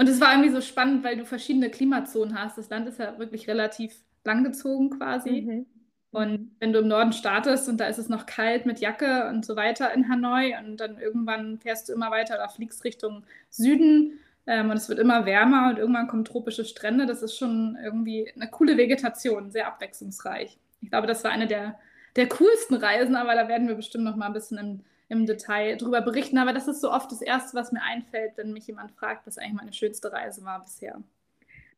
Und 0.00 0.08
es 0.08 0.18
war 0.18 0.32
irgendwie 0.32 0.48
so 0.48 0.62
spannend, 0.62 1.04
weil 1.04 1.18
du 1.18 1.26
verschiedene 1.26 1.68
Klimazonen 1.68 2.40
hast. 2.40 2.56
Das 2.56 2.70
Land 2.70 2.88
ist 2.88 2.98
ja 2.98 3.18
wirklich 3.18 3.46
relativ 3.48 3.94
langgezogen 4.24 4.88
quasi. 4.88 5.42
Mhm. 5.42 5.66
Und 6.10 6.52
wenn 6.58 6.72
du 6.72 6.78
im 6.78 6.88
Norden 6.88 7.12
startest 7.12 7.68
und 7.68 7.78
da 7.78 7.86
ist 7.86 7.98
es 7.98 8.08
noch 8.08 8.24
kalt 8.24 8.64
mit 8.64 8.80
Jacke 8.80 9.28
und 9.28 9.44
so 9.44 9.56
weiter 9.56 9.92
in 9.92 10.08
Hanoi 10.08 10.56
und 10.58 10.78
dann 10.78 10.98
irgendwann 10.98 11.58
fährst 11.58 11.90
du 11.90 11.92
immer 11.92 12.10
weiter 12.10 12.36
oder 12.36 12.48
fliegst 12.48 12.82
Richtung 12.82 13.24
Süden 13.50 14.20
ähm, 14.46 14.70
und 14.70 14.78
es 14.78 14.88
wird 14.88 15.00
immer 15.00 15.26
wärmer 15.26 15.68
und 15.68 15.78
irgendwann 15.78 16.08
kommen 16.08 16.24
tropische 16.24 16.64
Strände. 16.64 17.04
Das 17.04 17.20
ist 17.20 17.36
schon 17.36 17.76
irgendwie 17.84 18.32
eine 18.34 18.48
coole 18.48 18.78
Vegetation, 18.78 19.50
sehr 19.50 19.66
abwechslungsreich. 19.66 20.56
Ich 20.80 20.88
glaube, 20.88 21.08
das 21.08 21.24
war 21.24 21.30
eine 21.30 21.46
der, 21.46 21.78
der 22.16 22.26
coolsten 22.26 22.76
Reisen, 22.76 23.16
aber 23.16 23.34
da 23.34 23.48
werden 23.48 23.68
wir 23.68 23.74
bestimmt 23.74 24.04
noch 24.04 24.16
mal 24.16 24.28
ein 24.28 24.32
bisschen 24.32 24.56
im, 24.56 24.80
im 25.10 25.26
Detail 25.26 25.76
drüber 25.76 26.00
berichten. 26.00 26.38
Aber 26.38 26.52
das 26.52 26.68
ist 26.68 26.80
so 26.80 26.90
oft 26.90 27.10
das 27.12 27.20
Erste, 27.20 27.56
was 27.56 27.72
mir 27.72 27.82
einfällt, 27.82 28.36
wenn 28.36 28.52
mich 28.52 28.66
jemand 28.66 28.92
fragt, 28.92 29.26
was 29.26 29.36
eigentlich 29.36 29.54
meine 29.54 29.72
schönste 29.72 30.12
Reise 30.12 30.44
war 30.44 30.60
bisher. 30.60 31.02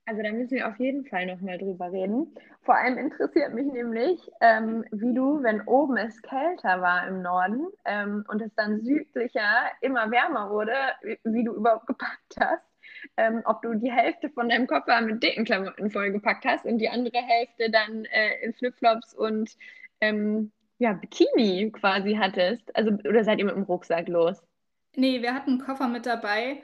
Also 0.04 0.22
da 0.22 0.32
müssen 0.32 0.56
wir 0.56 0.68
auf 0.68 0.78
jeden 0.78 1.04
Fall 1.04 1.26
noch 1.26 1.40
mal 1.40 1.58
drüber 1.58 1.90
reden. 1.92 2.34
Vor 2.62 2.76
allem 2.76 2.98
interessiert 2.98 3.54
mich 3.54 3.66
nämlich, 3.66 4.18
ähm, 4.40 4.84
wie 4.90 5.14
du, 5.14 5.42
wenn 5.42 5.62
oben 5.62 5.96
es 5.96 6.20
kälter 6.22 6.80
war 6.80 7.06
im 7.06 7.22
Norden 7.22 7.68
ähm, 7.84 8.24
und 8.28 8.42
es 8.42 8.52
dann 8.54 8.80
südlicher 8.80 9.70
immer 9.80 10.10
wärmer 10.10 10.50
wurde, 10.50 10.74
wie, 11.02 11.18
wie, 11.24 11.44
du 11.44 11.54
überhaupt 11.54 11.86
gepackt 11.86 12.34
hast. 12.38 12.66
ähm, 13.16 13.42
ob 13.44 13.62
du 13.62 13.74
die 13.74 13.92
Hälfte 13.92 14.28
von 14.30 14.48
deinem 14.48 14.66
Koffer 14.66 15.00
mit 15.00 15.22
dicken 15.22 15.44
Klamotten 15.44 15.90
vollgepackt 15.90 16.44
hast 16.44 16.64
und 16.64 16.78
die 16.78 16.88
andere 16.88 17.18
Hälfte 17.18 17.70
dann 17.70 18.04
äh, 18.06 18.44
in 18.44 18.52
Flipflops 18.54 19.14
und 19.14 19.56
ähm, 20.00 20.50
ja, 20.82 20.94
Bikini 20.94 21.70
quasi 21.70 22.14
hattest. 22.14 22.74
Also, 22.74 22.90
oder 23.08 23.22
seid 23.22 23.38
ihr 23.38 23.44
mit 23.44 23.54
dem 23.54 23.62
Rucksack 23.62 24.08
los? 24.08 24.42
Nee, 24.96 25.22
wir 25.22 25.32
hatten 25.32 25.50
einen 25.50 25.60
Koffer 25.60 25.86
mit 25.86 26.06
dabei. 26.06 26.60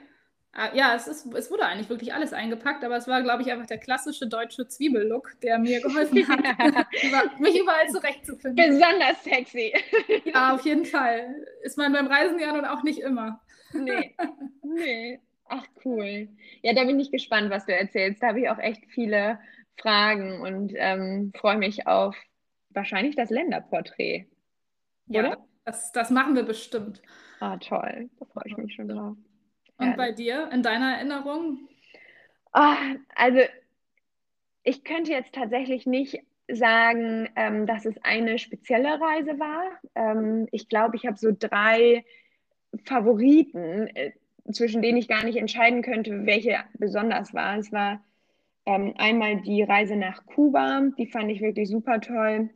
Ah, 0.51 0.75
ja, 0.75 0.93
es, 0.93 1.07
ist, 1.07 1.33
es 1.33 1.49
wurde 1.49 1.65
eigentlich 1.65 1.87
wirklich 1.89 2.13
alles 2.13 2.33
eingepackt, 2.33 2.83
aber 2.83 2.97
es 2.97 3.07
war, 3.07 3.21
glaube 3.21 3.43
ich, 3.43 3.51
einfach 3.51 3.67
der 3.67 3.77
klassische 3.77 4.27
deutsche 4.27 4.67
Zwiebellook, 4.67 5.39
der 5.41 5.57
mir 5.57 5.79
geholfen 5.79 6.27
hat, 6.27 6.39
mich 7.39 7.57
überall 7.57 7.87
zurechtzufinden. 7.87 8.55
Besonders 8.55 9.23
sexy. 9.23 9.73
ja, 10.25 10.53
auf 10.53 10.65
jeden 10.65 10.85
Fall. 10.85 11.45
Ist 11.63 11.77
man 11.77 11.93
beim 11.93 12.07
Reisen 12.07 12.39
ja 12.39 12.51
nun 12.51 12.65
auch 12.65 12.83
nicht 12.83 12.99
immer. 12.99 13.39
nee, 13.71 14.15
nee. 14.63 15.21
Ach, 15.45 15.65
cool. 15.85 16.27
Ja, 16.61 16.73
da 16.73 16.83
bin 16.83 16.99
ich 16.99 17.09
gespannt, 17.09 17.51
was 17.51 17.65
du 17.65 17.73
erzählst. 17.73 18.21
Da 18.21 18.27
habe 18.27 18.41
ich 18.41 18.49
auch 18.49 18.59
echt 18.59 18.83
viele 18.89 19.39
Fragen 19.77 20.41
und 20.41 20.73
ähm, 20.75 21.31
freue 21.39 21.57
mich 21.57 21.87
auf 21.87 22.17
wahrscheinlich 22.69 23.15
das 23.15 23.29
Länderporträt. 23.29 24.27
Ja, 25.07 25.21
oder? 25.21 25.45
Das, 25.65 25.91
das 25.91 26.09
machen 26.09 26.35
wir 26.35 26.43
bestimmt. 26.43 27.01
Ah, 27.39 27.57
toll. 27.57 28.09
Da 28.19 28.25
freue 28.25 28.43
ich 28.45 28.57
mich 28.57 28.73
schon 28.73 28.87
drauf. 28.87 29.15
Und 29.77 29.87
ja. 29.87 29.95
bei 29.95 30.11
dir, 30.11 30.49
in 30.51 30.63
deiner 30.63 30.95
Erinnerung? 30.95 31.69
Oh, 32.53 32.75
also, 33.15 33.39
ich 34.63 34.83
könnte 34.83 35.11
jetzt 35.11 35.33
tatsächlich 35.33 35.85
nicht 35.85 36.19
sagen, 36.51 37.29
ähm, 37.35 37.67
dass 37.67 37.85
es 37.85 37.95
eine 38.03 38.39
spezielle 38.39 38.99
Reise 38.99 39.39
war. 39.39 39.63
Ähm, 39.95 40.47
ich 40.51 40.67
glaube, 40.67 40.95
ich 40.95 41.05
habe 41.05 41.17
so 41.17 41.29
drei 41.37 42.03
Favoriten, 42.85 43.87
äh, 43.95 44.11
zwischen 44.51 44.81
denen 44.81 44.97
ich 44.97 45.07
gar 45.07 45.23
nicht 45.23 45.37
entscheiden 45.37 45.81
könnte, 45.81 46.25
welche 46.25 46.57
besonders 46.73 47.33
war. 47.33 47.57
Es 47.57 47.71
war 47.71 48.03
ähm, 48.65 48.93
einmal 48.97 49.41
die 49.41 49.63
Reise 49.63 49.95
nach 49.95 50.25
Kuba, 50.25 50.89
die 50.97 51.07
fand 51.07 51.31
ich 51.31 51.41
wirklich 51.41 51.69
super 51.69 52.01
toll, 52.01 52.49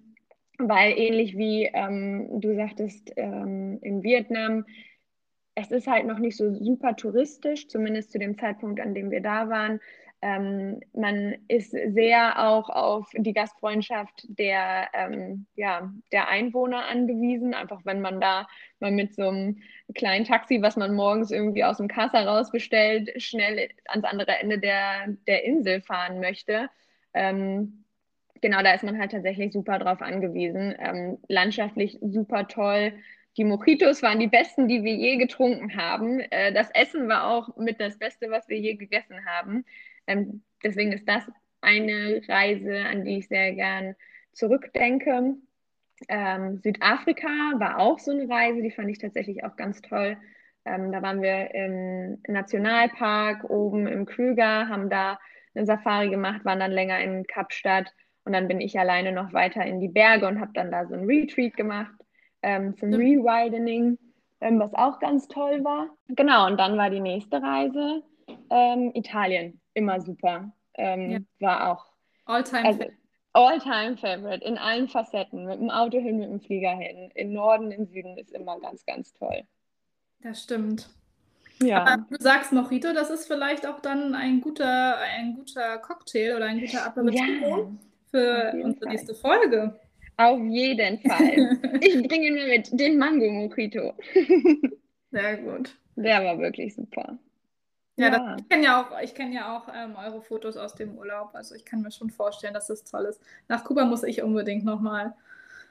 weil 0.58 0.98
ähnlich 0.98 1.38
wie 1.38 1.66
ähm, 1.66 2.42
du 2.42 2.56
sagtest 2.56 3.12
ähm, 3.16 3.80
in 3.82 4.04
Vietnam, 4.04 4.66
es 5.56 5.72
ist 5.72 5.88
halt 5.88 6.06
noch 6.06 6.20
nicht 6.20 6.38
so 6.38 6.54
super 6.54 6.96
touristisch, 6.96 7.68
zumindest 7.68 8.12
zu 8.12 8.20
dem 8.20 8.38
Zeitpunkt, 8.38 8.80
an 8.80 8.94
dem 8.94 9.12
wir 9.12 9.22
da 9.22 9.50
waren. 9.50 9.80
Ähm, 10.22 10.80
man 10.94 11.36
ist 11.50 11.72
sehr 11.72 12.40
auch 12.48 12.70
auf 12.70 13.10
die 13.14 13.34
Gastfreundschaft 13.34 14.26
der, 14.30 14.88
ähm, 14.94 15.48
ja, 15.56 15.92
der 16.14 16.30
Einwohner 16.30 16.86
angewiesen. 16.86 17.54
Einfach 17.54 17.82
wenn 17.84 18.00
man 18.00 18.22
da 18.22 18.48
mal 18.80 18.92
mit 18.92 19.14
so 19.16 19.28
einem 19.28 19.62
kleinen 19.94 20.24
Taxi, 20.24 20.62
was 20.62 20.78
man 20.78 20.96
morgens 20.96 21.30
irgendwie 21.30 21.66
aus 21.66 21.78
dem 21.78 21.90
Kassa 21.90 22.22
rausbestellt, 22.22 23.22
schnell 23.22 23.70
ans 23.86 24.06
andere 24.06 24.40
Ende 24.40 24.60
der, 24.60 25.08
der 25.28 25.44
Insel 25.44 25.82
fahren 25.82 26.22
möchte. 26.22 26.70
Ähm, 27.14 27.83
genau, 28.44 28.62
da 28.62 28.74
ist 28.74 28.84
man 28.84 29.00
halt 29.00 29.12
tatsächlich 29.12 29.52
super 29.52 29.80
drauf 29.80 30.02
angewiesen. 30.02 30.76
Ähm, 30.78 31.18
landschaftlich 31.28 31.98
super 32.02 32.48
toll. 32.48 32.94
Die 33.38 33.46
Mojitos 33.46 34.04
waren 34.04 34.20
die 34.20 34.28
besten, 34.28 34.68
die 34.68 34.84
wir 34.84 34.94
je 34.94 35.18
getrunken 35.18 35.76
haben. 35.76 36.20
Äh, 36.20 36.54
das 36.54 36.70
Essen 36.76 37.08
war 37.08 37.28
auch 37.28 37.58
mit 37.58 37.80
das 37.80 37.98
Beste, 37.98 38.30
was 38.30 38.48
wir 38.50 38.60
je 38.60 38.76
gegessen 38.76 39.26
haben. 39.26 39.66
Ähm, 40.06 40.44
deswegen 40.64 40.92
ist 40.92 41.10
das 41.10 41.24
eine 41.62 42.22
Reise, 42.28 42.86
an 42.86 43.06
die 43.06 43.20
ich 43.20 43.28
sehr 43.28 43.54
gern 43.54 43.96
zurückdenke. 44.34 45.36
Ähm, 46.10 46.58
Südafrika 46.58 47.28
war 47.58 47.80
auch 47.80 47.98
so 47.98 48.12
eine 48.12 48.30
Reise, 48.30 48.62
die 48.62 48.72
fand 48.72 48.90
ich 48.90 49.00
tatsächlich 49.00 49.44
auch 49.44 49.56
ganz 49.56 49.82
toll. 49.82 50.18
Ähm, 50.66 50.92
da 50.92 51.02
waren 51.02 51.22
wir 51.22 51.56
im 51.56 52.22
Nationalpark 52.28 53.50
oben 53.50 53.88
im 53.88 54.06
Krüger, 54.06 54.68
haben 54.68 54.90
da 54.90 55.18
eine 55.56 55.66
Safari 55.66 56.10
gemacht, 56.10 56.46
waren 56.46 56.60
dann 56.60 56.72
länger 56.72 57.00
in 57.00 57.26
Kapstadt 57.26 57.94
und 58.26 58.34
dann 58.34 58.48
bin 58.48 58.62
ich 58.62 58.80
alleine 58.80 59.12
noch 59.12 59.34
weiter 59.34 59.66
in 59.66 59.80
die 59.80 59.90
Berge 59.90 60.28
und 60.28 60.40
habe 60.40 60.52
dann 60.54 60.72
da 60.72 60.86
so 60.86 60.94
ein 60.94 61.06
Retreat 61.06 61.56
gemacht 61.56 61.94
ähm, 62.42 62.76
zum 62.78 62.94
Rewidening, 62.94 63.98
ähm, 64.42 64.60
was 64.60 64.74
auch 64.74 65.00
ganz 65.00 65.28
toll 65.28 65.64
war. 65.64 65.90
Genau, 66.10 66.48
und 66.48 66.60
dann 66.60 66.78
war 66.78 66.90
die 66.90 67.00
nächste 67.00 67.42
Reise 67.42 68.04
ähm, 68.50 68.92
Italien 68.94 69.60
immer 69.74 70.02
super. 70.02 70.52
Ähm, 70.76 71.12
ja. 71.12 71.20
War 71.40 71.72
auch. 71.72 71.86
All-time 72.26 72.66
also, 72.66 72.86
All-time 73.34 73.98
favorite 73.98 74.46
in 74.46 74.58
allen 74.58 74.88
Facetten. 74.88 75.46
Mit 75.46 75.60
dem 75.60 75.70
Auto 75.70 76.00
hin, 76.00 76.20
mit 76.20 76.30
dem 76.30 76.40
Flieger 76.40 76.72
hin. 76.72 77.10
Im 77.16 77.34
Norden, 77.34 77.72
im 77.72 77.86
Süden 77.88 78.18
ist 78.18 78.32
immer 78.32 78.60
ganz, 78.60 78.86
ganz 78.86 79.14
toll. 79.14 79.44
Das 80.22 80.44
stimmt. 80.44 80.90
Ja. 81.62 81.86
Aber 81.86 82.06
du 82.10 82.16
sagst 82.20 82.52
Mojito, 82.52 82.94
das 82.94 83.10
ist 83.10 83.28
vielleicht 83.28 83.68
auch 83.68 83.80
dann 83.80 84.16
ein 84.16 84.42
guter, 84.42 84.98
ein 84.98 85.36
guter 85.36 85.78
Cocktail 85.80 86.36
oder 86.36 86.46
ein 86.46 86.60
guter 86.60 86.86
Aperitif 86.86 87.42
ja, 87.42 87.68
für 88.14 88.54
unsere 88.64 88.86
Fall. 88.86 88.90
nächste 88.90 89.16
Folge. 89.16 89.80
Auf 90.18 90.40
jeden 90.40 91.00
Fall. 91.00 91.60
ich 91.82 92.08
bringe 92.08 92.32
mir 92.32 92.48
mit 92.48 92.80
den 92.80 92.98
Mango 92.98 93.30
Mojito. 93.32 93.94
Sehr 95.12 95.38
gut. 95.38 95.76
Der 95.96 96.24
war 96.24 96.38
wirklich 96.38 96.76
super. 96.76 97.18
Ja, 97.96 98.06
ja. 98.06 98.12
Das, 98.12 98.42
ich 98.42 98.50
kenne 98.50 98.64
ja 98.64 98.82
auch, 98.82 99.02
ich 99.02 99.16
kenn 99.16 99.34
ja 99.34 99.58
auch 99.58 99.68
ähm, 99.74 99.96
eure 99.96 100.22
Fotos 100.22 100.58
aus 100.58 100.76
dem 100.76 100.98
Urlaub. 100.98 101.32
Also 101.34 101.56
ich 101.56 101.66
kann 101.66 101.82
mir 101.82 101.92
schon 101.92 102.10
vorstellen, 102.10 102.54
dass 102.54 102.68
das 102.68 102.84
toll 102.84 103.06
ist. 103.06 103.22
Nach 103.48 103.64
Kuba 103.64 103.86
muss 103.86 104.04
ich 104.04 104.22
unbedingt 104.22 104.64
nochmal. 104.64 105.14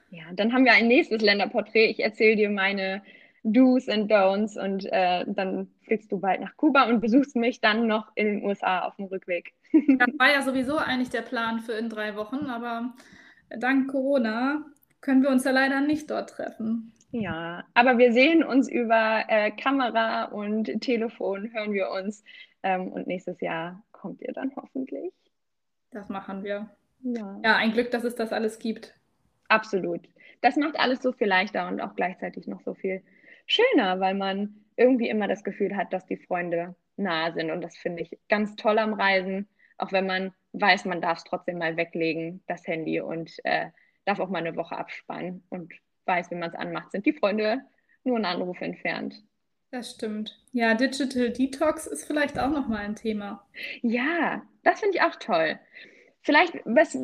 Ja, 0.09 0.25
dann 0.33 0.53
haben 0.53 0.65
wir 0.65 0.73
ein 0.73 0.87
nächstes 0.87 1.21
Länderporträt. 1.21 1.85
Ich 1.85 2.01
erzähle 2.01 2.35
dir 2.35 2.49
meine 2.49 3.01
Do's 3.43 3.89
and 3.89 4.09
Don'ts 4.09 4.57
und 4.57 4.85
äh, 4.91 5.25
dann 5.27 5.67
fliegst 5.83 6.11
du 6.11 6.19
bald 6.19 6.41
nach 6.41 6.55
Kuba 6.55 6.87
und 6.87 7.01
besuchst 7.01 7.35
mich 7.35 7.59
dann 7.59 7.87
noch 7.87 8.11
in 8.15 8.25
den 8.27 8.45
USA 8.45 8.85
auf 8.85 8.95
dem 8.95 9.05
Rückweg. 9.05 9.53
das 9.71 10.07
war 10.17 10.31
ja 10.31 10.41
sowieso 10.41 10.77
eigentlich 10.77 11.09
der 11.09 11.21
Plan 11.21 11.59
für 11.59 11.73
in 11.73 11.89
drei 11.89 12.15
Wochen, 12.15 12.45
aber 12.47 12.93
dank 13.49 13.91
Corona 13.91 14.65
können 15.01 15.21
wir 15.21 15.29
uns 15.29 15.43
ja 15.43 15.51
leider 15.51 15.81
nicht 15.81 16.09
dort 16.09 16.29
treffen. 16.29 16.93
Ja, 17.11 17.63
aber 17.75 17.99
wir 17.99 18.11
sehen 18.11 18.43
uns 18.43 18.67
über 18.67 19.25
äh, 19.27 19.51
Kamera 19.51 20.25
und 20.25 20.81
Telefon, 20.81 21.53
hören 21.53 21.73
wir 21.73 21.91
uns. 21.91 22.23
Ähm, 22.63 22.87
und 22.87 23.05
nächstes 23.05 23.39
Jahr 23.41 23.83
kommt 23.91 24.21
ihr 24.21 24.33
dann 24.33 24.51
hoffentlich. 24.55 25.13
Das 25.91 26.09
machen 26.09 26.43
wir. 26.43 26.69
Ja. 27.03 27.39
ja, 27.43 27.55
ein 27.57 27.73
Glück, 27.73 27.91
dass 27.91 28.03
es 28.03 28.15
das 28.15 28.31
alles 28.31 28.57
gibt. 28.57 28.95
Absolut. 29.47 30.01
Das 30.41 30.55
macht 30.55 30.79
alles 30.79 31.03
so 31.03 31.11
viel 31.11 31.27
leichter 31.27 31.67
und 31.67 31.81
auch 31.81 31.95
gleichzeitig 31.95 32.47
noch 32.47 32.61
so 32.61 32.73
viel 32.73 33.03
schöner, 33.45 33.99
weil 33.99 34.15
man 34.15 34.63
irgendwie 34.75 35.09
immer 35.09 35.27
das 35.27 35.43
Gefühl 35.43 35.75
hat, 35.75 35.93
dass 35.93 36.05
die 36.05 36.17
Freunde 36.17 36.75
nah 36.97 37.31
sind. 37.31 37.51
Und 37.51 37.61
das 37.61 37.75
finde 37.77 38.03
ich 38.03 38.17
ganz 38.29 38.55
toll 38.55 38.79
am 38.79 38.93
Reisen, 38.93 39.47
auch 39.77 39.91
wenn 39.91 40.05
man 40.05 40.33
weiß, 40.53 40.85
man 40.85 41.01
darf 41.01 41.19
es 41.19 41.23
trotzdem 41.23 41.57
mal 41.57 41.77
weglegen, 41.77 42.43
das 42.47 42.65
Handy, 42.67 43.01
und 43.01 43.33
äh, 43.43 43.69
darf 44.05 44.19
auch 44.19 44.29
mal 44.29 44.39
eine 44.39 44.55
Woche 44.55 44.77
abspannen 44.77 45.43
und 45.49 45.73
weiß, 46.05 46.31
wie 46.31 46.35
man 46.35 46.49
es 46.49 46.55
anmacht, 46.55 46.91
sind 46.91 47.05
die 47.05 47.13
Freunde 47.13 47.61
nur 48.03 48.17
einen 48.17 48.25
Anruf 48.25 48.61
entfernt. 48.61 49.23
Das 49.71 49.91
stimmt. 49.91 50.39
Ja, 50.51 50.75
Digital 50.75 51.31
Detox 51.31 51.87
ist 51.87 52.05
vielleicht 52.05 52.37
auch 52.37 52.49
nochmal 52.49 52.85
ein 52.85 52.95
Thema. 52.95 53.43
Ja, 53.81 54.43
das 54.61 54.79
finde 54.79 54.97
ich 54.97 55.01
auch 55.01 55.15
toll. 55.15 55.59
Vielleicht, 56.21 56.53
was, 56.65 56.95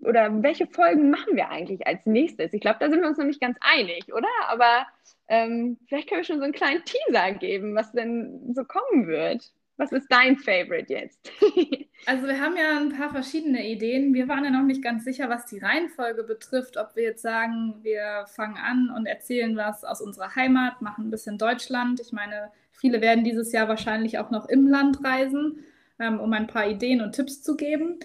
oder 0.00 0.42
welche 0.42 0.66
Folgen 0.66 1.10
machen 1.10 1.36
wir 1.36 1.50
eigentlich 1.50 1.86
als 1.86 2.06
nächstes? 2.06 2.52
Ich 2.52 2.60
glaube, 2.60 2.78
da 2.80 2.88
sind 2.88 3.00
wir 3.00 3.08
uns 3.08 3.18
noch 3.18 3.24
nicht 3.24 3.40
ganz 3.40 3.58
einig, 3.60 4.12
oder? 4.12 4.28
Aber 4.48 4.86
ähm, 5.28 5.76
vielleicht 5.88 6.08
können 6.08 6.20
wir 6.20 6.24
schon 6.24 6.38
so 6.38 6.44
einen 6.44 6.52
kleinen 6.52 6.82
Teaser 6.84 7.32
geben, 7.32 7.74
was 7.74 7.92
denn 7.92 8.54
so 8.54 8.64
kommen 8.64 9.06
wird. 9.08 9.50
Was 9.76 9.92
ist 9.92 10.08
dein 10.10 10.36
Favorite 10.36 10.92
jetzt? 10.92 11.30
also 12.06 12.26
wir 12.26 12.40
haben 12.40 12.56
ja 12.56 12.78
ein 12.78 12.96
paar 12.96 13.10
verschiedene 13.10 13.68
Ideen. 13.68 14.12
Wir 14.12 14.26
waren 14.26 14.44
ja 14.44 14.50
noch 14.50 14.64
nicht 14.64 14.82
ganz 14.82 15.04
sicher, 15.04 15.28
was 15.28 15.46
die 15.46 15.60
Reihenfolge 15.60 16.24
betrifft, 16.24 16.76
ob 16.76 16.96
wir 16.96 17.04
jetzt 17.04 17.22
sagen, 17.22 17.76
wir 17.82 18.24
fangen 18.26 18.56
an 18.56 18.90
und 18.90 19.06
erzählen 19.06 19.56
was 19.56 19.84
aus 19.84 20.00
unserer 20.00 20.34
Heimat, 20.34 20.82
machen 20.82 21.06
ein 21.06 21.10
bisschen 21.12 21.38
Deutschland. 21.38 22.00
Ich 22.00 22.12
meine, 22.12 22.50
viele 22.72 23.00
werden 23.00 23.22
dieses 23.22 23.52
Jahr 23.52 23.68
wahrscheinlich 23.68 24.18
auch 24.18 24.30
noch 24.32 24.48
im 24.48 24.66
Land 24.66 25.04
reisen, 25.04 25.64
ähm, 26.00 26.18
um 26.18 26.32
ein 26.32 26.48
paar 26.48 26.68
Ideen 26.68 27.00
und 27.00 27.12
Tipps 27.14 27.42
zu 27.42 27.56
geben. 27.56 28.00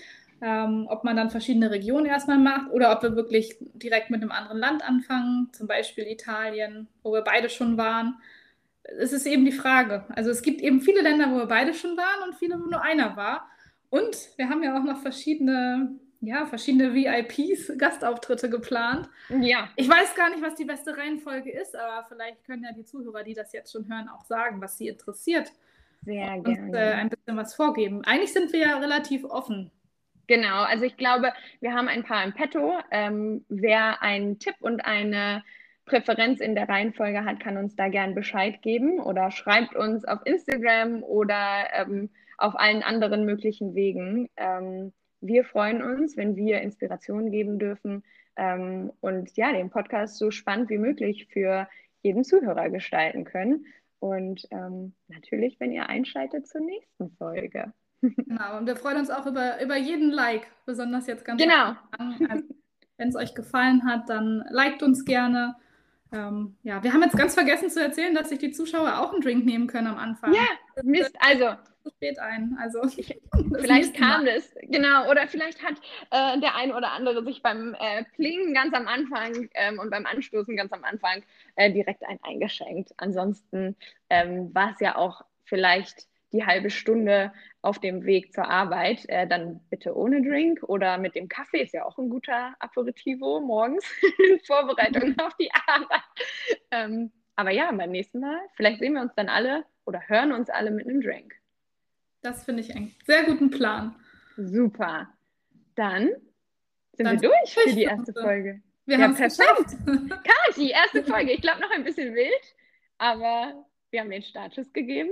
Ähm, 0.45 0.87
ob 0.89 1.05
man 1.05 1.15
dann 1.15 1.29
verschiedene 1.29 1.71
Regionen 1.71 2.05
erstmal 2.05 2.37
macht 2.37 2.69
oder 2.71 2.91
ob 2.91 3.01
wir 3.01 3.15
wirklich 3.15 3.55
direkt 3.59 4.09
mit 4.09 4.21
einem 4.21 4.31
anderen 4.31 4.57
Land 4.57 4.83
anfangen, 4.83 5.49
zum 5.53 5.67
Beispiel 5.67 6.05
Italien, 6.05 6.87
wo 7.01 7.13
wir 7.13 7.21
beide 7.21 7.49
schon 7.49 7.77
waren 7.77 8.15
es 8.83 9.13
ist 9.13 9.25
eben 9.25 9.45
die 9.45 9.51
Frage. 9.51 10.05
Also 10.09 10.29
es 10.29 10.41
gibt 10.41 10.61
eben 10.61 10.81
viele 10.81 11.01
Länder, 11.01 11.31
wo 11.31 11.37
wir 11.37 11.45
beide 11.45 11.73
schon 11.73 11.97
waren 11.97 12.27
und 12.27 12.35
viele, 12.35 12.59
wo 12.59 12.65
nur 12.65 12.81
einer 12.81 13.15
war. 13.15 13.47
Und 13.89 14.29
wir 14.37 14.49
haben 14.49 14.63
ja 14.63 14.77
auch 14.77 14.83
noch 14.83 15.01
verschiedene, 15.01 15.91
ja, 16.21 16.45
verschiedene 16.45 16.93
VIPs, 16.93 17.71
Gastauftritte 17.77 18.49
geplant. 18.49 19.09
Ja. 19.29 19.69
Ich 19.75 19.87
weiß 19.87 20.15
gar 20.15 20.29
nicht, 20.29 20.41
was 20.41 20.55
die 20.55 20.65
beste 20.65 20.97
Reihenfolge 20.97 21.51
ist, 21.51 21.75
aber 21.75 22.05
vielleicht 22.07 22.43
können 22.45 22.63
ja 22.63 22.71
die 22.71 22.85
Zuhörer, 22.85 23.23
die 23.23 23.33
das 23.33 23.53
jetzt 23.53 23.71
schon 23.71 23.87
hören, 23.87 24.09
auch 24.09 24.25
sagen, 24.25 24.61
was 24.61 24.77
sie 24.77 24.87
interessiert. 24.87 25.51
Sehr 26.03 26.33
und 26.35 26.43
gerne. 26.43 26.77
Äh, 26.77 26.93
ein 26.93 27.09
bisschen 27.09 27.37
was 27.37 27.55
vorgeben. 27.55 28.03
Eigentlich 28.03 28.33
sind 28.33 28.51
wir 28.51 28.59
ja 28.59 28.77
relativ 28.77 29.23
offen. 29.23 29.71
Genau, 30.27 30.63
also 30.63 30.85
ich 30.85 30.95
glaube, 30.95 31.33
wir 31.59 31.73
haben 31.73 31.87
ein 31.87 32.03
paar 32.03 32.23
im 32.23 32.33
Petto. 32.33 32.77
Ähm, 32.91 33.45
wer 33.49 34.01
einen 34.01 34.39
Tipp 34.39 34.55
und 34.59 34.85
eine 34.85 35.43
Präferenz 35.85 36.39
in 36.39 36.55
der 36.55 36.69
Reihenfolge 36.69 37.25
hat, 37.25 37.41
kann 37.41 37.57
uns 37.57 37.75
da 37.75 37.89
gern 37.89 38.15
Bescheid 38.15 38.61
geben 38.61 38.99
oder 38.99 39.31
schreibt 39.31 39.75
uns 39.75 40.05
auf 40.05 40.19
Instagram 40.25 41.03
oder 41.03 41.67
ähm, 41.73 42.09
auf 42.37 42.55
allen 42.57 42.83
anderen 42.83 43.25
möglichen 43.25 43.75
Wegen. 43.75 44.29
Ähm, 44.37 44.93
wir 45.19 45.43
freuen 45.43 45.83
uns, 45.83 46.15
wenn 46.15 46.35
wir 46.35 46.61
Inspiration 46.61 47.31
geben 47.31 47.59
dürfen 47.59 48.03
ähm, 48.37 48.91
und 49.01 49.35
ja, 49.35 49.51
den 49.51 49.69
Podcast 49.69 50.17
so 50.17 50.31
spannend 50.31 50.69
wie 50.69 50.77
möglich 50.77 51.27
für 51.31 51.67
jeden 52.01 52.23
Zuhörer 52.23 52.69
gestalten 52.69 53.25
können. 53.25 53.65
Und 53.99 54.45
ähm, 54.51 54.95
natürlich, 55.07 55.59
wenn 55.59 55.71
ihr 55.71 55.87
einschaltet 55.87 56.47
zur 56.47 56.61
nächsten 56.61 57.11
Folge. 57.11 57.73
Genau, 58.03 58.57
und 58.57 58.67
wir 58.67 58.75
freuen 58.75 58.97
uns 58.97 59.09
auch 59.09 59.25
über, 59.25 59.61
über 59.61 59.77
jeden 59.77 60.11
Like, 60.11 60.47
besonders 60.65 61.07
jetzt 61.07 61.23
ganz 61.23 61.41
Genau. 61.41 61.75
Also, 61.97 62.43
wenn 62.97 63.09
es 63.09 63.15
euch 63.15 63.33
gefallen 63.33 63.85
hat, 63.85 64.09
dann 64.09 64.43
liked 64.49 64.83
uns 64.83 65.05
gerne. 65.05 65.55
Ähm, 66.11 66.55
ja, 66.63 66.83
wir 66.83 66.93
haben 66.93 67.01
jetzt 67.01 67.17
ganz 67.17 67.33
vergessen 67.33 67.69
zu 67.69 67.81
erzählen, 67.81 68.13
dass 68.13 68.29
sich 68.29 68.37
die 68.37 68.51
Zuschauer 68.51 68.99
auch 68.99 69.13
einen 69.13 69.21
Drink 69.21 69.45
nehmen 69.45 69.67
können 69.67 69.87
am 69.87 69.97
Anfang. 69.97 70.33
Ja, 70.33 70.47
Mist, 70.83 71.15
also 71.19 71.55
zu 71.83 71.89
spät 71.89 72.19
ein. 72.19 72.57
Also 72.59 72.81
vielleicht 73.59 73.95
kam 73.95 74.25
das, 74.25 74.53
genau, 74.61 75.09
oder 75.09 75.27
vielleicht 75.27 75.63
hat 75.63 75.75
äh, 76.11 76.39
der 76.39 76.55
eine 76.55 76.75
oder 76.75 76.91
andere 76.91 77.23
sich 77.23 77.41
beim 77.41 77.75
äh, 77.79 78.03
Plingen 78.15 78.53
ganz 78.53 78.73
am 78.73 78.87
Anfang 78.87 79.49
ähm, 79.55 79.79
und 79.79 79.89
beim 79.89 80.05
Anstoßen 80.05 80.55
ganz 80.55 80.71
am 80.71 80.83
Anfang 80.83 81.23
äh, 81.55 81.71
direkt 81.71 82.03
ein 82.03 82.19
eingeschenkt. 82.23 82.93
Ansonsten 82.97 83.75
ähm, 84.09 84.53
war 84.53 84.71
es 84.71 84.79
ja 84.79 84.95
auch 84.95 85.25
vielleicht 85.45 86.07
die 86.33 86.45
halbe 86.45 86.69
Stunde 86.69 87.31
auf 87.61 87.79
dem 87.79 88.03
Weg 88.05 88.33
zur 88.33 88.49
Arbeit, 88.49 89.07
äh, 89.07 89.27
dann 89.27 89.61
bitte 89.69 89.95
ohne 89.95 90.21
Drink 90.21 90.63
oder 90.63 90.97
mit 90.97 91.15
dem 91.15 91.29
Kaffee 91.29 91.61
ist 91.61 91.73
ja 91.73 91.85
auch 91.85 91.97
ein 91.97 92.09
guter 92.09 92.55
Aperitivo 92.59 93.39
morgens 93.39 93.85
in 94.17 94.39
Vorbereitung 94.41 95.17
auf 95.19 95.35
die 95.37 95.51
Arbeit. 95.67 96.01
Ähm, 96.71 97.11
aber 97.35 97.51
ja, 97.51 97.71
beim 97.71 97.91
nächsten 97.91 98.19
Mal, 98.19 98.39
vielleicht 98.55 98.79
sehen 98.79 98.93
wir 98.93 99.01
uns 99.01 99.13
dann 99.15 99.29
alle 99.29 99.63
oder 99.85 100.01
hören 100.07 100.33
uns 100.33 100.49
alle 100.49 100.71
mit 100.71 100.87
einem 100.87 101.01
Drink. 101.01 101.33
Das 102.21 102.43
finde 102.43 102.61
ich 102.61 102.75
einen 102.75 102.93
sehr 103.05 103.23
guten 103.23 103.49
Plan. 103.49 103.95
Super. 104.35 105.09
Dann 105.75 106.09
sind 106.93 107.05
Dann 107.05 107.21
wir 107.21 107.29
durch 107.29 107.53
für 107.53 107.69
die 107.69 107.83
erste 107.83 108.13
Folge. 108.13 108.61
Wir 108.85 108.97
ja, 108.97 109.03
haben 109.03 109.13
es 109.13 109.37
geschafft. 109.37 109.77
Kati, 109.85 110.71
erste 110.71 111.03
Folge. 111.11 111.31
Ich 111.31 111.41
glaube 111.41 111.61
noch 111.61 111.71
ein 111.71 111.83
bisschen 111.83 112.13
wild, 112.13 112.55
aber 112.97 113.65
wir 113.91 114.01
haben 114.01 114.09
den 114.09 114.23
Startschuss 114.23 114.71
gegeben 114.73 115.11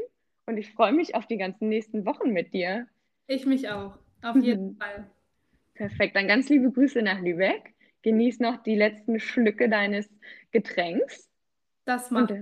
und 0.52 0.58
ich 0.58 0.74
freue 0.74 0.92
mich 0.92 1.16
auf 1.16 1.26
die 1.28 1.38
ganzen 1.38 1.70
nächsten 1.70 2.06
Wochen 2.06 2.32
mit 2.32 2.54
dir. 2.54 2.86
Ich 3.28 3.46
mich 3.46 3.70
auch. 3.70 3.98
Auf 4.22 4.36
mhm. 4.36 4.42
jeden 4.42 4.76
Fall. 4.76 5.10
Perfekt. 5.76 6.16
Dann 6.16 6.28
ganz 6.28 6.50
liebe 6.50 6.70
Grüße 6.70 7.02
nach 7.02 7.22
Lübeck. 7.22 7.74
Genieß 8.02 8.40
noch 8.40 8.62
die 8.62 8.76
letzten 8.76 9.20
Schlücke 9.20 9.70
deines 9.70 10.10
Getränks. 10.52 11.30
Das 11.86 12.12
macht. 12.12 12.34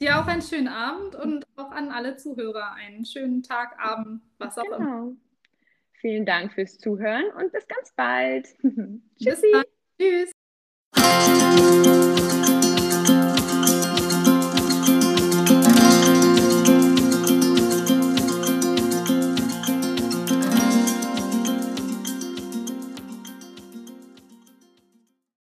Dir 0.00 0.18
auch 0.18 0.26
einen 0.26 0.40
schönen 0.40 0.68
Abend 0.68 1.14
und 1.16 1.46
auch 1.56 1.70
an 1.70 1.90
alle 1.90 2.16
Zuhörer 2.16 2.72
einen 2.72 3.04
schönen 3.04 3.42
Tag, 3.42 3.78
Abend, 3.78 4.22
was 4.38 4.56
auch 4.58 4.64
genau. 4.64 4.76
immer. 4.76 5.12
Vielen 6.00 6.24
Dank 6.24 6.52
fürs 6.52 6.78
Zuhören 6.78 7.24
und 7.38 7.52
bis 7.52 7.66
ganz 7.68 7.92
bald. 7.94 8.48
Tschüssi. 9.22 9.52
Bis. 9.98 10.32
Tschüss. 10.94 11.93